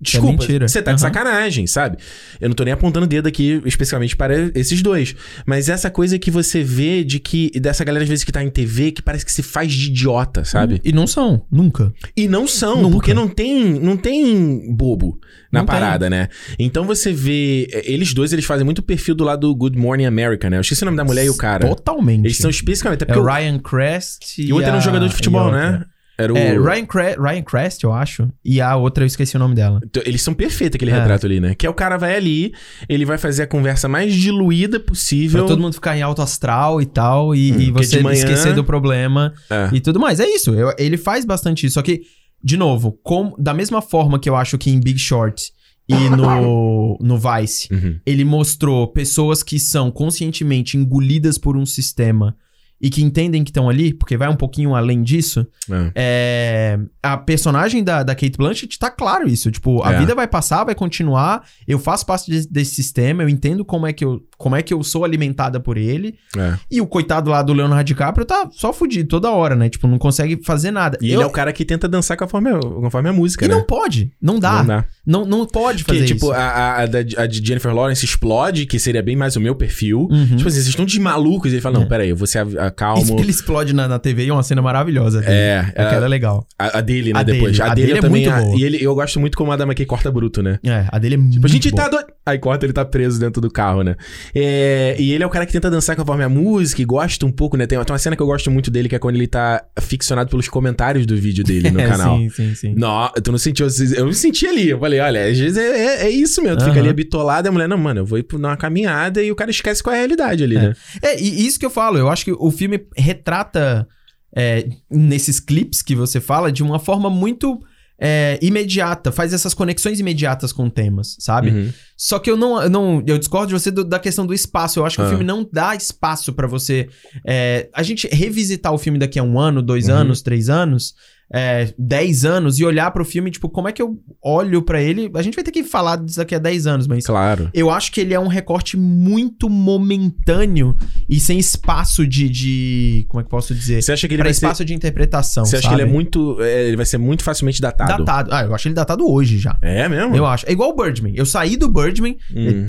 [0.00, 0.68] desculpa, mentira.
[0.68, 1.12] você tá de Aham.
[1.12, 1.98] sacanagem, sabe?
[2.40, 5.14] Eu não tô nem apontando o dedo aqui especificamente para esses dois.
[5.46, 8.50] Mas essa coisa que você vê de que, dessa galera às vezes que tá em
[8.50, 10.80] TV, que parece que se faz de idiota, sabe?
[10.84, 11.92] E não são, nunca.
[12.16, 12.92] E não são, Nunca.
[12.92, 15.18] porque não tem, não tem bobo
[15.52, 15.74] na Não tem.
[15.74, 16.28] parada, né?
[16.58, 17.68] Então você vê.
[17.72, 20.56] eh, Eles dois, eles fazem muito perfil do lado do Good Morning America, né?
[20.56, 21.66] Eu esqueci o nome da mulher e o cara.
[21.68, 22.24] Totalmente.
[22.24, 23.02] Eles são especificamente.
[23.04, 25.84] Até É porque o Ryan Crest E o outro era um jogador de futebol, né?
[26.18, 26.36] Era o.
[26.36, 28.28] É, Ryan, Cre- Ryan Crest, eu acho.
[28.44, 29.80] E a outra, eu esqueci o nome dela.
[29.84, 30.94] Então, Eles são perfeitos, aquele É.
[30.98, 31.54] retrato ali, né?
[31.54, 32.52] Que é o cara vai ali,
[32.88, 35.40] ele vai fazer a conversa mais diluída possível.
[35.40, 38.54] Pra todo mundo ficar em alto astral e tal, e, Hum, e você manhã- esquecer
[38.54, 39.68] do problema É.
[39.72, 40.18] e tudo mais.
[40.20, 41.74] É isso, eu- ele faz bastante isso.
[41.74, 42.02] Só que,
[42.42, 45.52] de novo, como, da mesma forma que eu acho que em Big Short
[45.88, 47.98] e no, no Vice, Uhum.
[48.04, 52.34] ele mostrou pessoas que são conscientemente engolidas por um sistema
[52.80, 55.46] e que entendem que estão ali, porque vai um pouquinho além disso.
[55.70, 55.92] É.
[55.94, 59.50] É, a personagem da, da Kate Blanchett tá claro isso.
[59.50, 59.98] Tipo, a É.
[59.98, 61.42] vida vai passar, vai continuar.
[61.66, 64.72] Eu faço parte de- desse sistema, eu entendo como é, que eu, como é que
[64.74, 66.14] eu sou alimentada por ele.
[66.36, 66.54] É.
[66.70, 69.68] E o coitado lá do Leonardo DiCaprio tá só fudido toda hora, né?
[69.68, 70.98] Tipo, não consegue fazer nada.
[71.00, 73.48] E Eu- ele é o cara que tenta dançar conforme a, conforme a música, E
[73.48, 73.54] né?
[73.54, 74.58] não pode, não dá.
[74.58, 74.84] Não dá.
[75.06, 76.32] Não, não pode Porque, fazer tipo, isso.
[76.32, 80.08] a, a, a de Jennifer Lawrence explode, que seria bem mais o meu perfil.
[80.10, 80.26] Uhum.
[80.36, 81.52] Tipo assim, vocês estão de malucos.
[81.52, 83.02] E ele fala, não, peraí, eu vou ser calmo.
[83.02, 85.20] Isso que ele explode na, na TV é uma cena maravilhosa.
[85.20, 85.32] Dele.
[85.32, 86.46] É, Aquela é legal.
[86.58, 87.52] A, a dele, né, A depois.
[87.56, 87.70] dele.
[87.70, 88.26] A, dele, dele é também.
[88.28, 88.58] muito boa.
[88.58, 90.58] e ele, eu gosto muito como a Adam McKay corta bruto, né?
[90.64, 91.82] É, a dele é Tipo, muito a gente boa.
[91.84, 92.06] tá doido.
[92.26, 93.94] Aí corta, ele tá preso dentro do carro, né?
[94.34, 97.30] É, e ele é o cara que tenta dançar conforme a música e gosta um
[97.32, 97.66] pouco, né?
[97.66, 100.28] Tem, tem uma cena que eu gosto muito dele, que é quando ele tá ficcionado
[100.30, 102.16] pelos comentários do vídeo dele no É, canal.
[102.18, 102.74] Sim, sim, sim.
[102.76, 103.66] Não, tu não sentiu.
[103.96, 104.68] Eu me senti ali.
[104.70, 106.56] Eu falei, olha, às vezes é, é- é isso mesmo.
[106.58, 106.80] Tu fica Aham.
[106.80, 109.36] ali habitolado e a mulher, não, mano, eu vou ir dar uma caminhada e o
[109.36, 110.72] cara esquece qual é a realidade ali, né?
[111.02, 113.86] É, e isso que eu falo, eu acho que o filme retrata
[114.34, 117.58] é, nesses clipes que você fala de uma forma muito
[117.98, 121.50] é, imediata, faz essas conexões imediatas com temas, sabe?
[121.50, 121.72] Uhum.
[121.96, 123.02] Só que eu não, eu não.
[123.06, 124.78] Eu discordo de você do- da questão do espaço.
[124.78, 125.06] Eu acho que Ah.
[125.06, 126.88] o filme não dá espaço pra você.
[127.26, 129.94] é, a gente revisitar o filme daqui a um ano, dois Uhum.
[129.94, 130.94] anos, três anos.
[131.32, 135.10] É, 10 anos e olhar pro filme, tipo, como é que eu olho pra ele?
[135.14, 137.50] A gente vai ter que falar disso daqui a 10 anos, mas Claro.
[137.52, 140.76] eu acho que ele é um recorte muito momentâneo
[141.08, 142.28] e sem espaço de.
[142.28, 143.82] de como é que eu posso dizer?
[143.82, 144.46] Você acha que ele Pra vai ser.
[144.46, 145.44] espaço de interpretação.
[145.44, 145.76] Você acha sabe?
[145.76, 146.40] que ele é muito.
[146.40, 148.04] é, ele vai ser muito facilmente datado?
[148.04, 148.30] datado?
[148.32, 149.58] Ah, eu acho ele datado hoje já.
[149.62, 150.14] É mesmo?
[150.14, 150.46] Eu acho.
[150.48, 151.12] É igual o Birdman.
[151.16, 152.16] Eu saí do Birdman.
[152.34, 152.36] Hum.
[152.36, 152.64] e,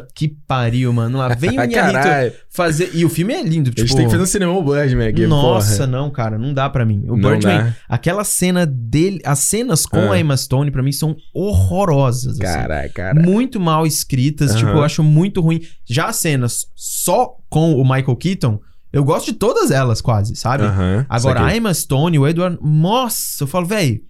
[0.00, 1.18] puta que pariu, mano.
[1.18, 2.90] Lá vem o Inharito fazer.
[2.94, 3.70] E o filme é lindo.
[3.70, 5.86] Tipo, Eles têm que fazer um cinema Birdman aqui, Nossa, porra.
[5.86, 7.04] não, cara, não dá pra mim.
[7.08, 7.74] O Não Birdman, dá.
[7.88, 10.14] aquela cena dele, as cenas com Ah.
[10.14, 12.32] a Emma Stone, pra mim, são horrorosas.
[12.32, 12.40] assim.
[12.42, 13.20] Caralho, cara.
[13.20, 14.58] Muito mal escritas, Aham.
[14.58, 15.60] tipo, eu acho muito ruim.
[15.88, 18.58] Já as cenas só com o Michael Keaton,
[18.92, 20.64] eu gosto de todas elas, quase, sabe?
[20.64, 22.58] Aham, Agora, a Emma Stone, o Edward.
[22.62, 24.00] Nossa, eu falo, velho.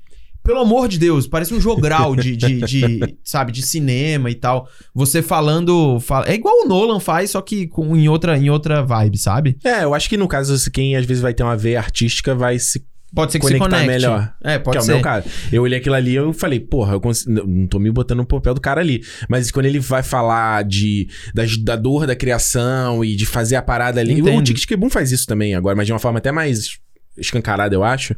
[0.43, 4.69] Pelo amor de Deus, parece um jogral de, de, de, sabe, de cinema e tal.
[4.95, 6.01] Você falando.
[6.01, 9.57] fala- é igual o Nolan faz, só que com, em, outra, em outra vibe, sabe?
[9.65, 12.59] É, eu acho que no caso, quem às vezes vai ter uma veia artística vai
[12.59, 12.85] se.
[13.15, 14.35] Pode ser que Conectar se melhor.
[14.43, 14.93] É, pode que é ser.
[14.93, 15.29] o meu caso.
[15.53, 17.27] Eu olhei aquilo ali e eu falei, porra, eu cons...
[17.27, 19.03] não não tô me botando no papel do cara ali.
[19.29, 23.63] Mas quando ele vai falar de, da, da dor da criação e de fazer a
[23.63, 24.15] parada ali.
[24.15, 24.39] Entendo.
[24.39, 26.79] O Tic Tic Boom faz isso também agora, mas de uma forma até mais
[27.17, 28.15] escancarada, eu acho.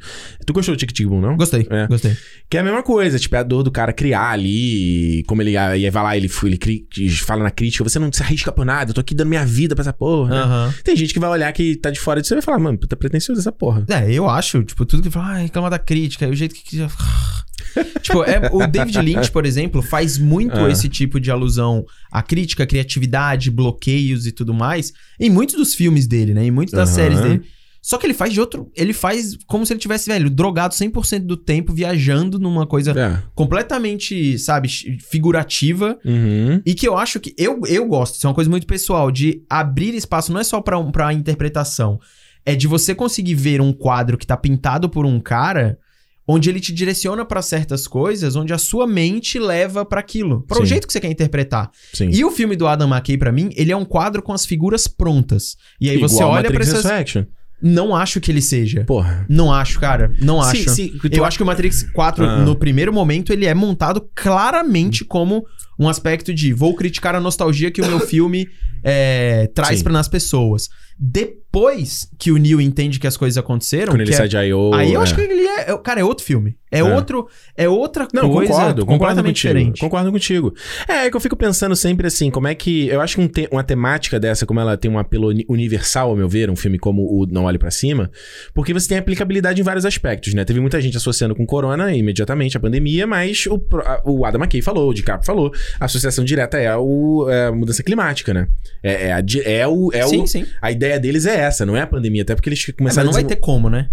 [0.46, 1.36] Tu gostou do Tic Tic Boom, não?
[1.36, 1.86] Gostei, É.
[1.86, 2.16] gostei.
[2.48, 5.56] Que é a mesma coisa, tipo, é a dor do cara criar ali, como ele
[5.56, 6.86] aí vai lá, ele, ele cri-
[7.24, 9.74] fala na crítica, você não se arrisca por nada, eu tô aqui dando minha vida
[9.74, 10.30] pra essa porra.
[10.30, 10.40] né?
[10.42, 10.74] Aham.
[10.84, 12.96] Tem gente que vai olhar que tá de fora disso e vai falar, mano, puta
[12.96, 13.84] pretencioso essa porra.
[13.88, 16.78] É, eu acho, tipo, tudo que fala, ah, reclama da crítica, o jeito que.
[18.02, 20.70] tipo, é, o David Lynch, por exemplo, faz muito Ah.
[20.70, 25.74] esse tipo de alusão à crítica, à criatividade, bloqueios e tudo mais, em muitos dos
[25.74, 26.44] filmes dele, né?
[26.44, 26.94] Em muitas das Aham.
[26.96, 27.42] séries dele.
[27.86, 28.70] Só que ele faz de outro.
[28.74, 33.22] Ele faz como se ele tivesse, velho, drogado 100% do tempo, viajando numa coisa É.
[33.34, 34.68] completamente, sabe,
[35.10, 35.98] figurativa.
[36.02, 36.62] Uhum.
[36.64, 37.34] E que eu acho que.
[37.36, 40.62] Eu, eu gosto, isso é uma coisa muito pessoal, de abrir espaço não é só
[40.62, 41.98] pra, pra interpretação.
[42.46, 45.78] É de você conseguir ver um quadro que tá pintado por um cara,
[46.26, 50.62] onde ele te direciona pra certas coisas, onde a sua mente leva pra aquilo, para
[50.62, 51.70] o jeito que você quer interpretar.
[51.92, 52.08] Sim.
[52.10, 54.86] E o filme do Adam McKay, pra mim, ele é um quadro com as figuras
[54.88, 55.56] prontas.
[55.78, 56.84] E aí você Igual olha pra Matrix essas.
[56.84, 57.24] Resurrection.
[57.64, 58.84] Não acho que ele seja.
[58.84, 59.24] Porra.
[59.28, 60.12] Não acho, cara.
[60.20, 60.68] Não acho.
[60.68, 62.36] se- tu- Eu acho que o Matrix 4, Ah.
[62.44, 65.44] no primeiro momento, ele é montado claramente como
[65.78, 68.46] um aspecto de vou criticar a nostalgia que o meu filme
[68.82, 70.68] é, traz para nas pessoas.
[70.96, 74.72] Depois que o Neo entende que as coisas aconteceram, Quando ele é- sai de I.O.
[74.74, 75.02] aí eu é.
[75.02, 76.56] acho que ele é, Cara, é outro filme.
[76.70, 76.84] É, É.
[76.84, 77.28] outro.
[77.56, 79.54] É outra Não, coisa concordo, concordo completamente contigo.
[79.54, 79.80] diferente.
[79.80, 80.52] Concordo contigo.
[80.88, 82.88] É, é que eu fico pensando sempre assim, como é que.
[82.88, 86.10] Eu acho que um te- uma temática dessa, como ela tem um apelo uni- universal,
[86.10, 88.10] ao meu ver, um filme como o Não Olhe Pra Cima,
[88.52, 90.44] porque você tem aplicabilidade em vários aspectos, né?
[90.44, 93.60] Teve muita gente associando com corona imediatamente a pandemia, mas o,
[94.04, 97.82] o Adam McKay falou, o DiCaprio falou, a associação direta é, o, é a mudança
[97.82, 98.48] climática, né?
[98.82, 99.90] É, é, a, é o.
[99.92, 100.44] É sim, o sim.
[100.60, 103.06] a ideia deles é essa, não é a pandemia, até porque eles É, mas começaram
[103.06, 103.88] não vai a ter como, né?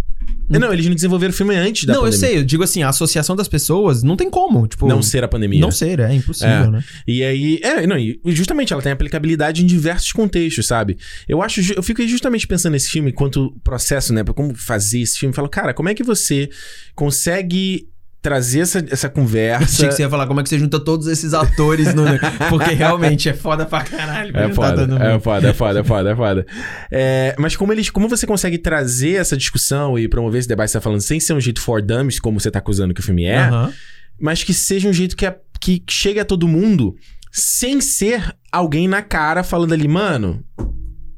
[0.48, 2.28] desenvol- Não, eles não desenvolveram o filme antes da não, eu pandemia.
[2.28, 2.38] sei.
[2.40, 4.68] Eu digo assim, a associação das pessoas não tem como.
[4.68, 5.60] Tipo, Não ser a pandemia.
[5.62, 6.68] Não ser, é impossível, É.
[6.70, 6.84] né?
[7.08, 10.98] E aí, é, não, e justamente ela tem aplicabilidade em diversos contextos, sabe?
[11.28, 15.18] Eu acho, eu fico justamente pensando nesse filme enquanto processo, né, pra como fazer esse
[15.18, 15.32] filme.
[15.32, 16.50] Eu falo, cara, como é que você
[16.96, 17.88] consegue
[18.22, 19.64] trazer essa, essa conversa?
[19.64, 22.04] Achei que você ia falar como é que você junta todos esses atores no.
[22.50, 24.36] Porque realmente é foda pra caralho.
[24.38, 26.46] É juntar foda, todo é foda, é foda, é foda, é foda.
[26.92, 30.72] É, mas como eles, como você consegue trazer essa discussão e promover esse debate que
[30.74, 33.04] você tá falando sem ser um jeito for dummies, como você tá acusando que o
[33.04, 33.74] filme é, Aham.
[34.20, 36.96] mas que seja um jeito que, é- que chegue a todo mundo
[37.32, 40.44] sem ser alguém na cara falando ali, mano,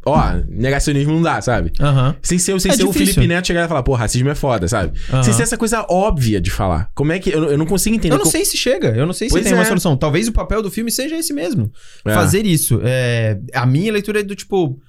[0.05, 1.71] ó, negacionismo não dá, sabe?
[1.79, 2.15] Aham.
[2.21, 2.93] Sem ser, sem É ser o.
[2.93, 4.97] Felipe Neto chegar e falar, pô, racismo é foda, sabe?
[5.11, 5.23] Aham.
[5.23, 6.89] Sem ser essa coisa óbvia de falar.
[6.95, 7.29] Como é que.
[7.29, 8.13] Eu, eu não consigo entender.
[8.13, 9.65] Eu não como- sei se chega, eu não sei se Pois tem uma é.
[9.65, 9.95] solução.
[9.97, 11.71] Talvez o papel do filme seja esse mesmo.
[12.05, 12.13] É.
[12.13, 12.79] Fazer isso.
[12.83, 14.79] É, a minha leitura é do tipo.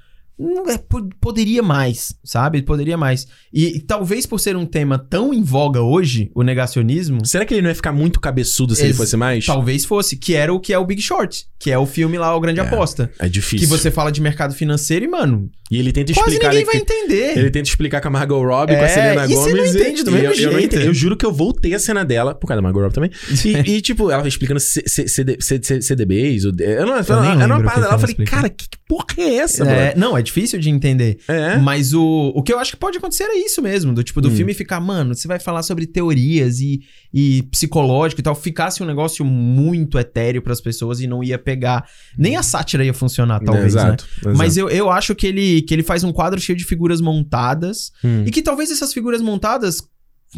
[0.69, 2.61] É, po- poderia mais, sabe?
[2.63, 3.27] Poderia mais.
[3.53, 7.55] E, e talvez por ser um tema tão em voga hoje, o negacionismo, Será que
[7.55, 9.47] ele não ia ficar muito cabeçudo se ele fosse mais?
[9.47, 12.35] talvez fosse, que era o que é o Big Short, que é o filme lá,
[12.37, 13.11] O Grande Aposta.
[13.19, 13.61] É difícil.
[13.61, 16.53] Que você fala de mercado financeiro e, mano, E ele tenta quase explicar.
[16.53, 17.39] ninguém ele, vai entender.
[17.39, 19.75] ele tenta explicar com a Margot Robbie, com a É, Selena e você Gomez.
[19.75, 20.75] não entende do e mesmo eu, eu, não jeito.
[20.75, 20.87] entendo.
[20.89, 23.11] eu juro que eu voltei a cena dela por causa da Margot Robbie também.
[23.45, 26.45] E, e, tipo, ela explicando CDBs.
[26.45, 27.87] Eu não, nem era uma lembro o parada que lá.
[27.87, 28.31] Eu ela falei, explica.
[28.31, 30.01] cara, que, que porra é essa, É, mano?
[30.01, 31.19] não, é difícil de entender.
[31.29, 31.57] É.
[31.59, 33.93] Mas o, o que eu acho que pode acontecer é isso mesmo.
[33.95, 34.35] Do tipo, do Hum.
[34.35, 36.81] filme ficar, mano, você vai falar sobre teorias e,
[37.13, 38.35] e psicológico e tal.
[38.35, 41.89] Ficasse um negócio muito etéreo pras pessoas e não ia pegar.
[42.19, 43.83] Nem a sátira ia funcionar, talvez, né?
[43.83, 44.37] exato, exato.
[44.37, 47.93] Mas eu, eu acho que ele, que ele faz um quadro cheio de figuras montadas.
[48.03, 48.25] Hum.
[48.27, 49.79] E que talvez essas figuras montadas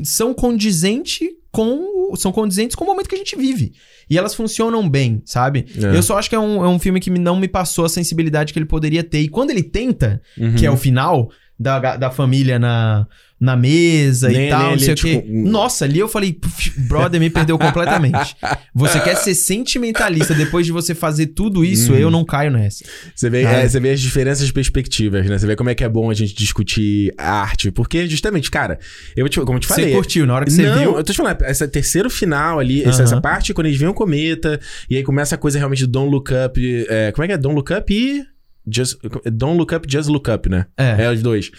[0.04, 3.72] são condizentes com com, são condizentes com o momento que a gente vive.
[4.08, 5.66] E elas funcionam bem, sabe?
[5.82, 5.96] É.
[5.96, 8.52] Eu só acho que é um, é um filme que não me passou a sensibilidade
[8.52, 9.20] que ele poderia ter.
[9.20, 10.54] E quando ele tenta, Uhum.
[10.54, 11.28] que é o final
[11.58, 13.06] da, da família na,
[13.38, 15.28] na mesa Nem- e tal, não sei o tipo, quê.
[15.30, 18.34] Nossa, ali eu falei, "Puf, brother, me perdeu completamente.
[18.74, 21.98] Você quer ser sentimentalista depois de você fazer tudo isso, Uhum.
[21.98, 22.84] eu não caio nessa.
[23.14, 25.38] Você vê, é, você vê as diferenças de perspectivas, né?
[25.38, 27.70] Você vê como é que é bom a gente discutir arte.
[27.70, 28.78] Porque, justamente, cara,
[29.16, 29.86] eu te, como eu te falei.
[29.86, 30.96] Você curtiu, na hora que você não, viu.
[30.96, 33.04] eu tô te falando, esse terceiro final ali, essa, Aham.
[33.04, 34.58] essa parte, quando eles veem o cometa,
[34.90, 36.86] e aí começa a coisa realmente do Don't Look Up.
[36.88, 37.38] é, como é que é?
[37.38, 38.24] Don't Look Up e.
[38.68, 38.96] Just,
[39.32, 40.66] Don't Look Up, Just Look Up, né?
[40.76, 41.04] É.
[41.04, 41.52] É os dois.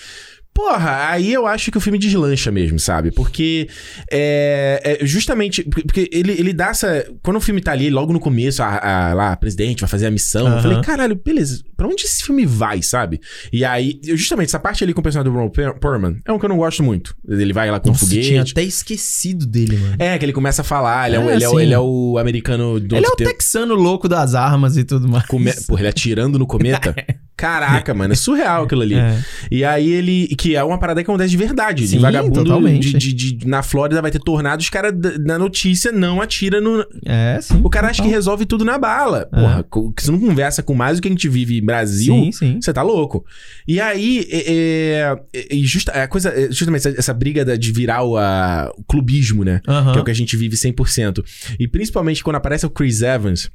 [0.57, 3.11] Porra, aí eu acho que o filme deslancha mesmo, sabe?
[3.11, 3.69] Porque
[4.11, 5.61] é, é justamente.
[5.63, 7.05] Porque ele, ele dá essa.
[7.21, 10.07] Quando o filme tá ali, logo no começo, a, a- lá, a presidente vai fazer
[10.07, 10.47] a missão.
[10.47, 10.61] Eu Aham.
[10.63, 13.21] falei, caralho, beleza, pra onde esse filme vai, sabe?
[13.53, 16.31] E aí, eu- justamente, essa parte ali com o personagem do Ron Per- Perlman é
[16.31, 17.15] um que eu não gosto muito.
[17.29, 18.27] Ele vai lá com o Nossa, foguete.
[18.29, 19.95] tinha até esquecido dele, mano.
[19.99, 21.61] É, que ele começa a falar, ele é, o- É, ele é, o- assim.
[21.65, 25.27] ele é o americano do ele é o texano louco das armas e tudo mais.
[25.27, 25.53] Come...
[25.67, 26.95] Porra, ele atirando no cometa.
[27.37, 28.95] Caraca, mano, é surreal aquilo ali.
[29.07, 29.19] É.
[29.51, 30.27] E aí ele.
[30.35, 31.83] Que é uma parada que acontece de verdade.
[31.83, 32.97] de Sim, vagabundo totalmente.
[32.97, 36.59] de, de- de- na Flórida vai ter tornado, os caras da- na notícia não atira
[36.59, 36.83] no.
[37.05, 37.61] É, sim.
[37.63, 38.15] O cara acha que total.
[38.15, 39.27] resolve tudo na bala.
[39.31, 42.13] Porra, co- que você não conversa com mais do que a gente vive em Brasil.
[42.13, 42.59] Sim, sim.
[42.61, 43.23] Você tá louco.
[43.67, 47.71] E aí, é, é, e justa, a coisa, é, justamente essa, essa briga da- de
[47.71, 49.61] virar o, a- o clubismo, né?
[49.67, 49.91] Aham.
[49.93, 51.23] Que é o que a gente vive 100%.
[51.59, 53.49] E principalmente quando aparece o Chris Evans,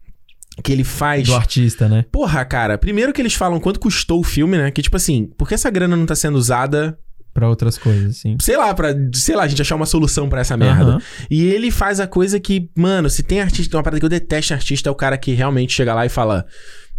[0.63, 1.27] que ele faz.
[1.27, 2.05] Do artista, né?
[2.11, 4.71] Porra, cara, primeiro que eles falam quanto custou o filme, né?
[4.71, 6.99] Que tipo assim, por que essa grana não tá sendo usada,
[7.35, 8.37] Pra outras coisas, sim.
[8.43, 10.83] sei lá, pra, sei lá, a gente achar uma solução pra essa merda.
[10.93, 11.03] Aham.
[11.31, 14.53] E ele faz a coisa que, mano, se tem artista, uma parada que eu detesto
[14.53, 16.45] artista é o cara que realmente chega lá e fala.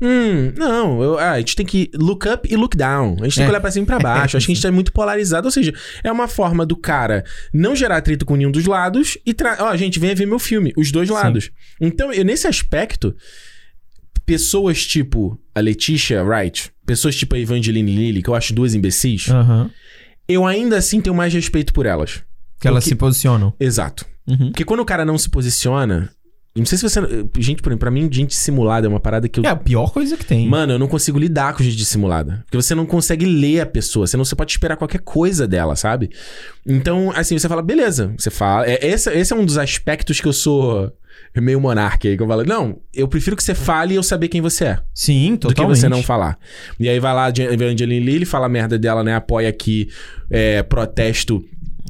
[0.05, 3.15] Hum, não, eu- ah, a gente tem que look up e look down.
[3.21, 3.45] A gente tem É.
[3.47, 4.35] que olhar pra cima e pra baixo.
[4.35, 5.47] Acho que a gente tá muito polarizado.
[5.47, 5.73] Ou seja,
[6.03, 7.23] é uma forma do cara
[7.53, 9.33] não gerar atrito com nenhum dos lados e.
[9.33, 9.55] Tra...
[9.61, 10.73] Ó, gente, venha ver meu filme.
[10.75, 11.13] Os dois Sim.
[11.13, 11.51] lados.
[11.79, 13.15] Então, eu, nesse aspecto,
[14.25, 19.29] pessoas tipo a Letitia Wright, pessoas tipo a Evangeline Lilly, que eu acho duas imbecis,
[19.29, 19.69] Aham.
[20.27, 22.21] eu ainda assim tenho mais respeito por elas.
[22.59, 23.53] Que elas se posicionam.
[23.59, 24.05] Exato.
[24.25, 24.51] Uhum.
[24.51, 26.09] Porque quando o cara não se posiciona.
[26.55, 26.99] Não sei se você.
[27.39, 29.43] Gente, por- pra mim, gente simulada é uma parada que eu.
[29.43, 30.47] É a pior coisa que tem.
[30.47, 32.43] Mano, eu não consigo lidar com gente simulada.
[32.45, 34.05] Porque você não consegue ler a pessoa.
[34.05, 36.11] Você não você pode esperar qualquer coisa dela, sabe?
[36.65, 38.13] Então, assim, você fala, beleza.
[38.17, 38.67] Você fala.
[38.69, 40.91] É, esse, esse é um dos aspectos que eu sou
[41.35, 42.15] meio monarca aí.
[42.15, 44.79] Que eu falo, não, eu prefiro que você fale e eu saber quem você é.
[44.93, 45.73] Sim, Do totalmente.
[45.75, 46.37] que você não falar.
[46.79, 49.15] E aí vai lá a Evangeline Lilly, fala a merda dela, né?
[49.15, 49.89] Apoia aqui
[50.29, 51.43] é, protesto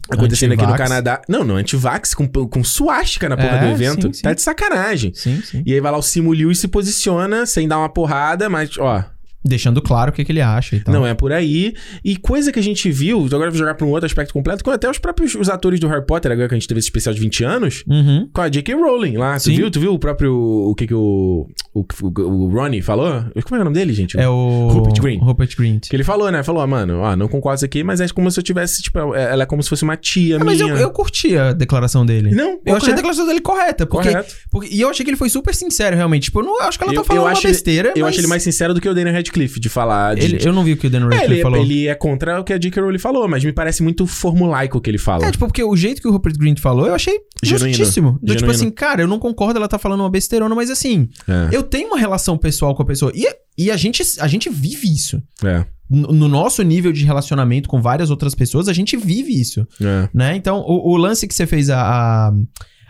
[0.10, 0.76] acontecendo aqui no.
[0.76, 1.22] Canadá.
[1.28, 4.08] Não, não, antivax com, com suástica na porra É, do evento.
[4.08, 4.22] sim, sim.
[4.22, 5.14] Tá de sacanagem.
[5.14, 5.64] Sim, sim.
[5.66, 9.04] E aí vai lá o Simuliu e se posiciona sem dar uma porrada, mas, ó,
[9.46, 10.94] Deixando claro o que, que ele acha e tal.
[10.94, 11.74] não é por aí.
[12.04, 14.64] E coisa que a gente viu, agora eu vou jogar pra um outro aspecto completo,
[14.64, 16.88] com até os próprios os atores do Harry Potter, agora que a gente teve esse
[16.88, 18.30] especial de 20 anos, Uhum.
[18.34, 18.74] com a J.K.
[18.76, 19.36] Rowling lá.
[19.38, 19.56] Tu Sim.
[19.56, 19.72] viu?
[19.72, 20.34] Tu viu o próprio.
[20.34, 21.48] O que que o.
[21.74, 23.24] O, o, Ronnie falou?
[23.44, 24.18] Como é o nome dele, gente?
[24.20, 24.68] É o...
[24.70, 25.22] Rupert Grint.
[25.24, 25.90] Rupert Grint.
[25.90, 26.44] Que ele falou, né?
[26.44, 29.16] Falou, ah, mano, ó, não concordo isso aqui, mas é como se eu tivesse, tipo,
[29.16, 30.46] é- ela é como se fosse uma tia É, minha.
[30.46, 32.30] mas eu, eu curti a declaração dele.
[32.30, 32.96] Não, Eu achei a correto.
[32.96, 33.86] declaração dele correta.
[33.88, 34.36] Porque, Correto.
[34.52, 36.26] porque- e eu achei que ele foi super sincero, realmente.
[36.26, 37.92] Tipo, eu não eu acho que ela Eu- tá falando eu uma besteira.
[37.96, 40.16] Eu mas acho ele mais sincero do que o Daniel Radcliffe, de falar.
[40.16, 41.58] De, Ele- eu não vi o que o Dan É, Radcliffe ele, falou.
[41.60, 42.82] ele é contra o que a J.K.
[42.82, 45.26] Rowling falou, mas me parece muito formulaico o que ele fala.
[45.26, 47.76] É, tipo, porque o jeito que o Rupert Grint falou, eu achei Genuíno.
[47.76, 48.12] justíssimo.
[48.14, 48.52] Do, tipo Genuíno.
[48.54, 51.88] assim, cara, eu não concordo, ela tá falando uma besteirona, mas assim, É, eu tenho
[51.90, 53.12] uma relação pessoal com a pessoa.
[53.16, 53.26] E,
[53.58, 55.22] e a, gente, a gente vive isso.
[55.44, 59.68] é, No, no nosso nível de relacionamento com várias outras pessoas, a gente vive isso,
[59.82, 60.10] é.
[60.14, 60.36] né?
[60.36, 62.34] Então, o, o lance que você fez a, a,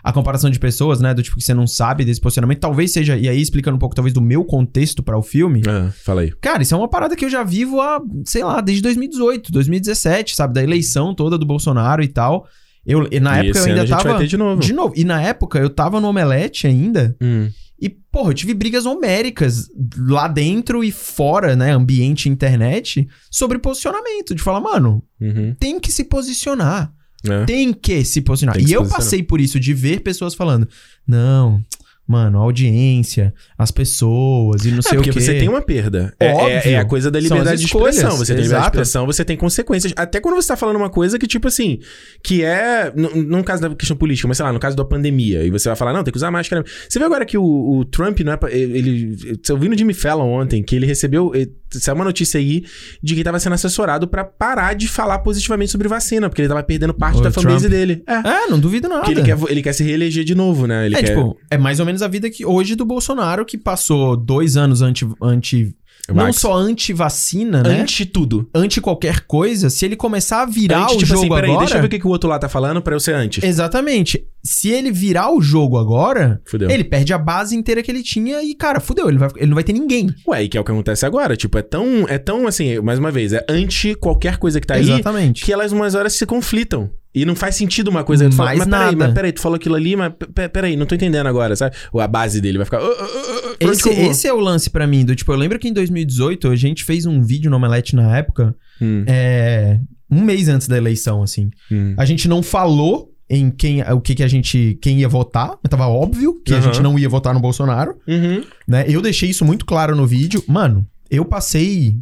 [0.03, 1.13] a comparação de pessoas, né?
[1.13, 3.95] Do tipo que você não sabe desse posicionamento, talvez seja, e aí explicando um pouco,
[3.95, 5.61] talvez, do meu contexto para o filme.
[5.65, 6.31] é, fala aí.
[6.41, 10.35] Cara, isso é uma parada que eu já vivo há, sei lá, desde 2018, 2017,
[10.35, 10.53] sabe?
[10.53, 12.45] Da eleição toda do Bolsonaro e tal.
[12.85, 14.27] Eu, e na E época eu ainda tava.
[14.27, 14.61] de novo.
[14.61, 14.93] De novo.
[14.97, 17.15] E na época eu tava no Omelete ainda.
[17.21, 17.49] Hum.
[17.79, 21.71] E, porra, eu tive brigas homéricas lá dentro e fora, né?
[21.71, 24.35] Ambiente internet, sobre posicionamento.
[24.35, 25.55] De falar, mano, Uhum.
[25.59, 26.91] tem que se posicionar.
[27.29, 27.45] É.
[27.45, 28.55] Tem que se posicionar.
[28.55, 29.03] Que e se eu posicionar.
[29.05, 30.67] passei por isso, de ver pessoas falando,
[31.07, 31.61] não.
[32.05, 35.21] Mano, a audiência, as pessoas e não É, sei porque o quê.
[35.21, 36.13] você tem uma perda.
[36.19, 36.71] É, é, Óbvio.
[36.71, 38.17] é a coisa da liberdade de expressão.
[38.17, 39.93] Você tem liberdade de expressão, você tem consequências.
[39.95, 41.79] Até quando você tá falando uma coisa que, tipo assim,
[42.21, 42.91] que é.
[42.93, 45.69] No, no caso da questão política, mas sei lá, no caso da pandemia, e você
[45.69, 46.65] vai falar, não, tem que usar máscara.
[46.89, 48.37] Você vê agora que o, o Trump, não é.
[48.37, 49.15] pra- Ele.
[49.47, 51.31] Eu vi no Jimmy Fallon ontem que ele recebeu.
[51.33, 51.47] eh,
[51.79, 52.63] Saiu uma notícia aí
[53.01, 56.49] de que ele tava sendo assessorado pra parar de falar positivamente sobre vacina, porque ele
[56.49, 58.03] tava perdendo parte O da fanbase dele.
[58.07, 58.13] É.
[58.13, 59.01] É, não duvido nada.
[59.01, 60.85] Porque ele quer, ele quer se reeleger de novo, né?
[60.85, 61.09] Ele é, quer...
[61.09, 64.81] tipo, é mais ou menos a vida que hoje do Bolsonaro, que passou dois anos
[64.81, 65.75] anti, anti
[66.11, 67.81] não só anti-vacina, né?
[67.81, 68.49] Anti tudo.
[68.53, 71.65] Anti qualquer coisa, se ele começar a virar Anti, o tipo jogo assim, peraí, agora...
[71.65, 73.43] deixa eu ver o que, que o outro lá tá falando pra eu ser antes.
[73.43, 74.25] Exatamente.
[74.43, 76.69] Se ele virar o jogo agora, Fudeu.
[76.69, 79.07] ele perde a base inteira que ele tinha e, cara, fudeu.
[79.07, 80.13] Ele, vai, ele não vai ter ninguém.
[80.27, 81.37] Ué, e que é o que acontece agora.
[81.37, 84.73] Tipo, é tão, é tão assim, mais uma vez, é anti qualquer coisa que tá
[84.73, 85.45] aí, Exatamente.
[85.45, 86.89] que elas umas horas se conflitam.
[87.15, 88.27] E não faz sentido uma coisa.
[88.29, 88.97] Tu fala, mas peraí, nada.
[88.97, 91.75] mas peraí, tu falou aquilo ali, mas pe- peraí, não tô entendendo agora, sabe?
[91.91, 92.79] Ou a base dele vai ficar.
[92.79, 94.87] "Ah, ah, ah, ah, pra onde Esse, que eu vou?" esse é o lance pra
[94.87, 95.05] mim.
[95.05, 98.17] Do, tipo, eu lembro que em 2018 a gente fez um vídeo no Omelete na
[98.17, 99.79] época, Hum, é,
[100.09, 101.51] um mês antes da eleição, assim.
[101.71, 101.93] hum.
[101.97, 105.69] A gente não falou em quem, o que, que a gente, quem ia votar, mas
[105.69, 106.63] tava óbvio que a Aham.
[106.65, 108.43] gente não ia votar no Bolsonaro, Uhum.
[108.67, 108.85] né?
[108.87, 110.43] Eu deixei isso muito claro no vídeo.
[110.47, 111.95] Mano, eu passei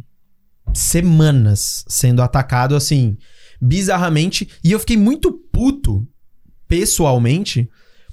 [0.74, 3.16] semanas sendo atacado assim,
[3.62, 6.04] bizarramente, e eu fiquei muito puto
[6.66, 7.68] pessoalmente,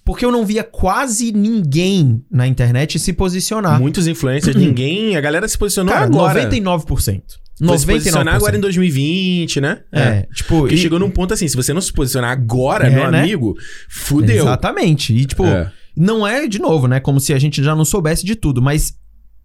[0.06, 3.80] porque eu não via quase ninguém na internet se posicionar.
[3.80, 5.16] Muitos influencers, ninguém.
[5.16, 6.50] A galera se posicionou Cara, agora.
[6.50, 7.22] 99%.
[7.66, 8.38] Foi se posicionar 99%.
[8.38, 9.82] agora em 2020, né?
[9.92, 10.60] É, tipo...
[10.60, 13.20] Porque e- chegou num ponto assim, se você não se posicionar agora, É, meu né?
[13.22, 13.56] amigo,
[13.90, 14.44] fudeu.
[14.46, 15.14] Exatamente.
[15.14, 15.70] E, tipo, É.
[15.96, 17.00] não é, de novo, né?
[17.02, 18.94] Como se a gente já não soubesse de tudo, mas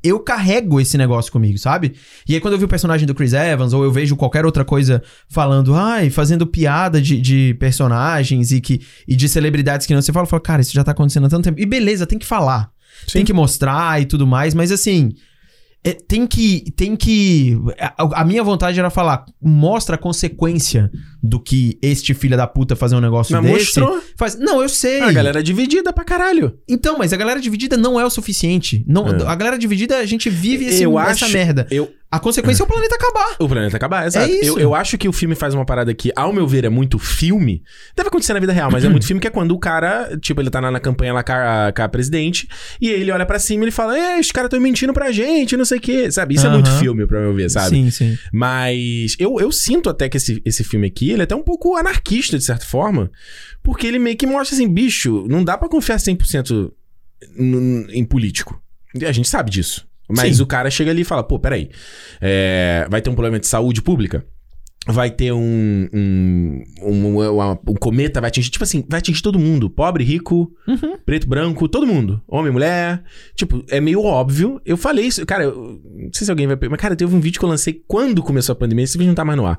[0.05, 1.95] eu carrego esse negócio comigo, sabe?
[2.29, 4.65] E aí, quando eu vi o personagem do Chris Evans, ou eu vejo qualquer outra
[4.65, 10.03] coisa falando, ai, fazendo piada de, de personagens e, que, e de celebridades que não
[10.03, 11.59] você fala, eu falo, cara, isso já tá acontecendo há tanto tempo.
[11.59, 12.71] E beleza, tem que falar.
[13.07, 13.15] Sim.
[13.15, 15.13] Tem que mostrar e tudo mais, mas assim.
[15.83, 16.71] é, tem que.
[16.77, 17.59] Tem que.
[17.99, 20.91] A, a minha vontade era falar, mostra a consequência
[21.27, 23.81] do que este filho da puta fazer um negócio Mas desse.
[23.81, 24.03] mostrou.
[24.15, 25.01] Faz, não, eu sei.
[25.01, 26.59] A galera é dividida pra caralho.
[26.69, 28.85] Então, mas a galera dividida não é o suficiente.
[28.87, 29.27] Não, É.
[29.27, 31.67] A galera dividida, a gente vive esse, eu essa acho, merda.
[31.71, 33.37] Eu, A consequência é o planeta acabar.
[33.41, 34.31] o planeta acabar, exato.
[34.31, 34.51] É isso.
[34.51, 36.99] Eu, eu acho que o filme faz uma parada que, ao meu ver, é muito
[36.99, 37.63] filme.
[37.97, 40.41] Deve acontecer na vida real, mas é muito filme que é quando o cara, tipo,
[40.41, 42.47] ele tá na, na campanha lá com a, com a presidente,
[42.81, 45.11] e aí ele olha pra cima e ele fala: É, os caras tão mentindo pra
[45.11, 46.13] gente, não sei o quê.
[46.13, 46.35] Sabe?
[46.35, 47.71] Isso é muito filme, pra meu ver, sabe?
[47.71, 48.17] Sim, sim.
[48.33, 51.77] Mas eu, eu sinto até que esse, esse filme aqui, ele é até um pouco
[51.77, 53.11] anarquista, de certa forma.
[53.63, 56.73] Porque ele meio que mostra assim, bicho, não dá pra confiar 100%
[57.37, 58.61] n- em político.
[58.95, 59.87] E a gente sabe disso.
[60.09, 60.43] Mas Sim.
[60.43, 61.71] o cara chega ali e fala, pô, peraí,
[62.21, 64.25] é, vai ter um problema de saúde pública?
[64.87, 67.21] Vai ter um, um, um,
[67.69, 69.71] um cometa, vai atingir, tipo assim, vai atingir todo mundo.
[69.71, 70.99] Pobre, rico, Uhum.
[71.07, 72.21] preto, branco, todo mundo.
[72.29, 73.03] Homem, mulher.
[73.35, 74.61] Tipo, é meio óbvio.
[74.65, 76.59] Eu falei isso, cara, eu, não sei se alguém vai.
[76.69, 78.85] Mas, cara, teve um vídeo que eu lancei quando começou a pandemia.
[78.85, 79.59] Esse vídeo não tá mais no ar.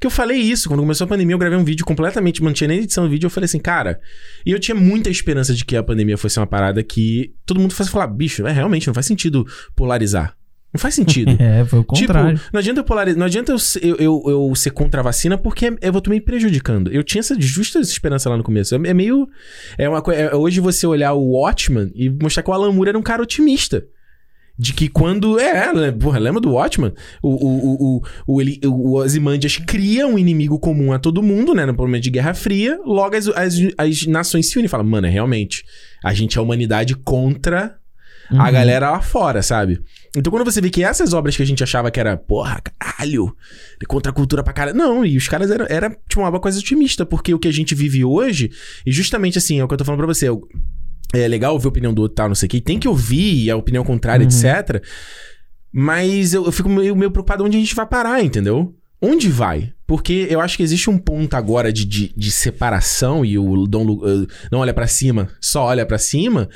[0.00, 0.68] Que eu falei isso.
[0.68, 2.42] Quando começou a pandemia, eu gravei um vídeo completamente.
[2.42, 3.26] Não tinha nem edição do vídeo.
[3.26, 4.00] Eu falei assim, cara.
[4.44, 7.72] E eu tinha muita esperança de que a pandemia fosse uma parada que todo mundo
[7.74, 9.46] fosse falar, bicho, é realmente, não faz sentido
[9.76, 10.36] polarizar.
[10.74, 11.30] Não faz sentido.
[11.40, 12.36] É, foi o contrário.
[12.36, 15.04] Tipo, não adianta eu polarizar, não adianta eu, ser- eu, eu, eu ser contra a
[15.04, 16.90] vacina porque eu vou tô me prejudicando.
[16.92, 18.74] Eu tinha essa justa esperança lá no começo.
[18.74, 19.28] É, é meio.
[19.78, 20.20] É uma coisa.
[20.20, 23.22] é hoje você olhar o Watchman e mostrar que o Alan Moore era um cara
[23.22, 23.84] otimista.
[24.56, 25.38] De que quando.
[25.40, 26.92] É, né, porra, lembra do Watchman?
[27.20, 28.02] O, o, o, o,
[28.34, 31.66] o, ele- o Ozymandias cria um inimigo comum a todo mundo, né?
[31.66, 32.78] No momento de Guerra Fria.
[32.84, 35.64] Logo as, as, as nações se unem e falam, mano, é realmente.
[36.04, 37.76] A gente é a humanidade contra
[38.30, 38.52] a Uhum.
[38.52, 39.80] galera lá fora, sabe?
[40.16, 43.34] Então quando você vê que essas obras que a gente achava que era, porra, caralho,
[43.80, 44.76] de contra a cultura pra caralho.
[44.76, 47.74] Não, e os caras eram, era, tipo, uma coisa otimista, porque o que a gente
[47.74, 48.50] vive hoje,
[48.86, 50.28] e justamente assim, é o que eu tô falando pra você.
[51.12, 53.50] é legal ouvir a opinião do outro tal, não sei o que, tem que ouvir
[53.50, 54.28] a opinião contrária, Uhum.
[54.30, 54.82] etc.
[55.72, 58.74] Mas eu, eu fico meio, meio preocupado onde a gente vai parar, entendeu?
[59.02, 59.72] Onde vai?
[59.86, 63.82] Porque eu acho que existe um ponto agora de, de, de separação e o Dom
[63.84, 66.48] Lu- eh, não olha pra cima, só olha pra cima.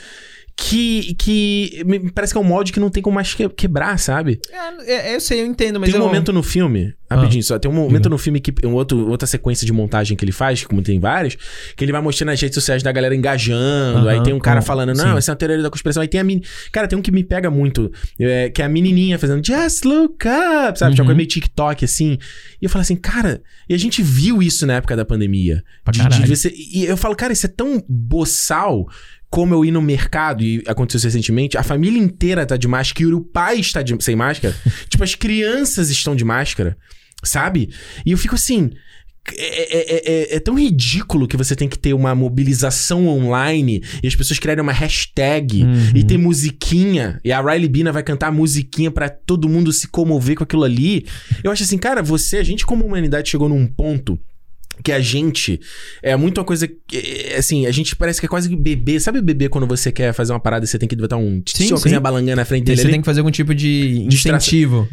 [0.60, 3.96] Que, que me parece que é um molde que não tem como mais que- quebrar,
[3.96, 4.40] sabe?
[4.84, 6.06] É, é, eu sei, eu entendo, mas tem um eu...
[6.08, 9.64] momento no filme, rapidinho só, tem um momento no filme que um outro, outra sequência
[9.64, 11.36] de montagem que ele faz, como tem vários,
[11.76, 14.66] que ele vai mostrando nas redes sociais da galera engajando, aí tem um cara com-
[14.66, 15.16] falando, não, sim.
[15.18, 16.42] essa é uma teoria da conspiração, aí tem a meni...
[16.72, 20.26] Cara, tem um que me pega muito, é, que é a menininha fazendo just look
[20.26, 20.90] up, sabe?
[20.96, 21.06] Tipo, Uhum.
[21.06, 22.18] coisa meio TikTok, assim.
[22.60, 25.62] E eu falo assim, cara, e a gente viu isso na época da pandemia.
[25.84, 28.88] Pra De- de você- e eu falo, cara, isso é tão boçal
[29.30, 33.12] como eu ir no mercado, e aconteceu recentemente, a família inteira tá de máscara e
[33.12, 34.54] o pai está de- sem máscara.
[34.88, 36.76] tipo, as crianças estão de máscara,
[37.22, 37.70] sabe?
[38.06, 38.70] E eu fico assim.
[39.36, 44.06] É, é- é- é tão ridículo que você tem que ter uma mobilização online e
[44.08, 45.92] as pessoas criarem uma hashtag Uhum.
[45.94, 50.34] e ter musiquinha e a Riley Bina vai cantar musiquinha pra todo mundo se comover
[50.36, 51.04] com aquilo ali.
[51.44, 54.18] Eu acho assim, cara, você, a gente como humanidade chegou num ponto
[54.82, 55.60] que a gente
[56.02, 58.98] é muito uma coisa que, é, assim, a gente parece que é quase que bebê.
[59.00, 61.64] Sabe bebê quando você quer fazer uma parada e você tem que botar um Sim,
[61.70, 61.82] uma sim.
[61.82, 62.92] coisinha balangando na frente dele Você ali?
[62.92, 64.36] tem que fazer algum tipo de Distração.
[64.38, 64.88] incentivo.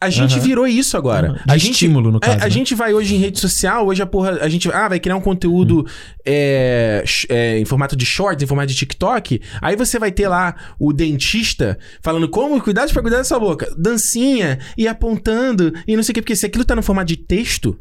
[0.00, 0.40] A gente Aham.
[0.42, 1.32] virou isso agora.
[1.32, 2.36] De A gente, estímulo, no é, caso.
[2.36, 2.50] a né?
[2.50, 4.32] gente vai hoje em rede social, hoje a porra.
[4.42, 5.84] A gente ah, vai criar um conteúdo Hum.
[6.26, 9.40] é, é, em formato de shorts, em formato de TikTok.
[9.62, 13.72] Aí você vai ter lá o dentista falando como cuidado pra cuidar da sua boca.
[13.78, 16.20] Dancinha e apontando e não sei o que.
[16.20, 17.78] Porque se aquilo tá no formato de texto,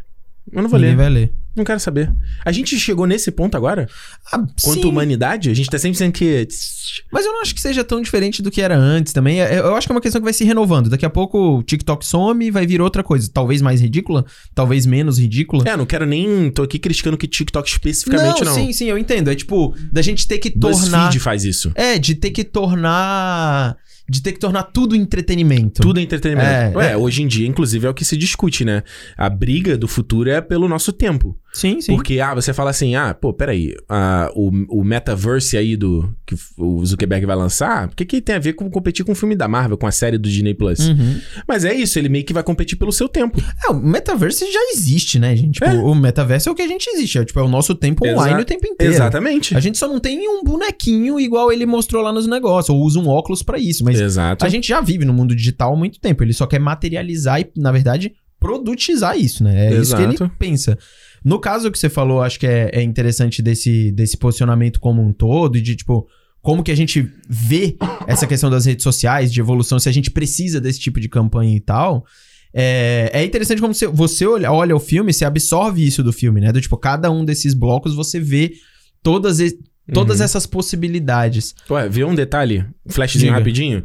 [0.51, 1.01] eu não vou Ninguém ler.
[1.03, 1.33] vai ler.
[1.55, 2.11] Não quero saber.
[2.43, 3.87] A gente chegou nesse ponto agora?
[4.31, 4.87] Ah, Quanto sim.
[4.87, 5.51] humanidade?
[5.51, 6.47] A gente tá sempre dizendo que.
[7.11, 9.39] Mas eu não acho que seja tão diferente do que era antes também.
[9.39, 10.89] É- Eu acho que é uma questão que vai se renovando.
[10.89, 13.29] Daqui a pouco o TikTok some e vai vir outra coisa.
[13.31, 14.25] Talvez mais ridícula,
[14.55, 15.63] talvez menos ridícula.
[15.67, 16.49] É, não quero nem.
[16.49, 18.55] tô aqui criticando que TikTok especificamente, não.
[18.55, 19.29] sim, sim, eu entendo.
[19.29, 20.71] É tipo, da gente ter que tornar.
[21.05, 21.71] BuzzFeed faz isso.
[21.75, 23.77] É, de ter que tornar.
[24.07, 25.81] De ter que tornar tudo entretenimento.
[25.81, 26.80] Tudo é entretenimento.
[26.80, 26.97] É, é.
[26.97, 28.84] hoje em dia, inclusive, é o que se discute, né?
[29.17, 31.38] A briga do futuro é pelo nosso tempo.
[31.53, 31.93] Sim, sim.
[31.95, 34.49] Porque, ah, você fala assim, ah, pô, peraí, ah, o,
[34.80, 38.53] o metaverse aí do que o Zuckerberg vai lançar, o que, que tem a ver
[38.53, 40.80] com competir com o filme da Marvel, com a série do Disney Plus?
[40.80, 41.21] Uhum.
[41.47, 43.39] Mas é isso, ele meio que vai competir pelo seu tempo.
[43.65, 45.53] É, o metaverso já existe, né, gente?
[45.59, 45.73] Tipo, É.
[45.75, 47.19] o metaverso é o que a gente existe.
[47.19, 48.91] É, tipo, é o nosso tempo online Exa- o tempo inteiro.
[48.93, 49.55] Exatamente.
[49.55, 52.99] A gente só não tem um bonequinho igual ele mostrou lá nos negócios, ou usa
[52.99, 54.43] um óculos pra isso, mas Exato.
[54.43, 56.23] a gente já vive no mundo digital há muito tempo.
[56.23, 59.67] Ele só quer materializar e, na verdade, produtizar isso, né?
[59.67, 60.31] É isso que ele Exato.
[60.38, 60.77] pensa.
[61.23, 65.13] No caso que você falou, acho que é, é interessante desse, desse posicionamento como um
[65.13, 66.07] todo e de, tipo,
[66.41, 70.11] como que a gente vê essa questão das redes sociais, de evolução, se a gente
[70.11, 72.05] precisa desse tipo de campanha e tal.
[72.53, 76.41] É, é interessante como você, você olha, olha o filme, você absorve isso do filme,
[76.41, 76.51] né?
[76.51, 78.53] Do tipo, cada um desses blocos você vê
[79.01, 79.39] todas,
[79.91, 80.26] todas Uhum.
[80.26, 81.55] essas possibilidades.
[81.69, 83.38] Ué, vê um detalhe, flashzinho Diga.
[83.38, 83.84] rapidinho.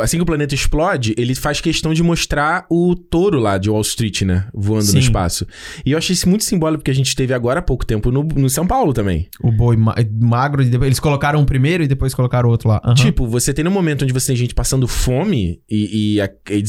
[0.00, 3.80] Assim que o planeta explode, ele faz questão de mostrar o touro lá de Wall
[3.82, 4.48] Street, né?
[4.54, 4.94] Voando Sim.
[4.94, 5.46] no espaço.
[5.84, 8.22] E eu achei isso muito simbólico, porque a gente teve agora há pouco tempo no,
[8.22, 9.28] no São Paulo também.
[9.40, 12.68] O boi ma- magro, e depois, eles colocaram um primeiro e depois colocaram o outro
[12.68, 12.80] lá.
[12.84, 12.94] Aham.
[12.94, 16.62] Tipo, você tem um momento onde você tem gente passando fome e, e, a- e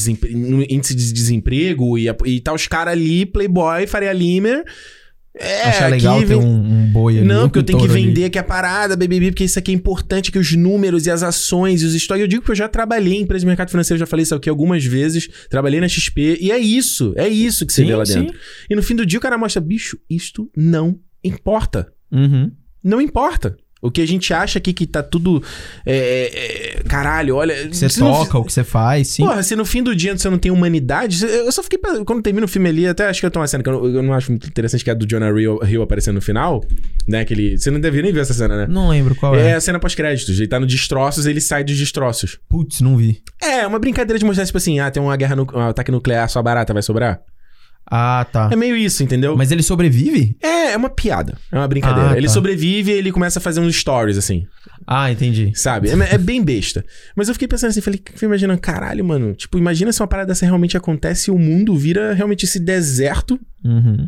[0.74, 4.64] índice de desemprego e, a- e tá os caras ali, Playboy, Faria Limer.
[5.38, 7.26] É, Achar legal aqui ter um, um boi ali.
[7.26, 8.06] Não, porque eu tenho que touro ali.
[8.06, 11.22] vender aqui a parada, BBB, porque isso aqui é importante, que os números e as
[11.22, 12.20] ações e os estoques.
[12.20, 14.50] Eu digo que eu já trabalhei em empresa de mercado financeiro, já falei isso aqui
[14.50, 18.04] algumas vezes, trabalhei na XP, e é isso, é isso que você Sim, vê lá
[18.04, 18.20] sim.
[18.22, 18.38] dentro.
[18.68, 21.92] E no fim do dia o cara mostra, bicho, isto não importa.
[22.10, 22.50] Uhum.
[22.82, 23.56] Não importa.
[23.80, 25.42] O que a gente acha aqui que tá tudo.
[25.86, 27.54] é, é, caralho, olha.
[27.68, 29.24] Que você se no toca, o que você faz, sim.
[29.24, 31.24] Porra, se no fim do dia você não tem humanidade.
[31.24, 31.78] Eu só fiquei.
[32.04, 33.86] Quando termina o filme ali, até acho que eu tô uma cena que eu não,
[33.86, 36.64] eu não acho muito interessante, que é a do Jonah Hill, Hill aparecendo no final.
[37.06, 37.24] Né?
[37.24, 38.66] Que ele, você não deve nem ver essa cena, né?
[38.68, 39.54] Não lembro qual É é.
[39.54, 40.38] a cena pós-créditos.
[40.38, 42.38] Ele tá no destroços ele sai dos destroços.
[42.48, 43.22] Putz, não vi.
[43.40, 46.28] É, uma brincadeira de mostrar, tipo assim, ah, tem uma guerra, nu um ataque nuclear,
[46.28, 47.20] sua barata vai sobrar.
[47.90, 48.50] Ah, tá.
[48.52, 49.34] É meio isso, entendeu?
[49.36, 50.36] Mas ele sobrevive?
[50.42, 51.38] É, é uma piada.
[51.50, 52.10] É uma brincadeira.
[52.10, 52.32] Ah, ele tá.
[52.32, 54.46] sobrevive e ele começa a fazer uns stories, assim.
[54.86, 55.52] Ah, entendi.
[55.54, 55.88] Sabe?
[55.88, 56.84] É, é bem besta.
[57.16, 59.34] Mas eu fiquei pensando assim, falei, fiquei imaginando, caralho, mano.
[59.34, 63.40] Tipo, imagina se uma parada dessa realmente acontece e o mundo vira realmente esse deserto
[63.64, 64.06] Uhum.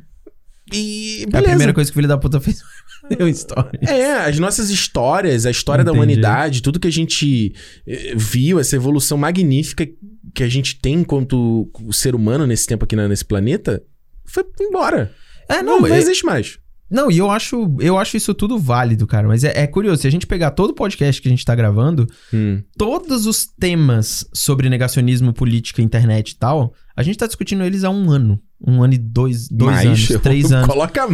[0.73, 1.21] e.
[1.21, 1.49] É a Beleza.
[1.49, 2.63] primeira coisa que o filho da puta fez.
[3.17, 3.81] Deu história.
[3.83, 6.05] É, as nossas histórias, a história da Entendi.
[6.05, 7.55] humanidade, tudo que a gente
[7.87, 9.87] eh, viu, essa evolução magnífica
[10.35, 13.83] que a gente tem enquanto ser humano nesse tempo aqui na- nesse planeta,
[14.25, 15.13] foi embora.
[15.49, 16.05] É, Não, não, não mas.
[16.05, 16.59] existe mais.
[16.91, 19.29] Não, e eu acho, eu acho isso tudo válido, cara.
[19.29, 21.55] Mas é, é curioso, se a gente pegar todo o podcast que a gente tá
[21.55, 22.05] gravando,
[22.35, 22.63] Hum.
[22.77, 27.91] todos os temas sobre negacionismo, política, internet e tal, a gente tá discutindo eles há
[27.91, 28.41] um ano.
[28.67, 30.67] Um ano e dois, dois mais, anos, três anos.
[30.69, 31.09] Coloca.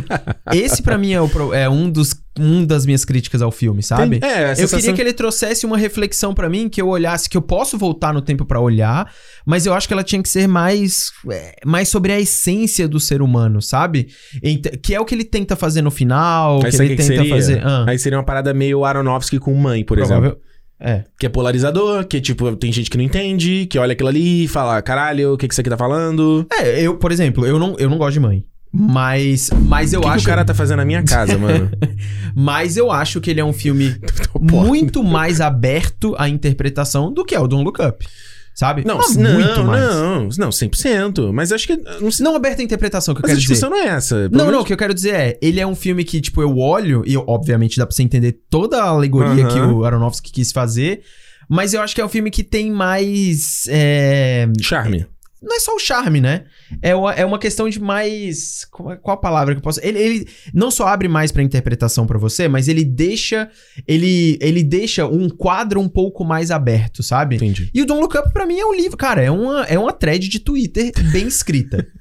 [0.53, 4.19] Esse pra mim é, o é um, dos, um das minhas críticas ao filme, sabe?
[4.19, 7.29] Tem- é, Eu sensação- queria que ele trouxesse uma reflexão pra mim, que eu olhasse,
[7.29, 9.09] que eu posso voltar no tempo pra olhar,
[9.47, 12.99] mas eu acho que ela tinha que ser mais, é, mais sobre a essência do
[12.99, 14.09] ser humano, sabe?
[14.83, 17.17] Que é o que ele tenta fazer no final, Aí que ele que que tenta
[17.23, 17.35] seria?
[17.35, 17.63] fazer.
[17.65, 20.41] Ah, Aí seria uma parada meio Aronofsky com mãe, por provável- exemplo.
[20.79, 21.05] É.
[21.19, 24.49] Que é polarizador, que tipo, tem gente que não entende, que olha aquilo ali e
[24.49, 26.47] fala, caralho, o que, que isso aqui tá falando?
[26.53, 28.45] É, eu, por exemplo, eu não, eu não gosto de mãe.
[28.79, 30.19] Mas, mas eu que, acho.
[30.19, 31.71] que o cara tá fazendo na minha casa, mano?
[32.35, 33.97] Mas eu acho que ele é um filme
[34.39, 38.07] muito mais aberto à interpretação do que é o Don't Look Up.
[38.59, 38.87] Sabe?
[38.87, 39.85] Não, Mas não, muito mais.
[39.85, 41.31] não, não, 100%.
[41.31, 41.77] Mas acho que.
[42.01, 43.53] Não sei, Não aberto à interpretação, que eu mas a quero dizer.
[43.53, 44.31] discussão não é essa.
[44.31, 46.41] Não, não, menos- o que eu quero dizer é, ele é um filme que, tipo,
[46.41, 50.53] eu olho, e obviamente dá pra você entender toda a alegoria que o Aronofsky quis
[50.53, 51.03] fazer,
[51.51, 53.67] mas eu acho que é um filme que tem mais.
[53.69, 55.05] é, Charme.
[55.47, 56.45] Não é só o charme, né?
[56.83, 58.67] É uma, é uma questão de mais.
[58.69, 59.79] Qual, a palavra que eu posso.
[59.81, 63.49] Ele, ele não só abre mais pra interpretação pra você, mas ele deixa.
[63.87, 67.37] Ele, ele deixa um quadro um pouco mais aberto, sabe?
[67.37, 67.71] Entendi.
[67.73, 68.97] E o Don't Look Up, pra mim, é um livro.
[68.97, 71.87] Cara, é uma, é uma thread de Twitter bem escrita.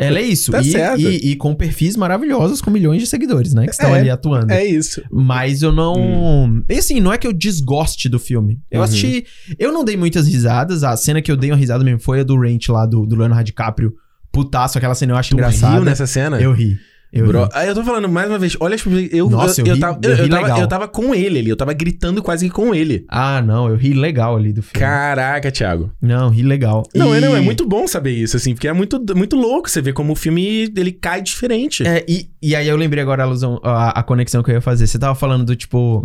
[0.00, 0.50] Ela é isso.
[0.58, 1.00] Tá e, certo.
[1.00, 3.64] E, e com perfis maravilhosos, com milhões de seguidores, né?
[3.66, 4.52] Que estão É, ali atuando.
[4.52, 5.02] É isso.
[5.10, 6.62] Mas eu não.
[6.68, 8.60] E assim, não é que eu desgoste do filme.
[8.70, 8.84] Eu Uhum.
[8.84, 9.24] assisti.
[9.58, 10.82] Eu não dei muitas risadas.
[10.84, 13.14] A cena que eu dei uma risada mesmo foi a do Ranch lá do, do
[13.16, 13.94] Leonardo DiCaprio.
[14.32, 15.74] Putaço, aquela cena eu acho Tu engraçada.
[15.74, 16.40] riu nessa cena?
[16.40, 16.76] Eu ri.
[17.10, 19.74] Eu Bro, eu tô falando mais uma vez, olha as eu Nossa, eu, eu eu,
[19.76, 22.54] ri- tava, eu eu, tava, eu tava com ele ali, eu tava gritando quase que
[22.54, 23.06] com ele.
[23.08, 24.78] Ah, não, eu ri legal ali do filme.
[24.78, 25.90] Caraca, Thiago.
[26.02, 26.82] Não, ri legal.
[26.94, 29.70] Não, é, E- não, é muito bom saber isso, assim, porque é muito, muito louco
[29.70, 31.82] você ver como o filme ele cai diferente.
[31.86, 34.60] É, e, e aí eu lembrei agora a alusão, a, a conexão que eu ia
[34.60, 34.86] fazer.
[34.86, 36.04] Você tava falando do tipo.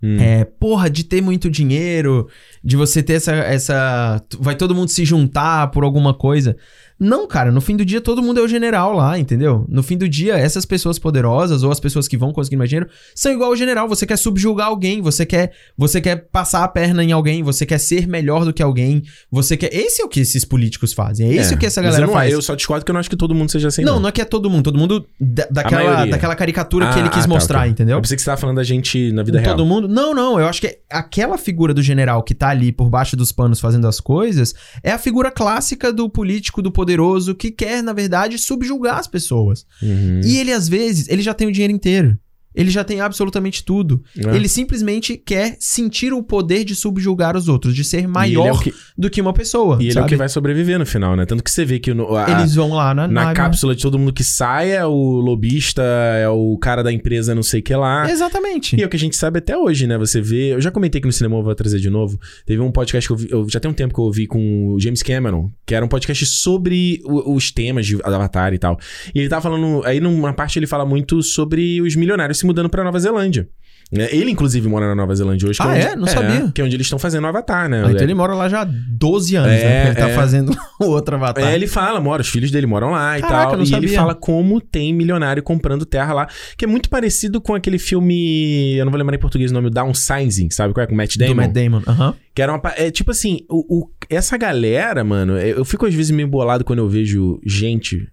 [0.00, 0.16] Hum.
[0.20, 2.28] É, porra, de ter muito dinheiro,
[2.62, 4.22] de você ter essa, essa.
[4.38, 6.56] Vai todo mundo se juntar por alguma coisa.
[7.00, 9.64] Não, cara, no fim do dia todo mundo é o general lá, entendeu?
[9.68, 12.88] No fim do dia, essas pessoas poderosas ou as pessoas que vão conseguir mais dinheiro
[13.14, 13.88] são igual ao general.
[13.88, 17.78] Você quer subjugar alguém, você quer, você quer passar a perna em alguém, você quer
[17.78, 19.72] ser melhor do que alguém, você quer.
[19.72, 22.32] Esse é o que esses políticos fazem, é esse o que essa galera não, faz.
[22.32, 24.00] Eu só discordo que eu não acho que todo mundo seja assim, não, não.
[24.02, 27.08] não é que é todo mundo, todo mundo da- daquela, daquela caricatura que Ah, ele
[27.10, 27.70] quis ah, tá, mostrar, ok.
[27.70, 27.96] entendeu?
[27.96, 29.56] Eu pensei que você tava falando da gente na vida real.
[29.56, 29.86] Todo mundo?
[29.88, 30.40] Não, não.
[30.40, 33.86] Eu acho que aquela figura do general que tá ali por baixo dos panos fazendo
[33.86, 38.98] as coisas é a figura clássica do político, do poderoso, que quer, na verdade, subjugar
[38.98, 39.66] as pessoas.
[39.82, 40.22] Uhum.
[40.24, 42.18] E ele, às vezes, ele já tem o dinheiro inteiro.
[42.60, 44.02] Ele já tem absolutamente tudo.
[44.18, 44.34] É.
[44.36, 48.64] Ele simplesmente quer sentir o poder de subjugar os outros, de ser ele maior é
[48.64, 49.76] que, do que uma pessoa.
[49.80, 50.08] e ele é o sabe?
[50.08, 51.24] que vai sobreviver no final, né?
[51.24, 53.82] Tanto que você vê que no, a- Eles vão lá na, na nave, cápsula de
[53.82, 57.62] todo mundo que sai é o lobista, é o cara da empresa não sei o
[57.62, 58.10] que lá.
[58.10, 58.76] Exatamente.
[58.76, 59.96] E é o que a gente sabe até hoje, né?
[59.98, 60.54] Você vê.
[60.54, 62.18] Eu já comentei aqui no cinema, eu vou trazer de novo.
[62.44, 64.68] Teve um podcast que eu, vi, eu já tem um tempo que eu ouvi com
[64.74, 68.78] o James Cameron, que era um podcast sobre o- os temas de Avatar e tal.
[69.14, 69.82] E ele tava falando.
[69.84, 73.48] Aí numa parte ele fala muito sobre os milionários se mudando pra Nova Zelândia.
[73.92, 74.08] né?
[74.10, 75.58] Ele, inclusive, mora na Nova Zelândia hoje.
[75.62, 75.96] Ah, onde, é?
[75.96, 76.50] Não sabia.
[76.54, 77.82] Que é onde eles estão fazendo o Avatar, né?
[77.86, 79.84] Ah, então ele mora lá já há 12 anos, É, né?
[79.86, 80.14] Porque ele tá é.
[80.14, 81.44] fazendo o outro avatar.
[81.44, 83.52] É, ele fala, mora, os filhos dele moram lá e Caraca, tal.
[83.56, 83.94] não e ele sabia.
[83.98, 88.84] fala como tem milionário comprando terra lá, que é muito parecido com aquele filme, eu
[88.84, 90.86] não vou lembrar em português o nome, Downsizing, sabe qual é?
[90.86, 91.34] Com o Matt Do Damon.
[91.34, 91.82] Matt Damon.
[91.86, 92.14] Aham.
[92.34, 92.60] Que era uma.
[92.76, 96.64] É tipo assim, o, o- essa galera, mano, eu eu fico às vezes meio bolado
[96.64, 98.06] quando eu vejo gente.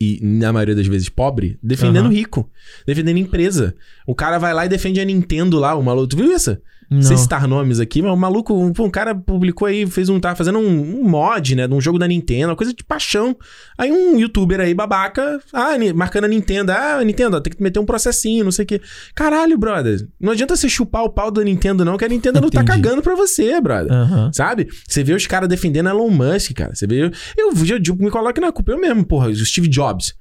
[0.00, 2.14] E na maioria das vezes pobre, defendendo Aham.
[2.14, 2.48] rico,
[2.86, 3.74] defendendo empresa.
[4.06, 6.08] O cara vai lá e defende a Nintendo lá, o maluco.
[6.08, 6.56] Tu viu isso?
[6.90, 7.22] Não sei Não.
[7.22, 10.18] citar nomes aqui, mas o maluco, um, um cara publicou aí, fez um.
[10.18, 11.68] Tava fazendo um, um mod, né?
[11.68, 13.36] De um jogo da Nintendo, uma coisa de paixão.
[13.76, 16.72] Aí um youtuber aí, babaca, ah, marcando a Nintendo.
[16.72, 18.80] Ah, Nintendo, ó, tem que meter um processinho, não sei o quê.
[19.14, 20.08] Caralho, brother.
[20.18, 22.80] Não adianta você chupar o pau da Nintendo, não, que a Nintendo não tá Entendi.
[22.82, 23.92] cagando pra você, brother.
[23.92, 24.30] Aham.
[24.32, 24.66] Sabe?
[24.88, 26.74] Você vê os caras defendendo Elon Musk, cara.
[26.74, 27.02] Você vê.
[27.02, 27.52] Eu, eu,
[27.86, 29.28] eu me coloco na culpa eu mesmo, porra.
[29.28, 30.14] O Steve Jobs.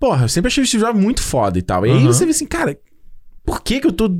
[0.00, 1.86] Porra, eu sempre achei o Steve Jobs muito foda e tal.
[1.86, 2.06] E aí Aham.
[2.06, 2.76] você vê assim, cara,
[3.44, 4.10] por que que eu tô.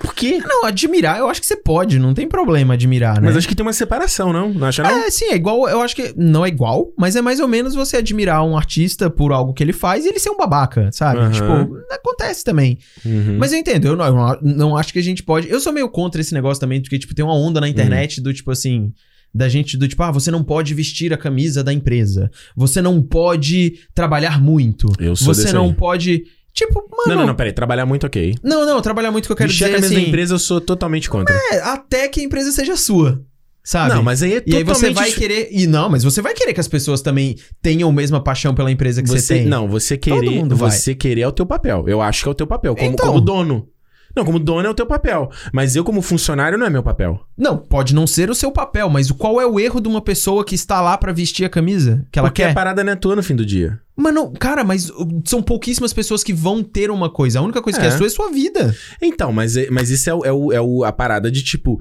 [0.00, 0.38] Por quê?
[0.44, 3.28] Não, admirar, eu acho que você pode, não tem problema admirar, né?
[3.28, 4.52] Mas acho que tem uma separação, não?
[4.52, 4.90] Não acha, não?
[4.90, 7.74] É, sim, é igual, eu acho que não é igual, mas é mais ou menos
[7.74, 11.20] você admirar um artista por algo que ele faz e ele ser um babaca, sabe?
[11.20, 11.30] Aham.
[11.30, 12.78] Tipo, acontece também.
[13.06, 13.36] Uhum.
[13.38, 15.48] Mas eu entendo, eu não, eu não- acho que a gente pode.
[15.48, 18.32] Eu sou meio contra esse negócio também, porque, tipo, tem uma onda na internet do
[18.34, 18.92] tipo assim.
[19.34, 22.30] Da gente, do tipo, ah, você não pode vestir a camisa da empresa.
[22.54, 24.92] Você não pode trabalhar muito.
[24.98, 25.74] Eu sou Você não aí.
[25.74, 26.24] pode.
[26.52, 27.02] Tipo, mano.
[27.06, 27.52] Não, não, não, peraí.
[27.52, 28.34] Trabalhar muito, ok.
[28.42, 30.02] Não, não, trabalhar muito que eu quero Vestir dizer a camisa assim.
[30.02, 31.34] da empresa, eu sou totalmente contra.
[31.52, 33.22] É, até que a empresa seja sua.
[33.64, 33.94] Sabe?
[33.94, 34.74] Não, mas aí é E aí totalmente...
[34.74, 35.48] você vai querer.
[35.52, 38.70] E não, mas você vai querer que as pessoas também tenham a mesma paixão pela
[38.72, 39.46] empresa que você, Você, tem.
[39.46, 40.70] não, você Todo querer, mundo vai.
[40.70, 41.84] você querer é o teu papel.
[41.88, 43.06] Eu acho que é o teu papel, como, Então.
[43.06, 43.68] como dono.
[44.14, 45.30] Não, como dono é o teu papel.
[45.52, 47.20] Mas eu, como funcionário, não é meu papel.
[47.36, 50.00] Não, pode não ser o seu papel, mas o- qual é o erro de uma
[50.00, 52.50] pessoa que está lá pra vestir a camisa que ela Porque quer?
[52.50, 53.80] a parada não é tua no fim do dia.
[53.96, 57.38] Mano, cara, mas uh, são pouquíssimas pessoas que vão ter uma coisa.
[57.38, 57.96] A única coisa que é É.
[57.96, 58.74] sua é sua vida.
[59.02, 61.78] Então, mas, é- mas isso é, o- é, o- é o- a parada de tipo,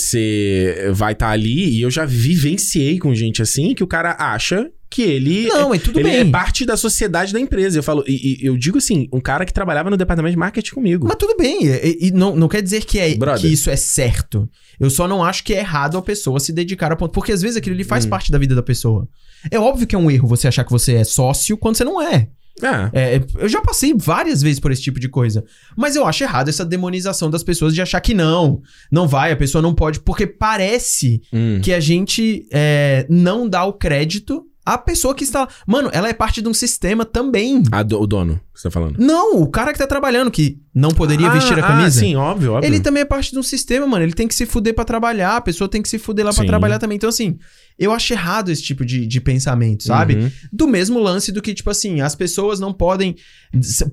[0.00, 4.70] você vai estar ali e eu já vivenciei com gente assim que o cara acha
[4.90, 5.46] que ele.
[5.46, 6.18] Não, mas tudo ele bem.
[6.20, 7.78] é parte da sociedade da empresa.
[7.78, 10.72] Eu falo, e, e eu digo assim, um cara que trabalhava no departamento de marketing
[10.74, 11.06] comigo.
[11.06, 11.66] Mas tudo bem.
[11.66, 13.40] E, e não, não quer dizer que, é, Brother.
[13.40, 14.48] que isso é certo.
[14.80, 17.12] Eu só não acho que é errado a pessoa se dedicar a ponto.
[17.12, 18.08] Porque às vezes aquilo ali faz Hum.
[18.08, 19.06] parte da vida da pessoa.
[19.50, 22.02] É óbvio que é um erro você achar que você é sócio quando você não
[22.02, 22.28] é.
[22.62, 25.44] Ah, É, eu já passei várias vezes por esse tipo de coisa.
[25.76, 28.60] Mas eu acho errado essa demonização das pessoas de achar que não.
[28.90, 30.00] Não vai, a pessoa não pode.
[30.00, 31.60] Porque parece hum.
[31.62, 35.48] que a gente é, não dá o crédito à pessoa que está.
[35.66, 37.62] Mano, ela é parte de um sistema também.
[37.72, 38.98] A do- o dono, que você tá falando.
[38.98, 41.98] Não, o cara que tá trabalhando, que não poderia Ah, vestir a ah, camisa.
[42.00, 42.68] sim, óbvio, óbvio.
[42.68, 44.04] Ele também é parte de um sistema, mano.
[44.04, 45.36] Ele tem que se fuder pra trabalhar.
[45.36, 46.48] A pessoa tem que se fuder lá pra Sim.
[46.48, 46.96] trabalhar também.
[46.96, 47.38] Então, assim,
[47.78, 50.16] eu acho errado esse tipo de, de pensamento, sabe?
[50.16, 50.30] Uhum.
[50.52, 53.16] Do mesmo lance do que, tipo assim, as pessoas não podem.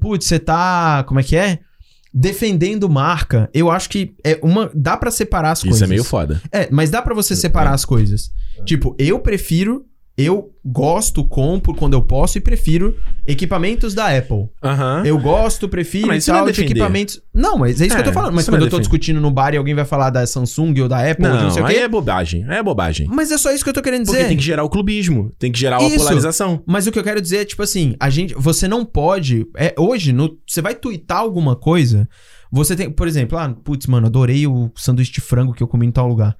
[0.02, 1.04] Putz, você tá.
[1.08, 1.60] Como é que é?
[2.14, 3.50] Defendendo marca.
[3.54, 4.72] Eu acho que é uma.
[4.74, 5.82] Dá pra separar as Isso coisas.
[5.84, 6.42] é meio foda.
[6.52, 8.32] É, mas dá pra você separar as coisas.
[8.66, 9.86] Tipo, eu prefiro
[10.20, 14.50] Eu gosto, compro quando eu posso e prefiro equipamentos da Apple.
[14.64, 15.04] Aham.
[15.06, 16.72] Eu gosto, prefiro Ah, mas e não é tal de defender.
[16.72, 17.22] equipamentos.
[17.32, 18.34] Não, mas é isso que eu tô É, falando.
[18.34, 20.74] Mas não quando é eu tô discutindo no bar e alguém vai falar da Samsung
[20.82, 21.74] ou da Apple ou de não Não, sei o quê.
[21.76, 22.44] é bobagem.
[22.50, 23.08] É bobagem.
[23.12, 24.28] Mas é só isso que eu tô querendo Porque dizer.
[24.30, 25.32] tem que gerar o clubismo.
[25.38, 25.98] Tem que gerar Isso.
[26.00, 26.64] polarização.
[26.66, 28.34] Mas o que eu quero dizer é, tipo assim, a gente.
[28.34, 29.46] Você não pode.
[29.56, 32.10] É, hoje, no, você vai twittar alguma coisa.
[32.52, 35.86] Você tem, por exemplo, ah, putz, mano, adorei o sanduíche de frango que eu comi
[35.86, 36.36] em tal lugar.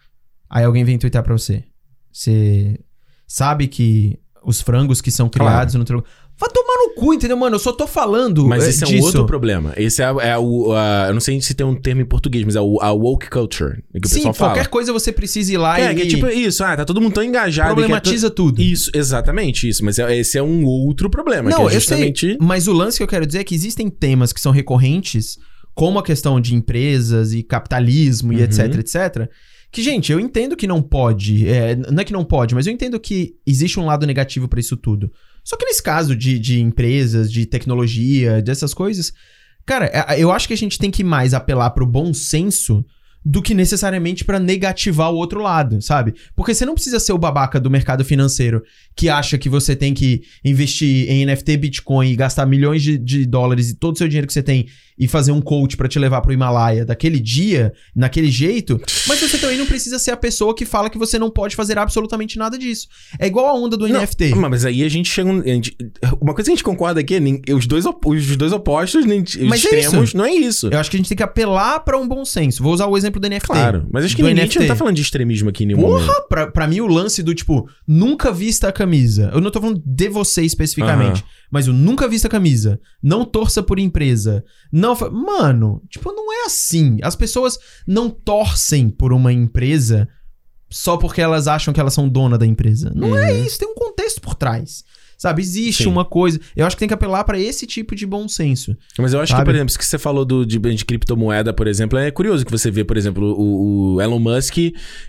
[0.50, 1.64] Aí alguém vem twittar pra você.
[2.12, 2.80] Você
[3.28, 5.52] sabe que os frangos que são Claro.
[5.52, 6.04] criados no teu
[6.40, 7.56] Vai tomar no cu, entendeu, mano?
[7.56, 8.46] Eu só tô falando.
[8.46, 9.06] Mas é, esse é um disso.
[9.08, 9.74] outro problema.
[9.76, 10.72] Esse é, é o.
[10.72, 13.28] a- eu não sei se tem um termo em português, mas é o, a woke
[13.28, 13.82] culture.
[13.92, 14.66] Que o Sim, qualquer fala.
[14.68, 15.96] coisa você precisa ir lá É, e.
[15.96, 16.64] que é tipo isso.
[16.64, 17.72] Ah, tá todo mundo tão engajado.
[17.72, 18.62] e quer problematiza tudo.
[18.62, 19.84] Isso, exatamente isso.
[19.84, 21.50] Mas é- esse é um outro problema.
[21.50, 22.28] Não, que é eu justamente.
[22.28, 22.38] sei.
[22.40, 25.40] Mas o lance que eu quero dizer é que existem temas que são recorrentes,
[25.74, 28.44] como a questão de empresas e capitalismo e Uhum.
[28.44, 29.28] etc, etc.
[29.72, 31.48] Que, gente, eu entendo que não pode.
[31.48, 34.60] é, não é que não pode, mas eu entendo que existe um lado negativo pra
[34.60, 35.12] isso tudo.
[35.44, 39.14] Só que nesse caso de, de empresas, de tecnologia, dessas coisas,
[39.66, 42.84] cara, é- eu acho que a gente tem que mais apelar pro bom senso
[43.26, 46.14] do que necessariamente pra negativar o outro lado, sabe?
[46.34, 48.64] Porque você não precisa ser o babaca do mercado financeiro
[48.96, 53.26] que acha que você tem que investir em NFT, Bitcoin e gastar milhões de, de
[53.26, 56.00] dólares e todo o seu dinheiro que você tem e fazer um coach pra te
[56.00, 60.56] levar pro Himalaia daquele dia, naquele jeito, mas você também não precisa ser a pessoa
[60.56, 62.88] que fala que você não pode fazer absolutamente nada disso.
[63.20, 64.34] É igual a onda do Não, NFT.
[64.36, 65.30] Mas aí a gente chega.
[65.32, 65.76] a gente-
[66.20, 67.16] uma coisa que a gente concorda aqui
[67.48, 70.18] é os dois, os dois opostos, nem- os Mas é extremos, isso.
[70.18, 70.68] não é isso.
[70.72, 72.64] Eu acho que a gente tem que apelar pra um bom senso.
[72.64, 73.48] Vou usar o exemplo do NFT.
[73.54, 73.88] Claro.
[73.92, 74.74] Mas acho que Do ninguém, a gente não NFT.
[74.74, 76.08] tá falando de extremismo aqui em nenhum momento.
[76.08, 79.30] Porra, pra, pra mim o lance do tipo, nunca vista a camisa.
[79.34, 82.80] Eu não tô falando de você especificamente, mas o nunca vista a camisa.
[83.04, 84.44] Não torça por empresa.
[84.72, 84.87] Não.
[84.96, 86.98] Fa- Mano, tipo, não é assim.
[87.02, 87.58] As pessoas
[87.88, 90.08] não torcem por uma empresa
[90.70, 92.92] só porque elas acham que elas são dona da empresa.
[92.94, 94.84] Não é isso, tem um contexto por trás.
[95.18, 95.90] Sabe, existe Sim.
[95.90, 96.40] uma coisa.
[96.56, 98.78] Eu acho que tem que apelar pra esse tipo de bom senso.
[99.00, 99.46] Mas eu acho que, Sabe?
[99.46, 102.52] por exemplo, isso que você falou do, de, de criptomoeda, por exemplo, é curioso que
[102.52, 104.58] você vê, por exemplo, o, o Elon Musk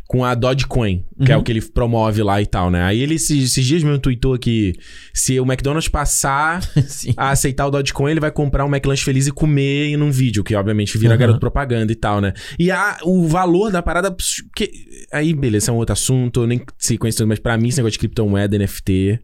[0.07, 1.43] com a Dogecoin, que é Uhum.
[1.43, 2.83] o que ele promove lá e tal, né?
[2.85, 4.73] Aí ele esses, esses dias mesmo tweetou que
[5.13, 6.63] se o McDonald's passar
[7.17, 10.55] a aceitar o Dogecoin, ele vai comprar um McLanche feliz e comer num vídeo, que
[10.55, 11.19] obviamente vira Uhum.
[11.19, 12.33] garoto propaganda e tal, né?
[12.59, 14.15] E a, o valor da parada.
[14.57, 14.71] Que,
[15.13, 17.93] aí, beleza, é um outro assunto, eu nem sei conhecer, mas pra mim esse negócio
[17.93, 19.21] de criptomoeda, NFT.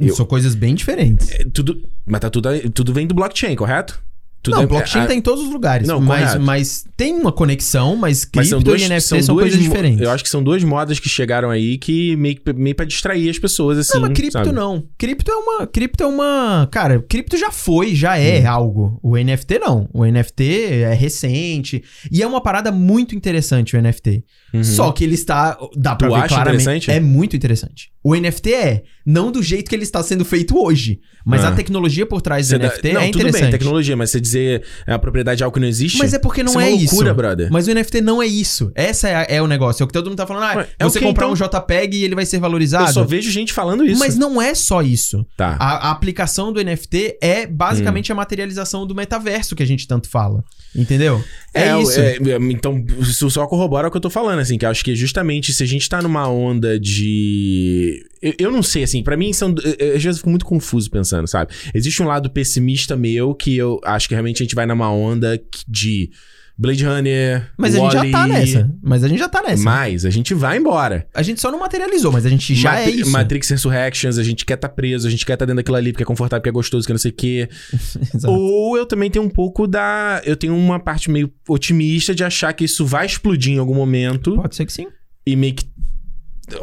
[0.00, 1.30] Eu- São coisas bem diferentes.
[1.32, 4.00] é tudo, mas tá tudo, tudo vem do blockchain, correto?
[4.42, 5.86] Tudo não, é- blockchain a- tá em todos os lugares.
[5.86, 6.40] Não, mas, correto.
[6.42, 9.60] mas tem uma conexão, mas cripto Mas são duas, e NFT são são, duas coisas
[9.62, 10.00] diferentes.
[10.00, 13.38] Eu acho que são duas modas que chegaram aí que meio, meio pra distrair as
[13.38, 13.92] pessoas, assim.
[13.98, 14.50] não, mas cripto sabe?
[14.52, 14.82] não.
[14.96, 15.66] Cripto é uma.
[15.66, 16.66] Cripto é uma.
[16.72, 18.50] Cara, cripto já foi, já é Hum.
[18.50, 18.98] algo.
[19.02, 19.86] O NFT não.
[19.92, 20.44] O NFT
[20.84, 21.84] é recente.
[22.10, 24.24] E é uma parada muito interessante o NFT.
[24.54, 24.64] Uhum.
[24.64, 25.58] Só que ele está.
[25.76, 26.62] Dá pra Tu ver claramente.
[26.62, 26.90] interessante?
[26.90, 27.90] É muito interessante.
[28.02, 28.82] O NFT é.
[29.04, 31.00] Não do jeito que ele está sendo feito hoje.
[31.24, 31.48] Mas Ah.
[31.48, 33.42] a tecnologia por trás do Você dá- NFT não, é tudo interessante.
[33.42, 35.98] bem, tecnologia, mas você dizer é a propriedade de algo que não existe.
[35.98, 36.94] Mas é porque não isso é, uma isso.
[36.94, 37.48] loucura, brother.
[37.50, 38.70] Mas o NFT não é isso.
[38.74, 39.82] Essa é, é o negócio.
[39.82, 40.44] É o que todo mundo tá falando.
[40.60, 41.32] Ah, é você quê, comprar então?
[41.46, 42.88] um JPEG e ele vai ser valorizado.
[42.88, 43.98] Eu só vejo gente falando isso.
[43.98, 45.26] Mas não é só isso.
[45.36, 45.56] Tá.
[45.58, 47.52] A, a aplicação do NFT é Hum.
[47.52, 50.42] basicamente a materialização do metaverso que a gente tanto fala.
[50.74, 51.22] Entendeu?
[51.52, 51.98] É, o- isso.
[52.00, 54.84] é, é, então, isso só corrobora o que eu tô falando, assim, que eu acho
[54.84, 58.02] que justamente se a gente tá numa onda de.
[58.22, 59.54] Eu, eu não sei, assim, pra mim são.
[59.64, 61.52] eu- eu, Às vezes eu fico muito confuso pensando, sabe?
[61.74, 65.40] Existe um lado pessimista meu que eu acho que realmente a gente vai numa onda
[65.66, 66.10] de
[66.58, 67.50] Blade Runner.
[67.56, 68.70] Mas a gente já tá nessa.
[68.82, 69.62] Mas a gente já tá nessa.
[69.64, 71.06] Mas a gente vai embora.
[71.14, 73.10] A gente só não materializou, mas a gente já Matri- é isso.
[73.10, 76.02] Matrix Resurrections, a gente quer tá preso, a gente quer tá dentro daquilo ali porque
[76.02, 77.48] é confortável, porque é gostoso, que não sei o quê.
[78.26, 80.20] Ou eu também tenho um pouco da.
[80.24, 84.36] Eu tenho uma parte meio otimista de achar que isso vai explodir em algum momento
[84.36, 84.86] Pode ser que sim.
[85.26, 85.64] e meio que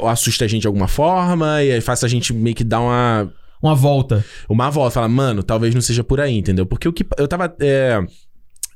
[0.07, 3.31] assusta a gente de alguma forma e faça a gente meio que dar uma.
[3.61, 4.23] Uma volta.
[4.47, 6.65] Uma volta, fala, mano, talvez não seja por aí, entendeu?
[6.65, 7.05] Porque o que.
[7.17, 7.55] Eu tava.
[7.59, 7.99] é,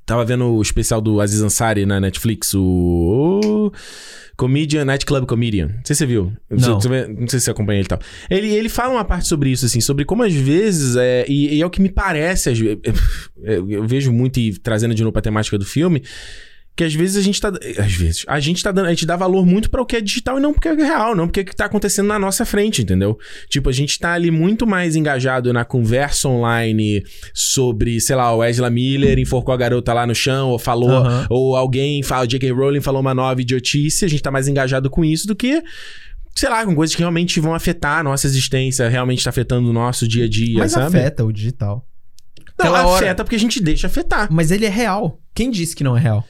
[0.05, 3.71] tava vendo o especial do Aziz Ansari na Netflix, o.
[4.35, 5.67] Comedian, Nightclub Comedian.
[5.67, 6.33] Não sei se você viu.
[6.49, 6.79] Não.
[6.79, 7.99] Não sei se você acompanha ele e tal.
[8.27, 10.95] Ele, ele fala uma parte sobre isso, assim, sobre como às vezes.
[10.95, 12.57] É, e, e é o que me parece, às
[13.43, 16.01] eu vejo muito e trazendo de novo pra temática do filme.
[16.73, 17.51] Que às vezes a gente tá.
[17.77, 18.23] Às vezes.
[18.27, 18.85] A gente tá dando.
[18.87, 21.13] A gente dá valor muito pra o que é digital e não porque é real,
[21.13, 23.17] não porque é o que tá acontecendo na nossa frente, entendeu?
[23.49, 27.03] Tipo, a gente tá ali muito mais engajado na conversa online
[27.33, 31.27] sobre, sei lá, o Ezra Miller enforcou a garota lá no chão, ou falou, Aham.
[31.29, 32.51] ou alguém, fala, J.K.
[32.51, 35.61] Rowling falou uma nova idiotice, a gente tá mais engajado com isso do que.
[36.33, 39.73] Sei lá, com coisas que realmente vão afetar a nossa existência, realmente tá afetando o
[39.73, 40.97] nosso dia a dia, Mas sabe?
[40.97, 41.85] afeta o digital.
[42.39, 44.29] Não, Aquela hora- afeta porque a gente deixa afetar.
[44.31, 45.19] Mas ele é real.
[45.35, 46.25] Quem disse que não é real?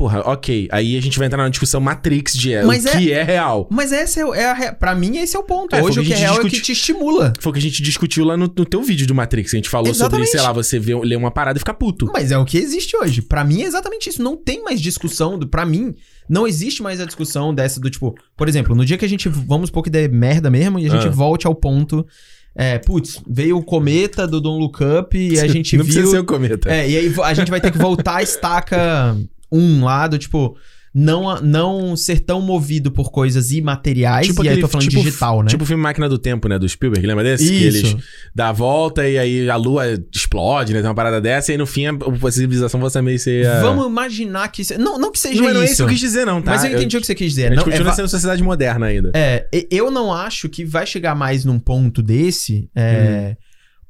[0.00, 0.66] Porra, ok.
[0.72, 3.22] Aí a gente vai entrar na discussão Matrix de é, Mas o é- que é
[3.22, 3.68] real.
[3.70, 4.72] Mas essa é, é a.
[4.72, 5.76] Pra mim, esse é o ponto.
[5.76, 7.34] É, foi Hoje o que é real é o que te estimula.
[7.38, 9.52] Foi o que a gente discutiu lá no, no teu vídeo do Matrix.
[9.52, 10.30] A gente falou sobre, Exatamente.
[10.30, 12.10] sei lá, você vê, lê uma parada e fica puto.
[12.12, 13.20] Mas é o que existe hoje.
[13.20, 14.22] Pra mim é exatamente isso.
[14.22, 15.38] Não tem mais discussão.
[15.38, 15.94] Do, pra mim,
[16.28, 18.14] não existe mais a discussão dessa do tipo.
[18.34, 19.28] Por exemplo, no dia que a gente.
[19.28, 21.10] Vamos supor que der merda mesmo e a gente Ah.
[21.10, 22.06] volte ao ponto.
[22.52, 25.92] É, putz, veio o cometa do Don't Look Up e a gente Não viu.
[25.94, 26.68] precisa ser o cometa.
[26.68, 29.16] É, e aí a gente vai ter que voltar a estaca
[29.52, 30.56] 1 lá do tipo.
[30.92, 34.26] Não, não ser tão movido por coisas imateriais.
[34.26, 35.48] e aí eu aquele- tô falando tipo- digital, né?
[35.48, 36.58] Tipo o filme Máquina do Tempo, né?
[36.58, 37.46] Do Spielberg, lembra desse?
[37.48, 37.86] Que Isso.
[37.86, 37.96] eles
[38.34, 40.80] dá a volta e aí a lua explode, né?
[40.80, 43.46] Tem uma parada dessa e aí no fim a, a civilização vai meio ser...
[43.46, 44.62] a- Vamos imaginar que.
[44.62, 45.74] isso- Não, não que seja Não, não é isso.
[45.74, 46.50] isso que eu quis dizer, não, tá?
[46.50, 47.42] Mas eu entendi o que você quis A dizer.
[47.50, 49.12] gente Não, é, continua va- sendo sociedade moderna ainda.
[49.14, 53.36] é, e- eu não acho que vai chegar mais num ponto desse, é,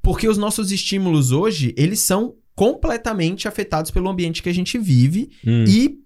[0.02, 5.30] porque os nossos estímulos hoje, eles são completamente afetados pelo ambiente que a gente vive
[5.46, 5.64] Hum.
[5.66, 5.98] e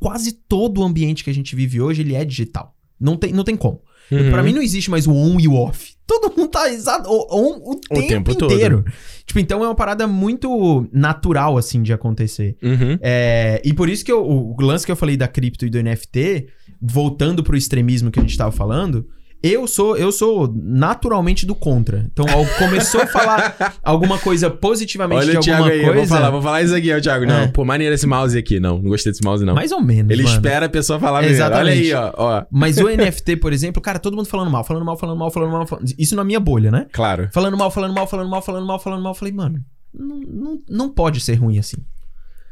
[0.00, 2.74] quase todo o ambiente que a gente vive hoje, ele é digital.
[2.98, 3.82] Não tem, não tem como.
[4.10, 4.30] Uhum.
[4.30, 5.92] Pra mim não existe mais o on e o off.
[6.06, 8.54] Todo mundo tá exato o- on o, tempo, tempo todo.
[8.54, 8.82] inteiro.
[9.26, 12.56] Tipo, então é uma parada muito natural, assim, de acontecer.
[12.62, 12.98] Uhum.
[13.02, 15.78] É, e por isso que eu- o lance que eu falei da cripto e do
[15.78, 16.46] NFT,
[16.80, 19.06] voltando pro extremismo que a gente tava falando,
[19.42, 22.06] eu sou eu sou naturalmente do contra.
[22.12, 25.98] Então, ao começou a falar alguma coisa positivamente Olha de o Thiago alguma aí, coisa,
[25.98, 27.26] vou falar, vou falar isso aqui, ó, Thiago.
[27.26, 27.46] Não, É.
[27.48, 28.58] pô, maneiro esse mouse aqui.
[28.58, 29.54] Não, não gostei desse mouse, não.
[29.54, 30.34] mais ou menos, Ele mano.
[30.34, 31.42] espera a pessoa falar primeiro.
[31.44, 31.82] Olha Exatamente.
[31.86, 32.44] aí, ó, ó.
[32.50, 35.50] Mas o NFT, por exemplo, cara, todo mundo falando mal, falando mal, falando mal, falando
[35.52, 35.66] mal.
[35.66, 36.86] falando- Isso na minha bolha, né?
[36.92, 37.28] Claro.
[37.32, 39.14] Falando mal, falando mal, falando mal, falando mal, falando mal.
[39.14, 39.60] Falei, mano,
[39.94, 41.76] não, não, não pode ser ruim assim.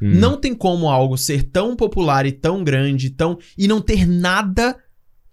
[0.00, 0.12] Hum.
[0.14, 4.76] Não tem como algo ser tão popular e tão grande, tão e não ter nada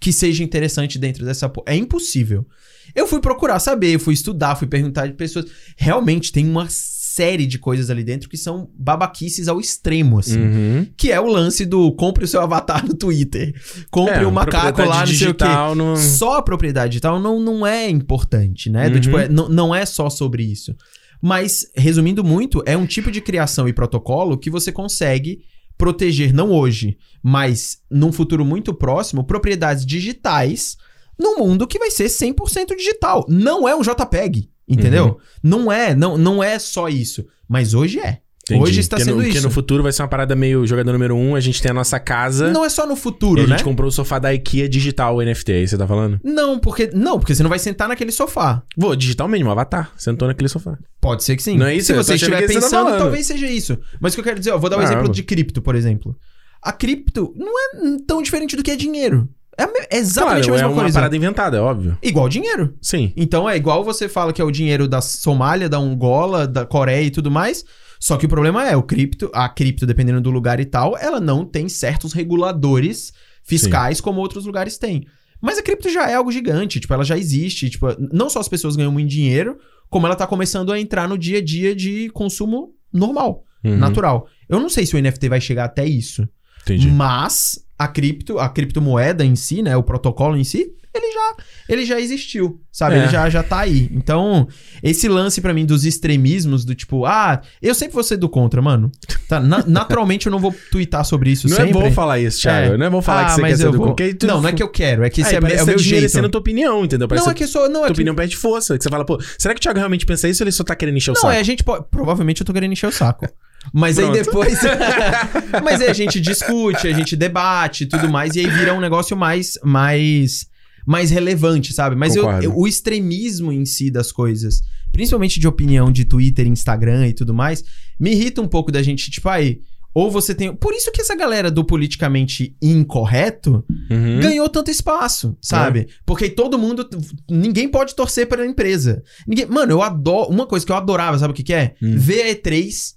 [0.03, 1.49] que seja interessante dentro dessa.
[1.65, 2.45] É impossível.
[2.93, 5.45] Eu fui procurar saber, fui estudar, fui perguntar de pessoas.
[5.77, 10.41] Realmente tem uma série de coisas ali dentro que são babaquices ao extremo, assim.
[10.41, 10.87] Uhum.
[10.97, 13.53] Que é o lance do compre o seu avatar no Twitter.
[13.89, 15.45] Compre É, o macaco lá, não sei o quê.
[15.77, 18.89] não- Só a propriedade digital não, não é importante, né?
[18.89, 19.01] Do Uhum.
[19.01, 20.75] tipo, é- não, não é só sobre isso.
[21.21, 25.39] Mas, resumindo muito, é um tipo de criação e protocolo que você consegue
[25.77, 30.77] proteger, não hoje, mas num futuro muito próximo, propriedades digitais
[31.19, 33.25] num mundo que vai ser 100% digital.
[33.29, 35.05] Não é um JPEG, entendeu?
[35.05, 35.17] Uhum.
[35.41, 37.25] Não é, não, não é só isso.
[37.47, 38.21] Mas hoje é.
[38.45, 38.61] Entendi.
[38.61, 39.31] Hoje está Porque sendo no, isso.
[39.31, 41.73] Porque no futuro vai ser uma parada meio jogador número um, a gente tem a
[41.73, 43.51] nossa casa Não é só no e futuro, a né?
[43.51, 46.19] gente comprou o sofá da IKEA digital, o NFT, aí você tá falando?
[46.21, 48.61] Não, porque não, porque você não vai sentar naquele sofá.
[48.77, 50.77] Vou, digital mesmo, avatar, sentou naquele sofá.
[50.99, 51.57] Pode ser que sim.
[51.57, 51.87] Não é isso?
[51.87, 52.99] Se você estiver você tá pensando, falando.
[52.99, 53.77] talvez seja isso.
[54.01, 55.75] Mas o que eu quero dizer, ó, vou dar um Ah, exemplo de cripto, por
[55.75, 56.13] exemplo.
[56.61, 59.29] A cripto não é tão diferente do que é dinheiro.
[59.57, 60.97] É a é exatamente claro, a é mesma uma coisa.
[60.97, 61.97] parada inventada, é óbvio.
[62.01, 62.73] Igual dinheiro.
[62.81, 63.13] Sim.
[63.15, 67.05] Então é igual você fala que é o dinheiro da Somália, da Angola, da Coreia
[67.05, 67.63] e tudo mais.
[68.03, 71.21] Só que o problema é, o cripto, a cripto, dependendo do lugar e tal, ela
[71.21, 73.13] não tem certos reguladores
[73.45, 75.05] fiscais como outros lugares têm.
[75.41, 78.49] Mas a cripto já é algo gigante, tipo, ela já existe, tipo, não só as
[78.49, 79.57] pessoas ganham muito dinheiro,
[79.89, 83.77] como ela tá começando a entrar no dia a dia de consumo normal, Uhum.
[83.77, 84.27] natural.
[84.49, 86.27] Eu não sei se o NFT vai chegar até isso,
[86.63, 86.89] Entendi.
[86.91, 91.35] mas a cripto, a criptomoeda em si, né, o protocolo em si, ele já,
[91.69, 92.95] ele já existiu, sabe?
[92.95, 92.99] É.
[92.99, 93.89] Ele já, já tá aí.
[93.91, 94.47] Então,
[94.81, 98.61] esse lance pra mim dos extremismos, do tipo, ah, eu sempre vou ser do contra,
[98.61, 98.91] mano.
[99.27, 101.71] Tá, na- naturalmente eu não vou twittar sobre isso Não sempre.
[101.71, 102.73] é bom falar isso, Thiago.
[102.73, 102.77] É.
[102.77, 104.49] Não é bom falar Ah, que você quer ser do vou- aí tu- Não, não
[104.49, 105.83] é que eu quero, é que esse Aí é, parece é o que meu tá
[105.83, 106.25] jeito.
[106.25, 107.07] a tua opinião, entendeu?
[107.07, 107.69] Parece Não, é que sou.
[107.69, 108.77] Não, é tua que, opinião perde força.
[108.77, 110.75] Que você fala, pô, será que o Thiago realmente pensa isso ou ele só tá
[110.75, 111.33] querendo encher o Não, saco?
[111.33, 111.85] é, a gente pode.
[111.89, 113.27] Provavelmente eu tô querendo encher o saco.
[113.73, 114.23] Mas aí Pronto.
[114.25, 114.59] depois.
[115.63, 118.79] Mas aí a gente discute, a gente debate e tudo mais, e aí vira um
[118.79, 119.57] negócio mais.
[119.63, 120.51] mais
[120.85, 121.95] mais relevante, sabe?
[121.95, 124.61] Mas eu, eu- o extremismo em si das coisas,
[124.91, 127.63] principalmente de opinião de Twitter, Instagram e tudo mais,
[127.99, 129.61] me irrita um pouco da gente, tipo, aí.
[129.95, 130.51] Ou você tem.
[130.55, 134.19] Por isso que essa galera do politicamente incorreto Uhum.
[134.21, 135.87] ganhou tanto espaço, sabe?
[136.03, 136.87] Porque todo mundo.
[137.29, 139.03] Ninguém pode torcer pela empresa.
[139.27, 140.31] Ninguém, mano, eu adoro.
[140.31, 141.75] Uma coisa que eu adorava, sabe o que, que é?
[141.79, 141.93] Hum.
[141.95, 142.95] Ver a E3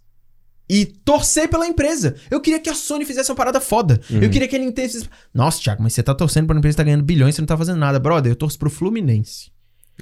[0.68, 2.14] e torcer pela empresa.
[2.30, 4.00] Eu queria que a Sony fizesse uma parada foda.
[4.10, 4.20] Uhum.
[4.22, 5.08] Eu queria que a Nintendo fizesse.
[5.32, 7.46] Nossa, Thiago, mas você tá torcendo pra uma empresa que tá ganhando bilhões você não
[7.46, 7.98] tá fazendo nada.
[8.00, 9.50] Brother, eu torço pro Fluminense.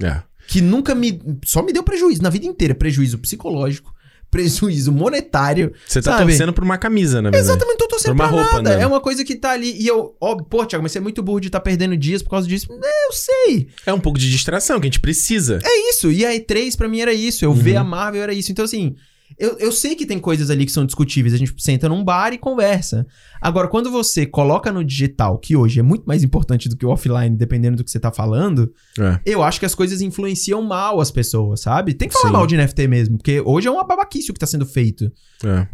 [0.01, 0.21] É.
[0.47, 1.21] Que nunca me.
[1.45, 2.75] Só me deu prejuízo na vida inteira.
[2.75, 3.93] Prejuízo psicológico,
[4.29, 5.71] prejuízo monetário.
[5.87, 6.31] Você tá Sabe?
[6.31, 7.43] torcendo por uma camisa, na verdade.
[7.43, 8.75] Exatamente, tô torcendo Por pra uma roupa, nada.
[8.77, 8.83] né?
[8.83, 9.71] É uma coisa que tá ali.
[9.81, 12.29] E eu, ó, pô, Thiago, mas você é muito burro de estar perdendo dias por
[12.31, 12.67] causa disso.
[12.71, 13.67] É, eu sei.
[13.85, 15.59] É um pouco de distração que a gente precisa.
[15.63, 16.11] É isso.
[16.11, 17.45] E a E3 pra mim era isso.
[17.45, 17.55] Eu Uhum.
[17.55, 18.51] ver a Marvel era isso.
[18.51, 18.95] Então, assim,
[19.37, 21.33] eu, eu sei que tem coisas ali que são discutíveis.
[21.33, 23.05] A gente senta num bar e conversa.
[23.41, 26.89] Agora, quando você coloca no digital, que hoje é muito mais importante do que o
[26.89, 29.19] offline, dependendo do que você tá falando, É.
[29.25, 31.93] eu acho que as coisas influenciam mal as pessoas, sabe?
[31.93, 32.33] Tem que falar Sim.
[32.33, 35.11] mal de NFT mesmo, porque hoje é uma babaquice o que tá sendo feito.
[35.43, 35.67] É.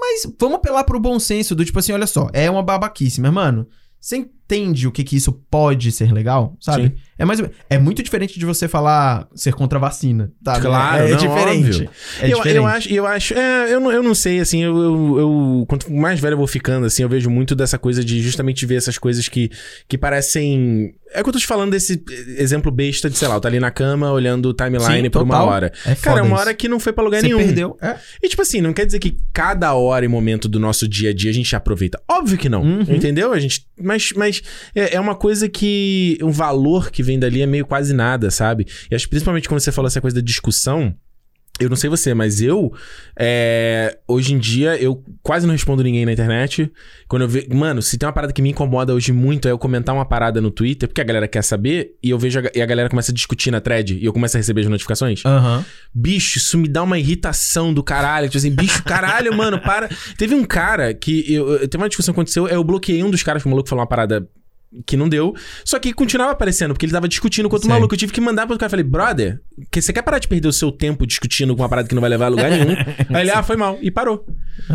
[0.00, 3.32] Mas vamos apelar pro bom senso do tipo assim, olha só, é uma babaquice, mas
[3.32, 3.66] mano,
[4.00, 6.88] você entende o que que isso pode ser legal, sabe?
[6.88, 6.94] Sim.
[7.18, 10.60] É mais é muito diferente de você falar ser contra a vacina, tá?
[10.60, 11.88] Claro, é, não, diferente.
[12.20, 12.56] É eu, diferente.
[12.56, 15.92] eu acho, eu acho, é, eu, não, eu não sei, assim, eu, eu, eu- quanto
[15.92, 18.98] mais velho eu vou ficando, assim, eu vejo muito dessa coisa de justamente ver essas
[18.98, 19.50] coisas que,
[19.88, 20.92] que parecem.
[21.16, 22.02] É que eu tô te falando desse
[22.36, 25.22] exemplo besta de, sei lá, eu tá ali na cama olhando o timeline Sim, por
[25.22, 25.72] uma hora.
[25.86, 26.40] É Cara, é uma isso.
[26.40, 27.38] hora que não foi pra lugar Você nenhum.
[27.38, 27.76] perdeu.
[27.80, 27.94] É.
[28.20, 31.14] E tipo assim, não quer dizer que cada hora e momento do nosso dia a
[31.14, 32.02] dia a gente aproveita.
[32.10, 32.62] Óbvio que não.
[32.62, 32.80] Uhum.
[32.88, 33.32] Entendeu?
[33.32, 33.64] A gente.
[33.80, 34.42] Mas, mas
[34.74, 36.18] é, é uma coisa que.
[36.20, 38.66] Um valor que vem dali é meio quase nada, sabe?
[38.90, 40.94] E acho que principalmente quando você falou essa coisa da discussão.
[41.60, 42.72] Eu não sei você, mas eu,
[43.16, 46.68] é, hoje em dia, eu quase não respondo ninguém na internet.
[47.06, 47.46] Quando eu vejo.
[47.54, 50.40] Mano, se tem uma parada que me incomoda hoje muito é eu comentar uma parada
[50.40, 53.12] no Twitter, porque a galera quer saber, e eu vejo a, e a galera começa
[53.12, 55.24] a discutir na thread, e eu começo a receber as notificações.
[55.24, 55.64] Aham.
[55.94, 58.26] Bicho, isso me dá uma irritação do caralho.
[58.26, 59.88] Tipo assim, bicho, caralho, mano, para.
[60.18, 61.32] Teve um cara que.
[61.32, 63.68] Eu, eu- teve uma discussão que aconteceu, eu bloqueei um dos caras, que o maluco
[63.68, 64.28] falou uma parada
[64.86, 65.34] que não deu.
[65.64, 67.74] Só que continuava aparecendo, porque ele tava discutindo com outro Sei.
[67.74, 67.94] maluco.
[67.94, 68.70] Eu tive que mandar pro cara.
[68.70, 69.40] Falei, brother,
[69.70, 72.00] que você quer parar de perder o seu tempo discutindo com uma parada que não
[72.00, 72.74] vai levar a lugar nenhum?
[73.14, 73.78] Aí ele, ah, foi mal.
[73.82, 74.24] E parou.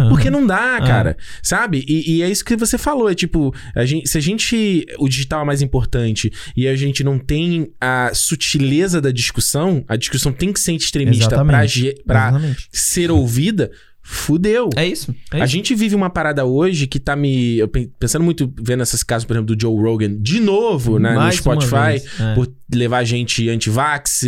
[0.10, 1.18] Porque não dá, cara.
[1.42, 1.84] Sabe?
[1.88, 3.10] E, e é isso que você falou.
[3.10, 4.86] É tipo, a gente, se a gente.
[4.98, 9.96] O digital é mais importante e a gente não tem a sutileza da discussão, a
[9.96, 11.80] discussão tem que ser extremista pra, Exatamente.
[11.80, 12.68] ge- pra Exatamente.
[12.72, 13.72] ser ouvida,
[14.12, 14.70] fudeu.
[14.76, 15.14] É isso.
[15.32, 15.54] É A isso.
[15.54, 17.58] gente vive uma parada hoje que tá me.
[17.60, 21.12] Eu pen- pensando muito, vendo esses casos, por exemplo, do Joe Rogan, de novo, né,
[21.12, 22.34] no Mais Spotify, é.
[22.36, 24.24] por levar gente anti-vax.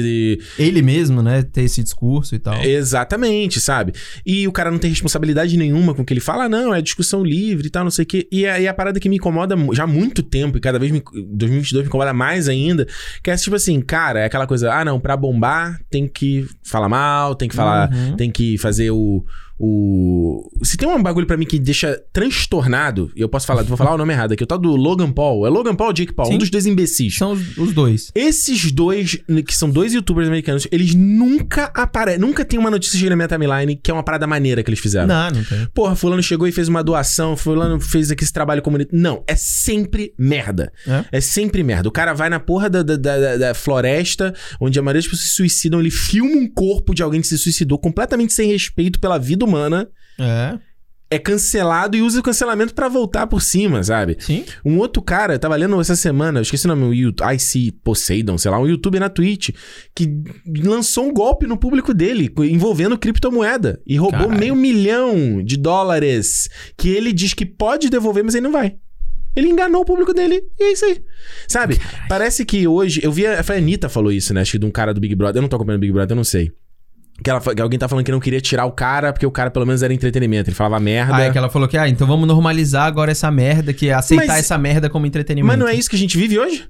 [0.57, 1.43] Ele mesmo, né?
[1.43, 2.61] Ter esse discurso e tal.
[2.63, 3.93] Exatamente, sabe?
[4.25, 6.81] E o cara não tem responsabilidade nenhuma com o que ele fala, "Ah, não, é
[6.81, 8.27] discussão livre e tal, não sei o quê.
[8.31, 11.01] E aí a parada que me incomoda já há muito tempo, e cada vez me,
[11.33, 12.87] 2022 me incomoda mais ainda,
[13.23, 16.89] que é tipo assim, cara, é aquela coisa, ah, não, pra bombar tem que falar
[16.89, 18.15] mal, tem que falar, Uhum.
[18.15, 19.23] tem que fazer o.
[19.63, 20.49] O...
[20.63, 23.93] Se tem um bagulho pra mim que deixa transtornado, e eu posso falar, vou falar
[23.93, 25.45] o nome errado aqui, o tal do Logan Paul.
[25.45, 26.27] É Logan Paul ou Jake Paul?
[26.29, 26.33] Sim.
[26.33, 27.15] Um dos dois imbecis.
[27.15, 28.11] São os, os dois.
[28.31, 32.19] Esses dois, que são dois youtubers americanos, eles nunca aparecem.
[32.21, 34.79] Nunca tem uma notícia chegando na minha timeline que é uma parada maneira que eles
[34.79, 35.05] fizeram.
[35.07, 35.67] Não, não tem.
[35.73, 38.97] Porra, fulano chegou e fez uma doação, fulano fez aqui esse trabalho comunitário.
[39.01, 40.71] Não, é sempre merda.
[40.87, 41.17] É?
[41.17, 41.89] É sempre merda.
[41.89, 45.27] O cara vai na porra da, da, da- da floresta, onde a maioria das pessoas
[45.29, 49.17] se suicidam, ele filma um corpo de alguém que se suicidou completamente sem respeito pela
[49.17, 49.87] vida humana,
[50.19, 50.57] É.
[51.11, 54.15] é cancelado e usa o cancelamento pra voltar por cima, sabe?
[54.19, 54.45] Sim.
[54.65, 57.73] Um outro cara, eu tava lendo essa semana, eu esqueci o nome, o Yout- IC
[57.83, 59.49] Poseidon, sei lá, um youtuber na Twitch,
[59.93, 60.09] que
[60.63, 64.39] lançou um golpe no público dele, envolvendo criptomoeda, e roubou Caralho.
[64.39, 66.47] meio milhão de dólares,
[66.77, 68.75] que ele diz que pode devolver, mas ele não vai.
[69.35, 71.01] Ele enganou o público dele, e é isso aí.
[71.47, 71.79] Sabe?
[72.09, 72.99] Parece que hoje.
[73.01, 73.25] Eu vi.
[73.25, 74.41] A, foi a Anitta falou isso, né?
[74.41, 75.37] Acho que de um cara do Big Brother.
[75.39, 76.51] Eu não tô acompanhando o Big Brother, eu não sei.
[77.23, 79.51] Que, ela, que alguém tá falando que não queria tirar o cara, porque o cara
[79.51, 80.49] pelo menos era entretenimento.
[80.49, 81.15] Ele falava merda.
[81.15, 83.93] Ah, é que ela falou que, ah, então vamos normalizar agora essa merda, que é
[83.93, 85.47] aceitar Mas- essa merda como entretenimento.
[85.47, 86.67] Mas não é isso que a gente vive hoje?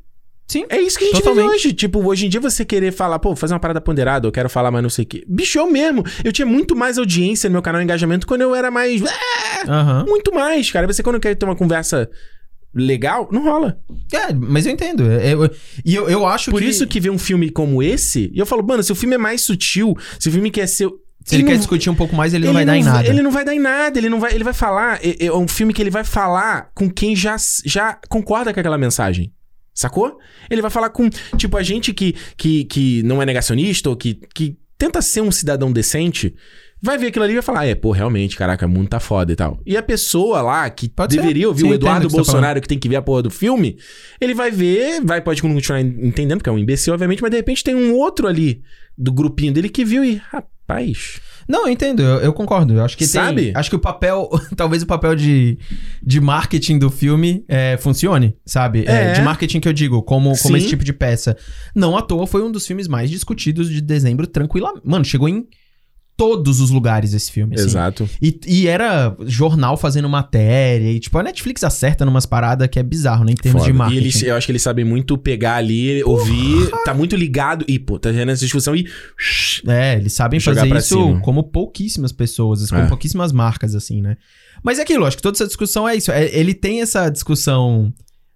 [0.48, 0.66] Sim.
[0.68, 1.44] É isso que a gente Totalmente.
[1.46, 1.74] vive hoje.
[1.74, 4.70] Tipo, hoje em dia você querer falar, pô, fazer uma parada ponderada, eu quero falar
[4.70, 5.24] mais não sei o quê.
[5.26, 6.04] Bicho, eu mesmo.
[6.26, 9.02] Eu tinha muito mais audiência no meu canal Engajamento quando eu era mais.
[9.66, 10.04] Aham.
[10.06, 10.86] Muito mais, cara.
[10.88, 12.10] Você quando quer ter uma conversa
[12.74, 13.78] legal, não rola.
[14.14, 15.10] É, mas eu entendo.
[15.12, 15.50] É, eu-
[15.86, 16.68] E eu, eu acho Por que...
[16.68, 19.18] isso que ver um filme como esse, e eu falo, mano, se o filme é
[19.18, 20.90] mais sutil, se o filme quer ser.
[21.24, 23.08] Se ele quer não- discutir um pouco mais, ele, não vai dar em nada.
[23.08, 25.00] Ele não vai dar em nada, ele não vai, ele vai falar.
[25.06, 28.78] É, é um filme que ele vai falar com quem já, já concorda com aquela
[28.78, 29.32] mensagem.
[29.74, 30.18] Sacou?
[30.50, 31.08] Ele vai falar com,
[31.38, 35.32] tipo, a gente que, que, que não é negacionista ou que, que tenta ser um
[35.32, 36.34] cidadão decente,
[36.82, 39.32] vai ver aquilo ali e vai falar: é, pô, realmente, caraca, o mundo tá foda
[39.32, 39.60] e tal.
[39.66, 41.22] E a pessoa lá que Pode ser.
[41.22, 43.30] deveria ouvir Sim, o Eduardo que tá Bolsonaro que tem que ver a porra do
[43.30, 43.78] filme,
[44.20, 47.64] ele vai ver, vai, pode continuar entendendo, porque é um imbecil, obviamente, mas de repente
[47.64, 48.62] tem um outro ali
[48.98, 51.20] do grupinho dele que viu e, rapaz.
[51.50, 52.74] Não, eu entendo, eu, eu concordo.
[52.76, 53.46] Eu acho que Sabe?
[53.46, 53.56] tem.
[53.56, 54.30] Acho que o papel.
[54.56, 55.58] talvez o papel de,
[56.02, 58.86] de marketing do filme é, funcione, sabe?
[58.88, 59.14] É, É.
[59.14, 61.36] de marketing que eu digo, como, como esse tipo de peça.
[61.76, 64.72] Não à toa foi um dos filmes mais discutidos de dezembro, tranquila.
[64.84, 65.46] Mano, chegou em
[66.22, 67.56] todos os lugares esse filme.
[67.56, 67.66] assim.
[67.66, 68.08] Exato.
[68.22, 70.92] E, e era jornal fazendo matéria.
[70.92, 73.32] E, tipo, a Netflix acerta numas paradas que é bizarro, né?
[73.32, 73.72] Em termos Foda.
[73.72, 74.00] de marketing.
[74.00, 77.66] E eles, eu acho que eles sabem muito pegar ali, ouvir, tá muito ligado.
[77.68, 78.88] E, pô, tá gerando essa discussão e.
[79.68, 81.20] É, eles sabem fazer isso cima.
[81.22, 82.88] como pouquíssimas pessoas, como É.
[82.88, 84.16] pouquíssimas marcas, assim, né?
[84.64, 86.12] Mas é aquilo, acho que toda essa discussão é isso.
[86.12, 87.92] é- ele tem essa discussão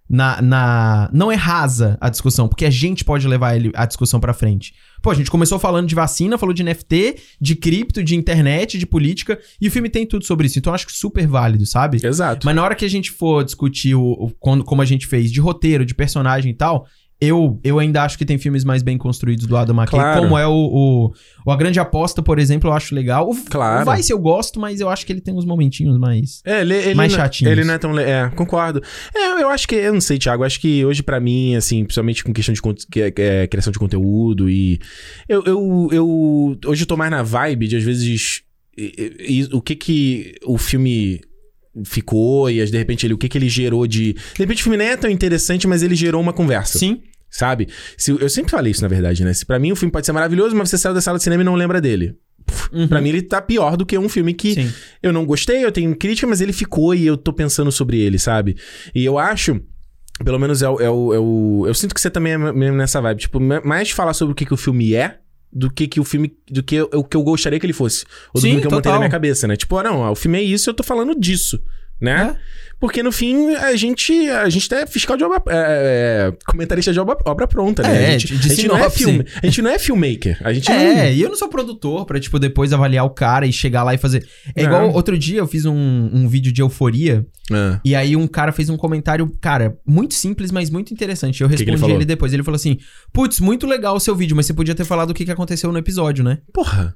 [0.08, 1.10] na, na.
[1.12, 4.72] Não é rasa a discussão, porque a gente pode levar ele, a discussão pra frente.
[5.02, 8.86] Pô, a gente começou falando de vacina, falou de NFT, de cripto, de internet, de
[8.86, 10.58] política, e o filme tem tudo sobre isso.
[10.58, 11.98] Então eu acho que super válido, sabe?
[12.04, 12.44] Exato.
[12.46, 15.30] Mas na hora que a gente for discutir o, o- quando- como a gente fez,
[15.30, 16.86] de roteiro, de personagem e tal,
[17.20, 20.20] eu, eu ainda acho que tem filmes mais bem construídos do Adam McKay, Claro.
[20.22, 21.12] como é o, o,
[21.46, 23.30] o A Grande Aposta, por exemplo, eu acho legal.
[23.30, 23.90] O, Claro.
[23.90, 26.42] o Vice eu gosto, mas eu acho que ele tem uns momentinhos mais...
[26.44, 27.50] É, ele, ele Mais não- chatinhos.
[27.52, 27.92] Ele não é tão.
[27.92, 28.82] le- É, concordo.
[29.14, 29.74] É, eu acho que.
[29.74, 30.44] Eu não sei, Thiago.
[30.44, 34.50] Acho que hoje, pra mim, assim, principalmente com questão de é- é criação de conteúdo
[34.50, 34.78] e.
[35.28, 36.58] Eu, eu, eu.
[36.66, 38.42] Hoje eu tô mais na vibe de, às vezes.
[38.76, 41.20] e- e- e o que que o filme
[41.84, 44.12] ficou e, de repente, ele, o que que ele gerou de.
[44.14, 46.78] De repente, o filme nem é tão interessante, mas ele gerou uma conversa.
[46.78, 47.02] Sim.
[47.30, 47.68] Sabe?
[47.98, 49.32] Se, eu sempre falei isso, na verdade, né?
[49.34, 51.42] Se pra mim o filme pode ser maravilhoso, mas você saiu da sala de cinema
[51.42, 52.14] e não lembra dele.
[52.72, 52.86] Uhum.
[52.88, 54.72] Pra mim, ele tá pior do que um filme que Sim.
[55.02, 58.18] eu não gostei, eu tenho crítica, mas ele ficou e eu tô pensando sobre ele,
[58.18, 58.56] sabe?
[58.94, 59.60] E eu acho.
[60.24, 60.80] Pelo menos é o.
[60.80, 63.20] É o, é o- eu sinto que você também é mesmo nessa vibe.
[63.20, 65.18] Tipo, ma- mais falar sobre o que, que o filme é
[65.56, 66.32] do que, que o filme.
[66.50, 68.04] Do que eu- o que eu gostaria que ele fosse.
[68.34, 68.92] Ou do Sim, filme que eu montei total.
[68.94, 69.56] na minha cabeça, né?
[69.56, 71.60] Tipo, ah, não, ó, o filme é isso eu tô falando disso.
[72.00, 72.36] Né?
[72.78, 75.40] Porque no fim, a gente, a gente é fiscal de obra.
[75.48, 78.12] É, é, comentarista de obra, obra pronta, né?
[78.12, 79.24] É, a gente, a gente não é filme.
[79.42, 80.38] A gente não é filmmaker.
[80.44, 81.10] A gente É, não.
[81.12, 83.98] e eu não sou produtor pra, tipo, depois avaliar o cara e chegar lá e
[83.98, 84.28] fazer...
[84.54, 84.68] É Não.
[84.68, 88.52] igual outro dia eu fiz um, um vídeo de euforia Ah, E aí um cara
[88.52, 91.42] fez um comentário, cara, muito simples, mas muito interessante.
[91.42, 92.32] Eu que que ele respondi ele depois.
[92.34, 92.76] Ele falou assim:
[93.10, 95.72] Putz, muito legal o seu vídeo, mas você podia ter falado o que, que aconteceu
[95.72, 96.38] no episódio, né?
[96.52, 96.94] porra.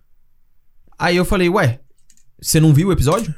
[0.98, 1.80] Aí eu falei, ué,
[2.38, 3.34] você não viu o episódio?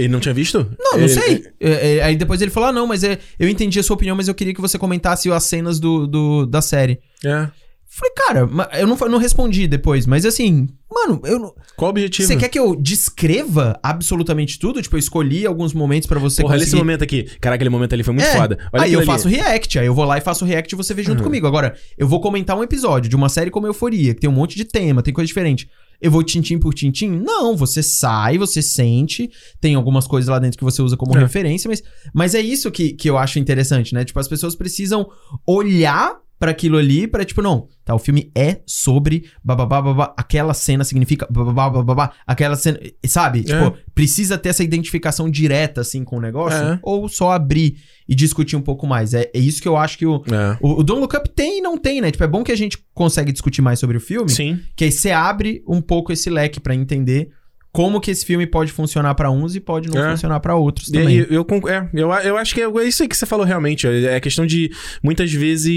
[0.00, 0.58] Ele não tinha visto?
[0.78, 1.44] Não, não Ele- sei.
[1.60, 4.16] É, é, aí depois ele falou: ah, não, mas é, eu entendi a sua opinião,
[4.16, 7.00] mas eu queria que você comentasse as cenas do, do- da série.
[7.24, 7.48] É.
[7.92, 8.48] Falei, cara,
[8.78, 11.52] eu não, não respondi depois, mas assim, mano, eu não.
[11.76, 12.28] Qual o objetivo?
[12.28, 14.80] Você quer que eu descreva absolutamente tudo?
[14.80, 16.82] Tipo, eu escolhi alguns momentos pra você Porra, olha esse conseguir...
[16.84, 17.24] momento aqui.
[17.40, 18.58] Caraca, aquele momento ali foi muito É, foda.
[18.72, 19.06] Olha aí eu ali.
[19.06, 21.24] faço react, aí eu vou lá e faço react e você vê junto Uhum.
[21.24, 21.48] comigo.
[21.48, 24.56] Agora, eu vou comentar um episódio de uma série como Euforia, que tem um monte
[24.56, 25.68] de tema, tem coisa diferente.
[26.00, 27.10] Eu vou tintim por tintim?
[27.10, 31.20] Não, você sai, você sente, tem algumas coisas lá dentro que você usa como É.
[31.20, 31.82] referência, mas,
[32.12, 34.04] mas é isso que, que eu acho interessante, né?
[34.04, 35.06] Tipo, as pessoas precisam
[35.46, 40.54] olhar pra aquilo ali, pra tipo, não, tá, o filme é sobre bababá, babá, aquela
[40.54, 43.44] cena significa bababá, babá, aquela cena, sabe?
[43.44, 46.78] Tipo, precisa ter essa identificação direta, assim, com o negócio, É.
[46.82, 47.76] ou só abrir
[48.08, 49.12] e discutir um pouco mais.
[49.12, 50.56] É, é isso que eu acho que o, É.
[50.62, 52.10] o, o Don't Look Up tem e não tem, né?
[52.10, 54.58] Tipo, é bom que a gente consegue discutir mais sobre o filme, Sim.
[54.74, 57.28] que aí você abre um pouco esse leque pra entender
[57.72, 60.10] como que esse filme pode funcionar pra uns e pode não É.
[60.10, 61.24] funcionar pra outros também.
[61.30, 63.86] eu, conc- é, eu, eu acho que é isso aí que você falou realmente.
[63.86, 64.70] É é questão de
[65.02, 65.68] muitas vezes.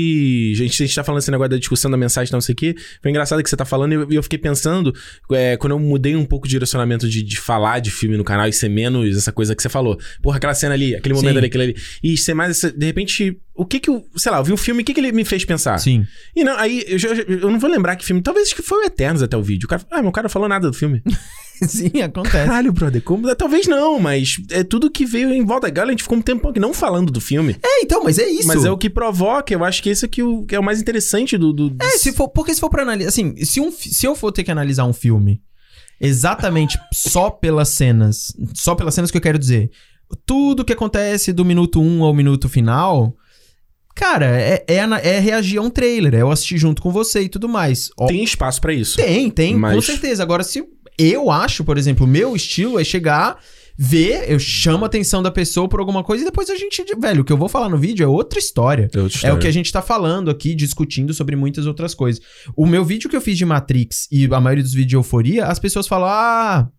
[0.59, 2.55] A gente, a gente tá falando esse negócio da discussão da mensagem, não sei o
[2.55, 2.75] quê.
[3.01, 4.93] Foi engraçado que você tá falando e eu, eu fiquei pensando,
[5.31, 8.47] é, quando eu mudei um pouco o direcionamento de, de falar de filme no canal
[8.47, 9.97] e ser menos essa coisa que você falou.
[10.21, 11.37] Porra, aquela cena ali, aquele momento Sim.
[11.37, 11.75] ali, aquele ali.
[12.03, 13.37] E ser mais de repente.
[13.55, 14.03] O que que eu.
[14.15, 15.77] Sei lá, eu vi um filme, o que que ele me fez pensar?
[15.77, 16.07] Sim.
[16.35, 18.19] E não, aí eu, já- eu não vou lembrar que filme.
[18.19, 19.67] Talvez acho que foi o Eternos até o vídeo.
[19.67, 21.03] O cara, ah, meu cara não falou nada do filme.
[21.69, 22.45] Sim, acontece.
[22.45, 23.33] Caralho, brother, como.
[23.35, 25.69] Talvez não, mas é tudo que veio em volta.
[25.69, 27.55] Galera, a gente ficou um tempo aqui não falando do filme.
[27.63, 28.47] É, então, mas é isso.
[28.47, 30.63] Mas é o que provoca, eu acho que esse é, que o, que é o
[30.63, 31.51] mais interessante do.
[31.53, 34.31] do É, se for, porque se for pra analisar, assim, se, um, se eu for
[34.31, 35.41] ter que analisar um filme
[35.99, 39.71] exatamente só pelas cenas, só pelas cenas que eu quero dizer,
[40.25, 43.15] tudo que acontece do minuto 1 ao minuto final,
[43.95, 47.29] cara, é, é, é reagir a um trailer, é eu assistir junto com você e
[47.29, 47.89] tudo mais.
[47.97, 48.97] Ó, Tem espaço pra isso.
[48.97, 50.23] tem, tem, com Mas- certeza.
[50.23, 50.63] Agora, se
[50.97, 53.37] eu acho, por exemplo, o meu estilo é chegar,
[53.77, 57.21] ver, eu chamo a atenção da pessoa por alguma coisa e depois a gente, velho,
[57.21, 58.83] o que eu vou falar no vídeo é outra história.
[58.83, 59.37] É, outra É o história.
[59.39, 62.21] que a gente tá falando aqui, discutindo sobre muitas outras coisas.
[62.55, 65.45] O meu vídeo que eu fiz de Matrix e a maioria dos vídeos de Euforia,
[65.45, 66.69] as pessoas falam, ah,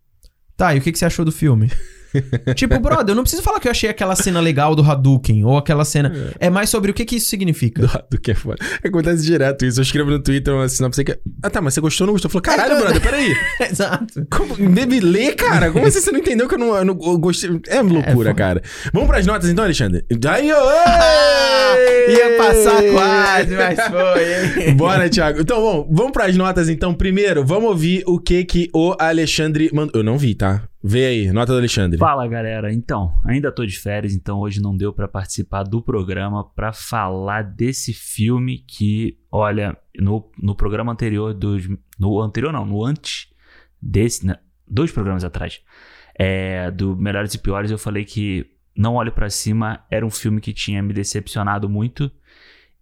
[0.56, 1.70] tá, e o que, que você achou do filme?
[2.54, 5.56] tipo, brother, eu não preciso falar que eu achei aquela cena legal do Hadouken, ou
[5.58, 6.12] aquela cena...
[6.38, 7.82] É, mais sobre o que, que isso significa.
[7.82, 8.58] Do, do que é foda.
[8.84, 9.80] Acontece direto isso.
[9.80, 11.18] Eu escrevo no Twitter uma sinopse que.
[11.42, 12.28] Ah, tá, mas você gostou ou não gostou?
[12.28, 13.34] Eu falo, caralho, É, brother, peraí.
[13.70, 14.26] Exato.
[14.30, 15.70] Como, deve ler, cara?
[15.72, 17.50] Como assim você não entendeu que eu não, eu não eu gostei?
[17.68, 18.34] É loucura, foda.
[18.34, 18.62] cara.
[18.92, 20.04] Vamos pras notas então, Alexandre?
[20.28, 20.48] Aí,
[22.14, 24.72] Ia passar quase, mas foi?
[24.74, 25.40] Bora, Thiago.
[25.40, 26.94] Então, bom, vamos pras notas então.
[26.94, 29.92] Primeiro, vamos ouvir o que que o Alexandre mandou.
[29.94, 30.62] Eu não vi, tá?
[30.86, 31.98] Vê aí, nota do Alexandre.
[31.98, 36.44] Fala galera, então, ainda tô de férias, então hoje não deu pra participar do programa
[36.44, 41.66] pra falar desse filme que, olha, no, no programa anterior dos
[41.98, 43.32] no anterior não, no antes
[43.80, 44.36] desse, né,
[44.68, 45.62] dois programas atrás,
[46.18, 48.44] é, do Melhores e Piores, eu falei que
[48.76, 52.10] Não Olhe Pra Cima era um filme que tinha me decepcionado muito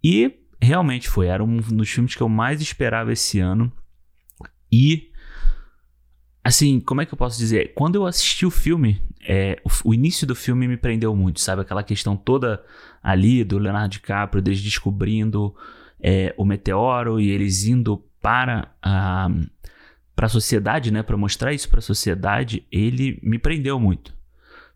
[0.02, 3.72] e realmente foi, era um dos filmes que eu mais esperava esse ano
[4.72, 5.11] e
[6.44, 7.72] Assim, como é que eu posso dizer?
[7.74, 11.62] Quando eu assisti o filme, é, o, o início do filme me prendeu muito, sabe?
[11.62, 12.62] Aquela questão toda
[13.02, 15.54] ali do Leonardo DiCaprio, deles descobrindo
[16.00, 19.28] é, o meteoro e eles indo para a
[20.14, 21.02] para a sociedade, né?
[21.02, 24.14] Para mostrar isso para a sociedade, ele me prendeu muito.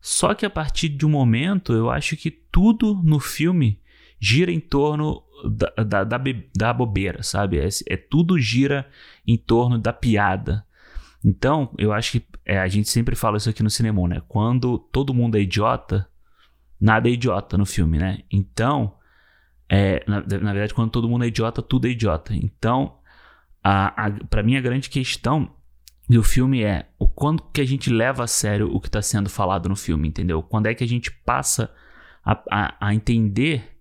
[0.01, 3.79] Só que a partir de um momento, eu acho que tudo no filme
[4.19, 6.21] gira em torno da, da, da,
[6.57, 7.59] da bobeira, sabe?
[7.59, 8.89] É, é tudo gira
[9.27, 10.66] em torno da piada.
[11.25, 14.23] Então, eu acho que é, a gente sempre fala isso aqui no cinema, né?
[14.29, 16.09] Quando todo mundo é idiota,
[16.81, 18.23] nada é idiota no filme, né?
[18.31, 18.95] Então,
[19.69, 22.35] é, na, na verdade, quando todo mundo é idiota, tudo é idiota.
[22.35, 22.99] Então,
[23.63, 25.51] a, a, para mim, a grande questão
[26.09, 29.29] do filme é o quando que a gente leva a sério o que está sendo
[29.29, 30.43] falado no filme, entendeu?
[30.43, 31.73] Quando é que a gente passa
[32.25, 33.77] a, a, a entender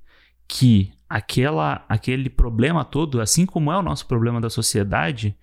[0.47, 5.37] que aquela, aquele problema todo, assim como é o nosso problema da sociedade,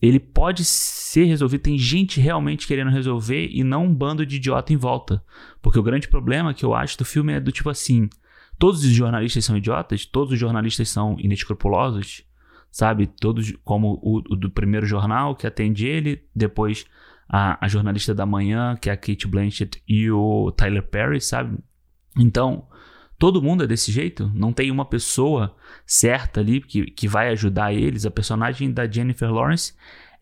[0.00, 1.62] ele pode ser resolvido.
[1.62, 5.22] Tem gente realmente querendo resolver e não um bando de idiota em volta.
[5.60, 8.08] Porque o grande problema que eu acho do filme é do tipo assim:
[8.58, 12.24] todos os jornalistas são idiotas, todos os jornalistas são inescrupulosos,
[12.70, 13.06] sabe?
[13.06, 16.86] Todos, como o, o do primeiro jornal que atende ele, depois
[17.28, 21.58] a, a jornalista da manhã, que é a Kate Blanchett, e o Tyler Perry, sabe?
[22.18, 22.66] Então,
[23.20, 24.32] todo mundo é desse jeito.
[24.34, 25.54] Não tem uma pessoa
[25.86, 28.06] certa ali que, que vai ajudar eles.
[28.06, 29.74] A personagem da Jennifer Lawrence,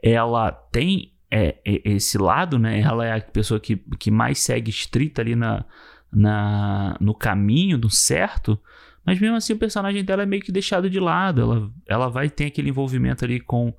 [0.02, 2.80] ela tem é, é, esse lado, né?
[2.80, 5.64] Ela é a pessoa que, que mais segue estrita ali na,
[6.12, 8.60] na, no caminho, no certo.
[9.06, 11.40] Mas mesmo assim o personagem dela é meio que deixado de lado.
[11.40, 13.72] Ela, ela vai ter aquele envolvimento ali com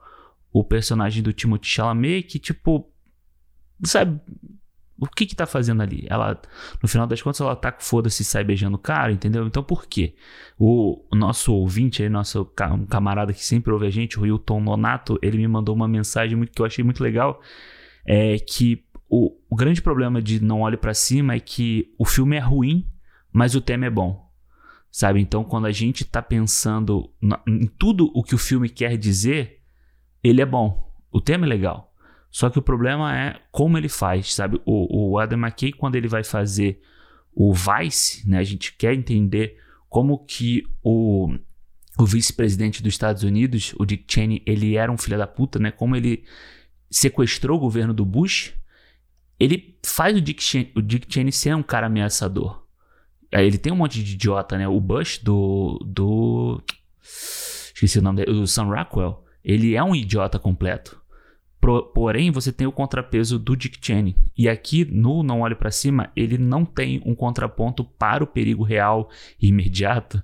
[0.53, 2.89] o personagem do Timothée Chalamet que, tipo,
[3.83, 4.17] sabe,
[4.99, 6.05] o que que tá fazendo ali?
[6.09, 6.39] Ela,
[6.81, 9.45] no final das contas, ela tá com foda-se e sai beijando o cara, entendeu?
[9.47, 10.15] Então por quê?
[10.57, 15.17] O, nosso ouvinte aí, nosso ca- camarada que sempre ouve a gente, o Hilton Nonato,
[15.21, 17.41] ele me mandou uma mensagem muito, que eu achei muito legal,
[18.05, 22.35] é que o, o grande problema de Não Olhe Pra Cima é que o filme
[22.35, 22.87] é ruim,
[23.31, 24.27] mas o tema é bom.
[24.91, 25.21] Sabe?
[25.21, 27.13] Então, quando a gente tá pensando
[27.47, 29.59] em tudo o que o filme quer dizer,
[30.23, 30.91] ele é bom.
[31.11, 31.88] O tema é legal.
[32.31, 34.61] Só que o problema é como ele faz, sabe?
[34.65, 36.79] O, o Adam McKay, quando ele vai fazer
[37.33, 38.37] o Vice, né?
[38.37, 39.57] A gente quer entender
[39.89, 41.35] como que o,
[41.97, 45.71] o vice-presidente dos Estados Unidos, o Dick Cheney, ele era um filho da puta, né?
[45.71, 46.23] Como ele
[46.89, 48.53] sequestrou o governo do Bush,
[49.39, 52.63] ele faz o Dick, Cheney, o Dick Cheney ser um cara ameaçador.
[53.31, 54.67] Ele tem um monte de idiota, né?
[54.67, 55.79] O Bush do...
[55.85, 56.61] do
[57.01, 58.39] esqueci o nome dele.
[58.39, 59.23] O Sam Rockwell.
[59.43, 60.98] Ele é um idiota completo.
[61.59, 64.15] Porém, você tem o contrapeso do Dick Cheney.
[64.37, 68.63] E aqui no Não Olhe Pra Cima, ele não tem um contraponto para o perigo
[68.63, 69.09] real
[69.39, 70.23] e imediato,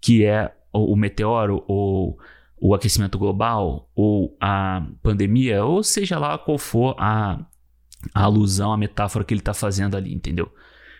[0.00, 2.18] que é o, o meteoro, ou
[2.60, 7.44] o aquecimento global, ou a pandemia, ou seja lá qual for a,
[8.14, 10.52] a alusão, a metáfora que ele está fazendo ali, entendeu?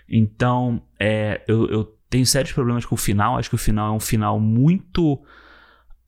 [0.09, 3.37] Então, é, eu, eu tenho sérios problemas com o final.
[3.37, 5.23] Acho que o final é um final muito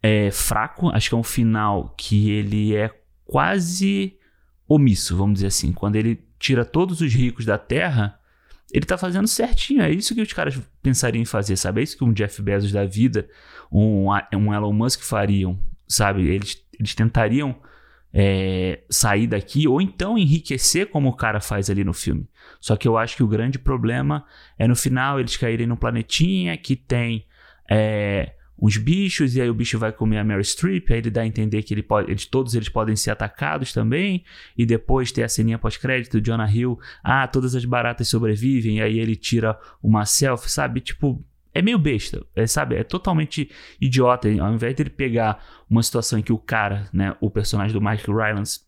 [0.03, 0.89] é, fraco.
[0.89, 2.89] Acho que é um final que ele é
[3.31, 4.19] quase
[4.66, 5.73] omisso, vamos dizer assim.
[5.73, 8.19] Quando ele tira todos os ricos da Terra,
[8.73, 9.82] ele tá fazendo certinho.
[9.82, 11.81] É isso que os caras pensariam em fazer, sabe?
[11.81, 13.28] É isso que um Jeff Bezos da vida,
[13.70, 16.27] um, um Elon Musk fariam, sabe?
[16.27, 17.55] Eles, eles tentariam
[18.12, 22.28] é, sair daqui ou então enriquecer como o cara faz ali no filme.
[22.61, 24.24] Só que eu acho que o grande problema
[24.59, 27.27] é no final eles caírem num planetinha que tem
[27.70, 31.23] é, uns bichos e aí o bicho vai comer a Mary Streep, aí ele dá
[31.23, 34.24] a entender que ele pode, eles, todos eles podem ser atacados também
[34.57, 38.99] e depois ter a ceninha pós-crédito Jonah Hill, ah, todas as baratas sobrevivem e aí
[38.99, 40.81] ele tira uma selfie, sabe?
[40.81, 41.24] Tipo,
[41.55, 42.77] é meio besta, é, sabe?
[42.77, 43.51] É totalmente
[43.81, 44.28] idiota.
[44.41, 47.81] Ao invés de ele pegar uma situação em que o cara, né, o personagem do
[47.81, 48.61] Mike Rylance,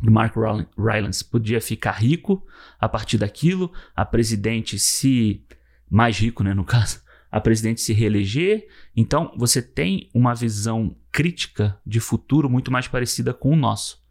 [0.00, 2.44] do Mark Rylan- Rylance, podia ficar rico
[2.80, 5.44] a partir daquilo, a presidente se
[5.90, 7.01] mais rico, né, no caso,
[7.32, 8.68] a presidente se reeleger.
[8.94, 14.02] Então, você tem uma visão crítica de futuro muito mais parecida com o nosso.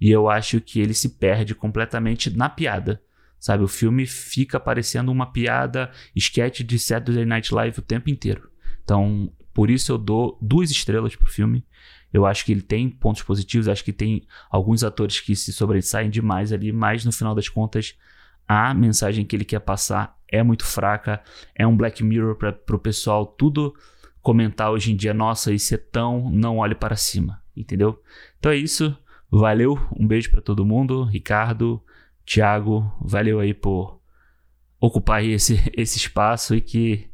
[0.00, 3.02] E eu acho que ele se perde completamente na piada.
[3.38, 8.50] Sabe, o filme fica parecendo uma piada sketch de Saturday Night Live o tempo inteiro.
[8.82, 11.64] Então, por isso eu dou duas estrelas pro filme.
[12.12, 16.10] Eu acho que ele tem pontos positivos, acho que tem alguns atores que se sobressaem
[16.10, 17.94] demais ali, mas no final das contas,
[18.52, 21.22] a mensagem que ele quer passar é muito fraca.
[21.54, 23.72] É um Black Mirror para pro pessoal tudo
[24.20, 28.02] comentar hoje em dia, nossa, isso é tão, não olhe para cima, entendeu?
[28.40, 28.96] Então é isso.
[29.30, 31.80] Valeu, um beijo para todo mundo, Ricardo,
[32.26, 34.00] Thiago, valeu aí por
[34.80, 37.08] ocupar esse, esse espaço e que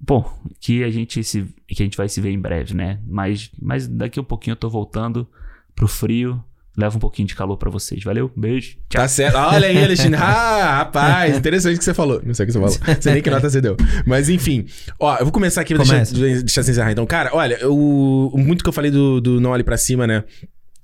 [0.00, 0.28] bom,
[0.58, 3.00] que a gente se que a gente vai se ver em breve, né?
[3.06, 5.24] Mas mas daqui a um pouquinho eu tô voltando
[5.72, 6.42] pro frio,
[6.78, 8.04] leva um pouquinho de calor para vocês.
[8.04, 8.76] Valeu, beijo.
[8.88, 9.02] Tchau.
[9.02, 9.36] Tá certo.
[9.36, 10.18] Olha aí, Alexandre.
[10.28, 12.22] Ah, rapaz, interessante o que você falou.
[12.24, 12.76] Não sei o que você falou.
[12.86, 13.76] Não sei nem que nota você deu.
[14.06, 14.66] Mas enfim.
[14.98, 16.14] Ó, eu vou começar aqui, Começa.
[16.14, 17.04] deixar você encerrar então.
[17.06, 20.22] Cara, olha, o, muito que eu falei do, do Não Olhe Pra Cima, né?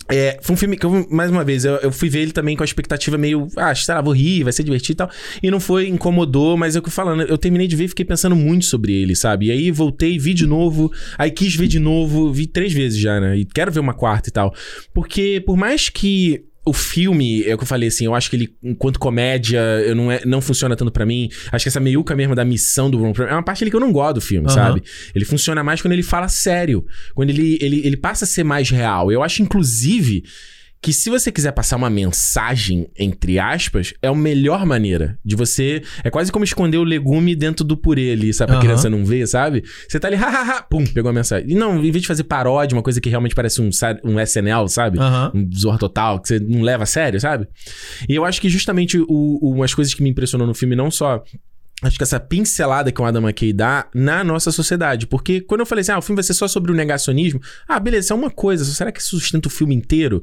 [0.09, 2.57] É, foi um filme que eu, mais uma vez, eu, eu fui ver ele também
[2.57, 5.11] com a expectativa meio, ah, sei lá, vou rir, vai ser divertido e tal.
[5.43, 7.89] E não foi, incomodou, mas é o que eu falando, eu terminei de ver e
[7.89, 9.47] fiquei pensando muito sobre ele, sabe?
[9.47, 13.19] E aí voltei, vi de novo, aí quis ver de novo, vi três vezes já,
[13.19, 13.37] né?
[13.39, 14.55] E quero ver uma quarta e tal.
[14.93, 18.37] Porque por mais que o filme, é o que eu falei assim, eu acho que
[18.37, 21.29] ele, enquanto comédia, eu não, é, não funciona tanto pra mim.
[21.53, 23.81] Acho que essa meiuca mesmo da missão do Ron é uma parte ali que eu
[23.81, 24.55] não gosto do filme, Aham.
[24.55, 24.83] sabe?
[25.15, 26.87] Ele funciona mais quando ele fala sério.
[27.15, 29.13] Quando ele, ele, ele passa a ser mais real.
[29.13, 30.25] Eu acho, inclusive,
[30.85, 35.83] que se você quiser passar uma mensagem, entre aspas, é a melhor maneira de você.
[36.05, 38.49] É quase como esconder o legume dentro do purê ali, sabe?
[38.51, 38.67] Pra Aham.
[38.67, 39.65] criança não ver, sabe?
[39.89, 41.51] Você tá ali, hahaha, pum, pegou a mensagem.
[41.51, 43.71] E não, em vez de fazer paródia, uma coisa que realmente parece um,
[44.05, 44.99] um SNL, sabe?
[44.99, 45.33] Aham.
[45.35, 47.49] um Zorra Total, que você não leva a sério, sabe?
[48.07, 50.91] E eu acho que justamente o, o- umas coisas que me impressionou no filme, não
[50.91, 51.23] só.
[51.85, 55.07] Acho que essa pincelada que o Adam McKay dá na nossa sociedade.
[55.07, 57.41] Porque quando eu falei assim, ah, o filme vai ser só sobre o negacionismo.
[57.69, 58.65] Ah, beleza, isso é uma coisa.
[58.65, 60.23] Será que isso sustenta o filme inteiro?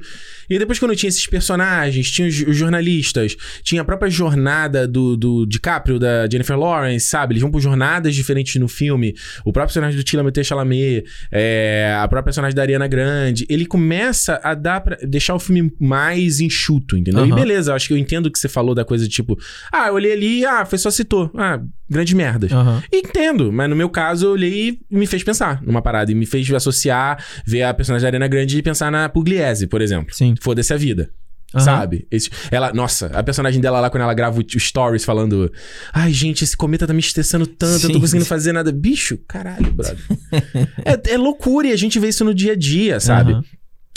[0.49, 5.15] E depois quando tinha esses personagens, tinha os, os jornalistas, tinha a própria jornada do,
[5.15, 7.33] do DiCaprio, da Jennifer Lawrence, sabe?
[7.33, 9.15] Eles vão por jornadas diferentes no filme.
[9.45, 13.45] O próprio personagem do Timothée Chalamet, é, a própria personagem da Ariana Grande.
[13.49, 17.25] Ele começa a dar pra, deixar o filme mais enxuto, entendeu?
[17.25, 17.35] E Aham.
[17.35, 19.37] beleza, acho que eu entendo o que você falou da coisa de tipo,
[19.71, 21.31] ah, eu olhei ali, ah, foi só citou.
[21.35, 21.50] Ah,
[21.89, 22.51] grandes merdas.
[22.51, 22.83] Aham.
[22.93, 26.11] Entendo, mas no meu caso eu olhei e me fez pensar numa parada.
[26.11, 29.81] E me fez associar, ver a personagem da Ariana Grande e pensar na Pugliese, por
[29.81, 30.13] exemplo.
[30.13, 30.35] Sim.
[30.41, 31.09] Foda-se a vida.
[31.53, 31.65] Aham.
[31.65, 32.07] Sabe?
[32.09, 35.51] Esse- ela, nossa, a personagem dela lá, quando ela grava o, o stories falando:
[35.91, 37.87] Ai, gente, esse cometa tá me estressando tanto, eu Sim.
[37.87, 38.71] não tô conseguindo fazer nada.
[38.71, 39.97] Bicho, caralho, brother.
[40.85, 43.33] é, é loucura e a gente vê isso no dia a dia, sabe?
[43.33, 43.43] Aham.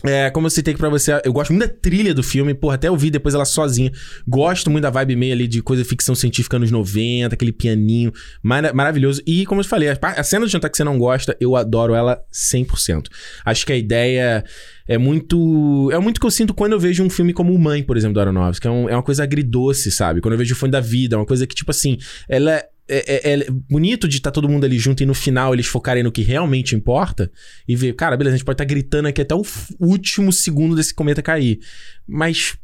[0.07, 2.89] É, como eu citei pra você, eu gosto muito da trilha do filme, porra, até
[2.89, 3.91] eu vi depois ela sozinha.
[4.29, 8.13] Gosto muito da vibe meio ali de coisa ficção científica anos 90, aquele pianinho
[8.43, 9.23] mara- maravilhoso.
[9.27, 11.95] E como eu falei, a, a cena do jantar que você não gosta, eu adoro
[11.95, 13.07] ela 100%.
[13.47, 14.45] Acho que a ideia
[14.87, 15.89] é muito.
[15.91, 18.21] É muito que eu sinto quando eu vejo um filme como Mãe, por exemplo, do
[18.21, 18.67] Aronofsky.
[18.67, 20.21] É, um- é uma coisa agridoce, sabe?
[20.21, 21.97] Quando eu vejo o Fone da Vida, é uma coisa que, tipo assim,
[22.29, 23.33] ela é.
[23.33, 26.13] É, é- bonito de estar todo mundo ali junto e no final eles focarem no
[26.13, 27.31] que realmente importa
[27.67, 29.43] e ver, cara, beleza, a gente pode estar gritando aqui até o
[29.81, 31.61] último segundo desse cometa cair.
[32.07, 32.57] Mas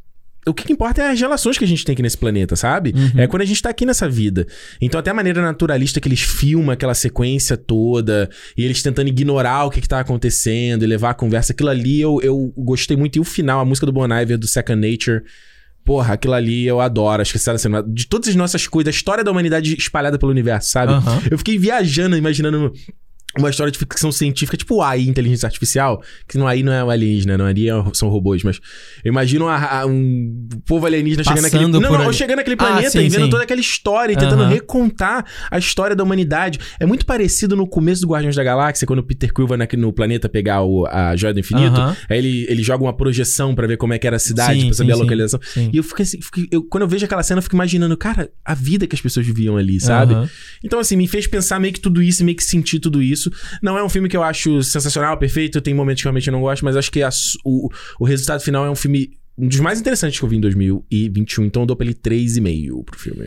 [0.47, 2.95] o que importa é as relações que a gente tem aqui nesse planeta, sabe?
[3.17, 4.47] É quando a gente tá aqui nessa vida.
[4.81, 9.65] Então, até a maneira naturalista que eles filmam aquela sequência toda, e eles tentando ignorar
[9.67, 13.17] o que, que tá acontecendo e levar a conversa, aquilo ali eu, eu gostei muito.
[13.17, 15.23] E o final, a música do Bon Iver, do Second Nature.
[15.91, 17.21] Porra, aquilo ali eu adoro.
[17.21, 20.31] Acho que essa cena, de todas as nossas coisas, a história da humanidade espalhada pelo
[20.31, 20.93] universo, sabe?
[20.93, 21.21] Aham.
[21.29, 22.73] Eu fiquei viajando, imaginando
[23.39, 26.91] uma história de ficção científica, tipo AI, inteligência artificial, que no AI não é o
[26.91, 28.61] alienígena, não ali é- são robôs, mas
[29.05, 31.67] eu imagino a- a- um povo alienígena chegando naquele...
[31.69, 32.13] Não, não, ali.
[32.15, 33.31] chegando naquele Ah, planeta sim, e vendo sim.
[33.31, 34.51] toda aquela história e tentando Aham.
[34.53, 36.59] recontar a história da humanidade.
[36.81, 39.93] É muito parecido no começo do Guardiões da Galáxia, quando o Peter Quill vai no
[39.93, 41.97] planeta pegar o- a Joia do Infinito, Aham.
[42.09, 44.67] aí ele, ele joga uma projeção pra ver como é que era a cidade, Sim,
[44.67, 45.41] pra saber sim, a localização.
[45.73, 46.19] E eu fiquei assim,
[46.51, 49.25] eu- quando eu vejo aquela cena, eu fico imaginando, cara, a vida que as pessoas
[49.27, 50.15] viviam ali, sabe?
[50.15, 50.29] Aham.
[50.65, 53.20] Então, assim, me fez pensar meio que tudo isso, meio que sentir tudo isso.
[53.63, 56.41] Não é um filme que eu acho sensacional, perfeito, tem momentos que realmente eu não
[56.41, 57.11] gosto, mas acho que a
[57.45, 57.69] o,
[57.99, 59.11] o resultado final é um filme.
[59.37, 62.85] Um dos mais interessantes que eu vi em 2021, então eu dou pra ele 3,5
[62.85, 63.27] pro filme.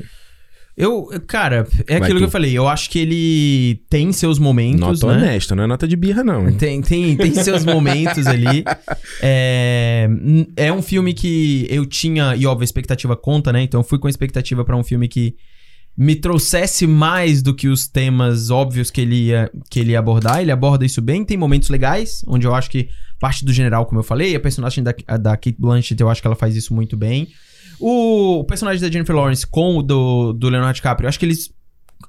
[0.75, 2.21] Eu, cara, é Vai aquilo tu.
[2.21, 2.57] que eu falei.
[2.57, 5.13] Eu acho que ele tem seus momentos, Nota né?
[5.27, 6.51] honesta, não é nota de birra, não.
[6.53, 8.63] Tem, tem, tem seus momentos ali.
[9.21, 10.09] É,
[10.57, 13.61] é um filme que eu tinha, e óbvio, a expectativa conta, né?
[13.61, 15.35] Então eu fui com a expectativa pra um filme que
[15.95, 20.41] me trouxesse mais do que os temas óbvios que ele, ia, que ele ia abordar.
[20.41, 22.89] Ele aborda isso bem, tem momentos legais, onde eu acho que
[23.19, 26.21] parte do general, como eu falei, a personagem da, a da Kate Blanchett, eu acho
[26.21, 27.29] que ela faz isso muito bem.
[27.79, 31.53] O, personagem da Jennifer Lawrence com o do, do Leonardo DiCaprio, eu acho que eles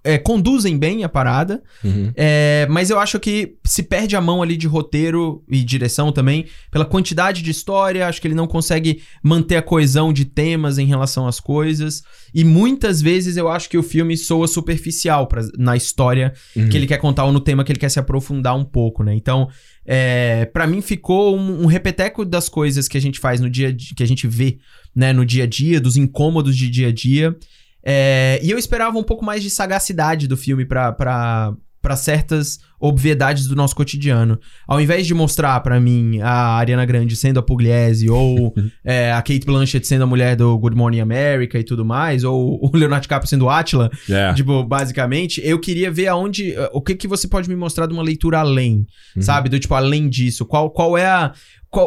[0.05, 1.63] é, conduzem bem a parada.
[1.83, 2.13] Uhum.
[2.15, 6.45] É, mas eu acho que se perde a mão ali de roteiro e direção também,
[6.71, 10.87] pela quantidade de história, acho que ele não consegue manter a coesão de temas em
[10.87, 12.03] relação às coisas.
[12.35, 16.69] E muitas vezes eu acho que o filme soa superficial pra, na história Uhum.
[16.69, 19.15] que ele quer contar ou no tema que ele quer se aprofundar um pouco, né?
[19.15, 19.49] Então,
[19.87, 23.69] é, para mim ficou um, um repeteco das coisas que a gente faz no dia
[23.69, 24.59] a dia, que a gente vê,
[24.95, 27.37] né, no dia a dia, dos incômodos de dia a dia.
[27.85, 31.53] É, e eu esperava um pouco mais de sagacidade do filme pra, pra,
[31.83, 34.39] pra certas obviedades do nosso cotidiano.
[34.69, 38.55] Ao invés de mostrar pra mim a Ariana Grande sendo a Pugliese, ou
[38.85, 42.59] é, a Kate Blanchett sendo a mulher do Good Morning America e tudo mais, ou
[42.63, 44.33] o Leonardo DiCaprio sendo o Atila, É.
[44.35, 46.55] Tipo, basicamente, eu queria ver aonde.
[46.73, 48.87] O que que você pode me mostrar de uma leitura além,
[49.17, 49.23] Uhum.
[49.23, 49.49] sabe?
[49.49, 50.45] Do tipo, além disso.
[50.45, 51.33] Qual, qual é a.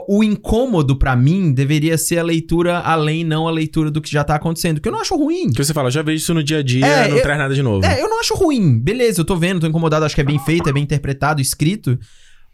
[0.08, 4.24] o incômodo pra mim deveria ser a leitura além, não a leitura do que já
[4.24, 4.80] tá acontecendo.
[4.82, 5.50] Que eu não acho ruim.
[5.52, 7.54] Que você fala, já vejo isso no dia a dia, É, não eu- traz nada
[7.54, 7.86] de novo.
[7.86, 8.80] É, eu não acho ruim.
[8.80, 11.98] Beleza, eu tô vendo, tô incomodado, acho que é bem feito, é bem interpretado, escrito.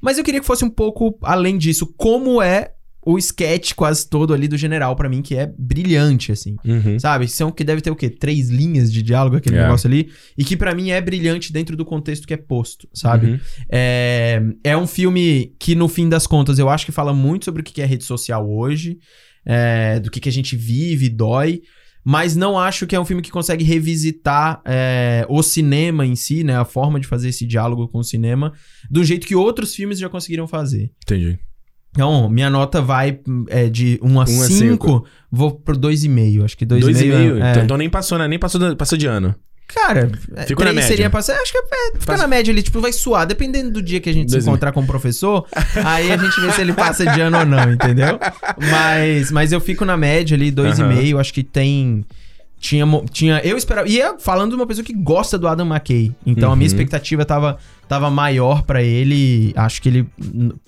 [0.02, 1.94] Mas eu queria que fosse um pouco além disso.
[1.98, 2.72] Como é
[3.06, 6.56] o sketch quase todo ali do general pra mim, que é brilhante, assim.
[6.66, 6.98] Uhum.
[7.00, 7.28] Sabe?
[7.28, 8.10] São que deve ter o quê?
[8.10, 9.64] Três linhas de diálogo, aquele É.
[9.64, 10.10] negócio ali.
[10.38, 13.28] E que pra mim é brilhante dentro do contexto que é posto, sabe?
[13.32, 13.40] Uhum.
[13.70, 17.62] É, é um filme que, no fim das contas, eu acho que fala muito sobre
[17.62, 18.98] o que é rede social hoje,
[19.46, 21.62] é, do que, que a gente vive, dói.
[22.06, 26.44] Mas não acho que é um filme que consegue revisitar é, o cinema em si,
[26.44, 26.58] né?
[26.58, 28.52] A forma de fazer esse diálogo com o cinema,
[28.92, 30.92] do jeito que outros filmes já conseguiram fazer.
[31.04, 31.40] Entendi.
[31.94, 35.06] Então, minha nota vai é, de 1 a Um a 5, cinco.
[35.32, 36.44] vou pro 2,5.
[36.44, 37.42] Acho que 2,5 Dois e meio.
[37.44, 38.28] é- Então, então nem passou, né?
[38.28, 39.34] Nem passou, do- passou de ano.
[39.68, 40.88] Cara, é, Ficou na média.
[40.88, 41.34] seria passar.
[41.36, 41.62] Acho que é,
[41.94, 43.26] fica Passa- na média ali, tipo, vai suar.
[43.26, 45.46] Dependendo do dia que a gente Dois se encontrar com o professor,
[45.86, 48.20] aí a gente vê se ele passa de ano ou não, entendeu?
[48.70, 50.92] Mas, mas eu fico na média ali, dois Aham.
[50.92, 51.20] e meio.
[51.20, 52.04] Acho que tem.
[52.60, 53.40] Tinha, tinha.
[53.44, 53.88] Eu esperava.
[53.88, 56.12] E é falando de uma pessoa que gosta do Adam McKay.
[56.26, 56.74] Então a minha Uhum.
[56.74, 57.58] expectativa tava,
[57.90, 59.54] tava maior pra ele.
[59.56, 60.08] Acho que ele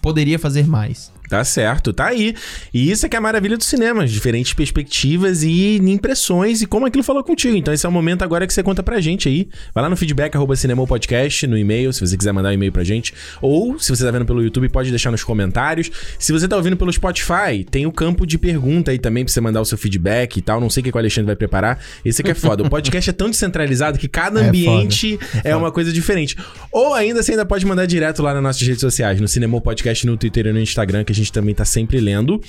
[0.01, 1.11] poderia fazer mais.
[1.29, 2.35] Tá certo, tá aí.
[2.73, 6.85] E isso é que é a maravilha do cinema, diferentes perspectivas e impressões e como
[6.85, 7.55] aquilo falou contigo.
[7.55, 9.47] Então esse é o momento agora que você conta pra gente aí.
[9.73, 12.83] Vai lá no feedback arroba cinemopodcast, no e-mail, se você quiser mandar um e-mail pra
[12.83, 13.13] gente.
[13.41, 15.89] Ou, se você tá vendo pelo YouTube, pode deixar nos comentários.
[16.19, 19.41] Se você tá ouvindo pelo Spotify, tem o campo de pergunta aí também pra você
[19.41, 20.61] mandar o seu feedback e tal.
[20.61, 21.79] Não sei o que o Alexandre vai preparar.
[22.03, 22.63] Esse aqui é foda.
[22.63, 26.35] O podcast é tão descentralizado que cada É ambiente é, uma coisa diferente.
[26.71, 30.05] Ou ainda você ainda pode mandar direto lá nas nossas redes sociais, no Cinemou Podcast,
[30.05, 32.41] no Twitter e no Instagram, que gente também tá sempre lendo.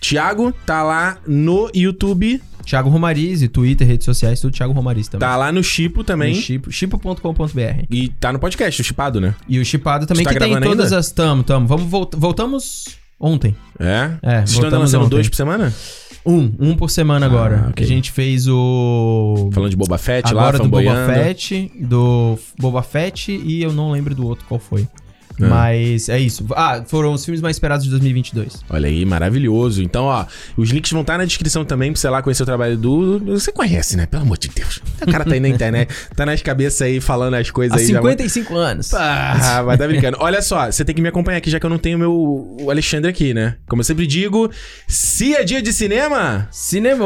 [0.00, 5.26] Tiago tá lá no YouTube, Thiago Romariz, Twitter, redes sociais, tudo Thiago Romariz também.
[5.28, 6.34] tá lá no Chipo também.
[6.34, 7.84] No Chipo- Chipo.com.br.
[7.90, 9.34] E tá no podcast, o Chipado, né?
[9.48, 10.98] E o Chipado também, tá que tem todas ainda?
[10.98, 11.10] as.
[11.10, 11.66] Tamo, tamo.
[11.66, 12.84] Vamos, volt- voltamos
[13.18, 13.54] ontem.
[13.78, 14.10] É?
[14.22, 15.10] É, Vocês estão lançando ontem.
[15.10, 15.74] dois por semana?
[16.24, 17.64] Um, um por semana agora.
[17.66, 17.82] Ah, ok.
[17.84, 19.48] A gente fez o.
[19.52, 21.06] Falando de Boba Fett lá, agora do Boba.
[21.06, 24.86] Fett, do Boba Fett e eu não lembro do outro qual foi.
[25.40, 25.48] É.
[25.48, 26.44] Mas é isso.
[26.54, 28.62] Ah, foram os filmes mais esperados de 2022.
[28.68, 29.82] Olha aí, maravilhoso.
[29.82, 30.24] Então, ó,
[30.56, 33.18] os links vão estar na descrição também pra você lá conhecer o trabalho do.
[33.26, 34.06] Você conhece, né?
[34.06, 34.80] Pelo amor de Deus.
[35.00, 37.86] O cara tá aí na internet, tá nas cabeças aí falando as coisas Há aí.
[37.86, 38.92] já- 55 anos.
[38.94, 40.16] Ah, vai tá brincando.
[40.20, 42.70] Olha só, você tem que me acompanhar aqui, já que eu não tenho meu, o
[42.70, 43.56] Alexandre aqui, né?
[43.68, 44.50] Como eu sempre digo,
[44.88, 46.48] se é dia de cinema.
[46.50, 47.04] Cinema!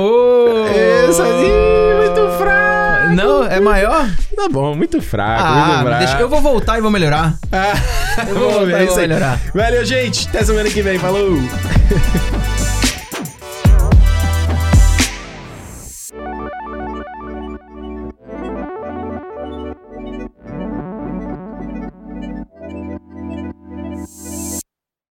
[0.74, 2.73] É, sozinho, muito fraco.
[3.12, 4.08] Não, é maior?
[4.36, 5.98] Tá bom, muito fraco, Ah, muito fraco.
[6.04, 7.34] deixa, eu vou voltar e vou melhorar.
[7.52, 7.74] Ah,
[8.28, 9.38] Eu vou voltar e vou melhorar.
[9.54, 10.28] Valeu, gente.
[10.28, 10.98] Até semana que vem.
[10.98, 11.38] Falou.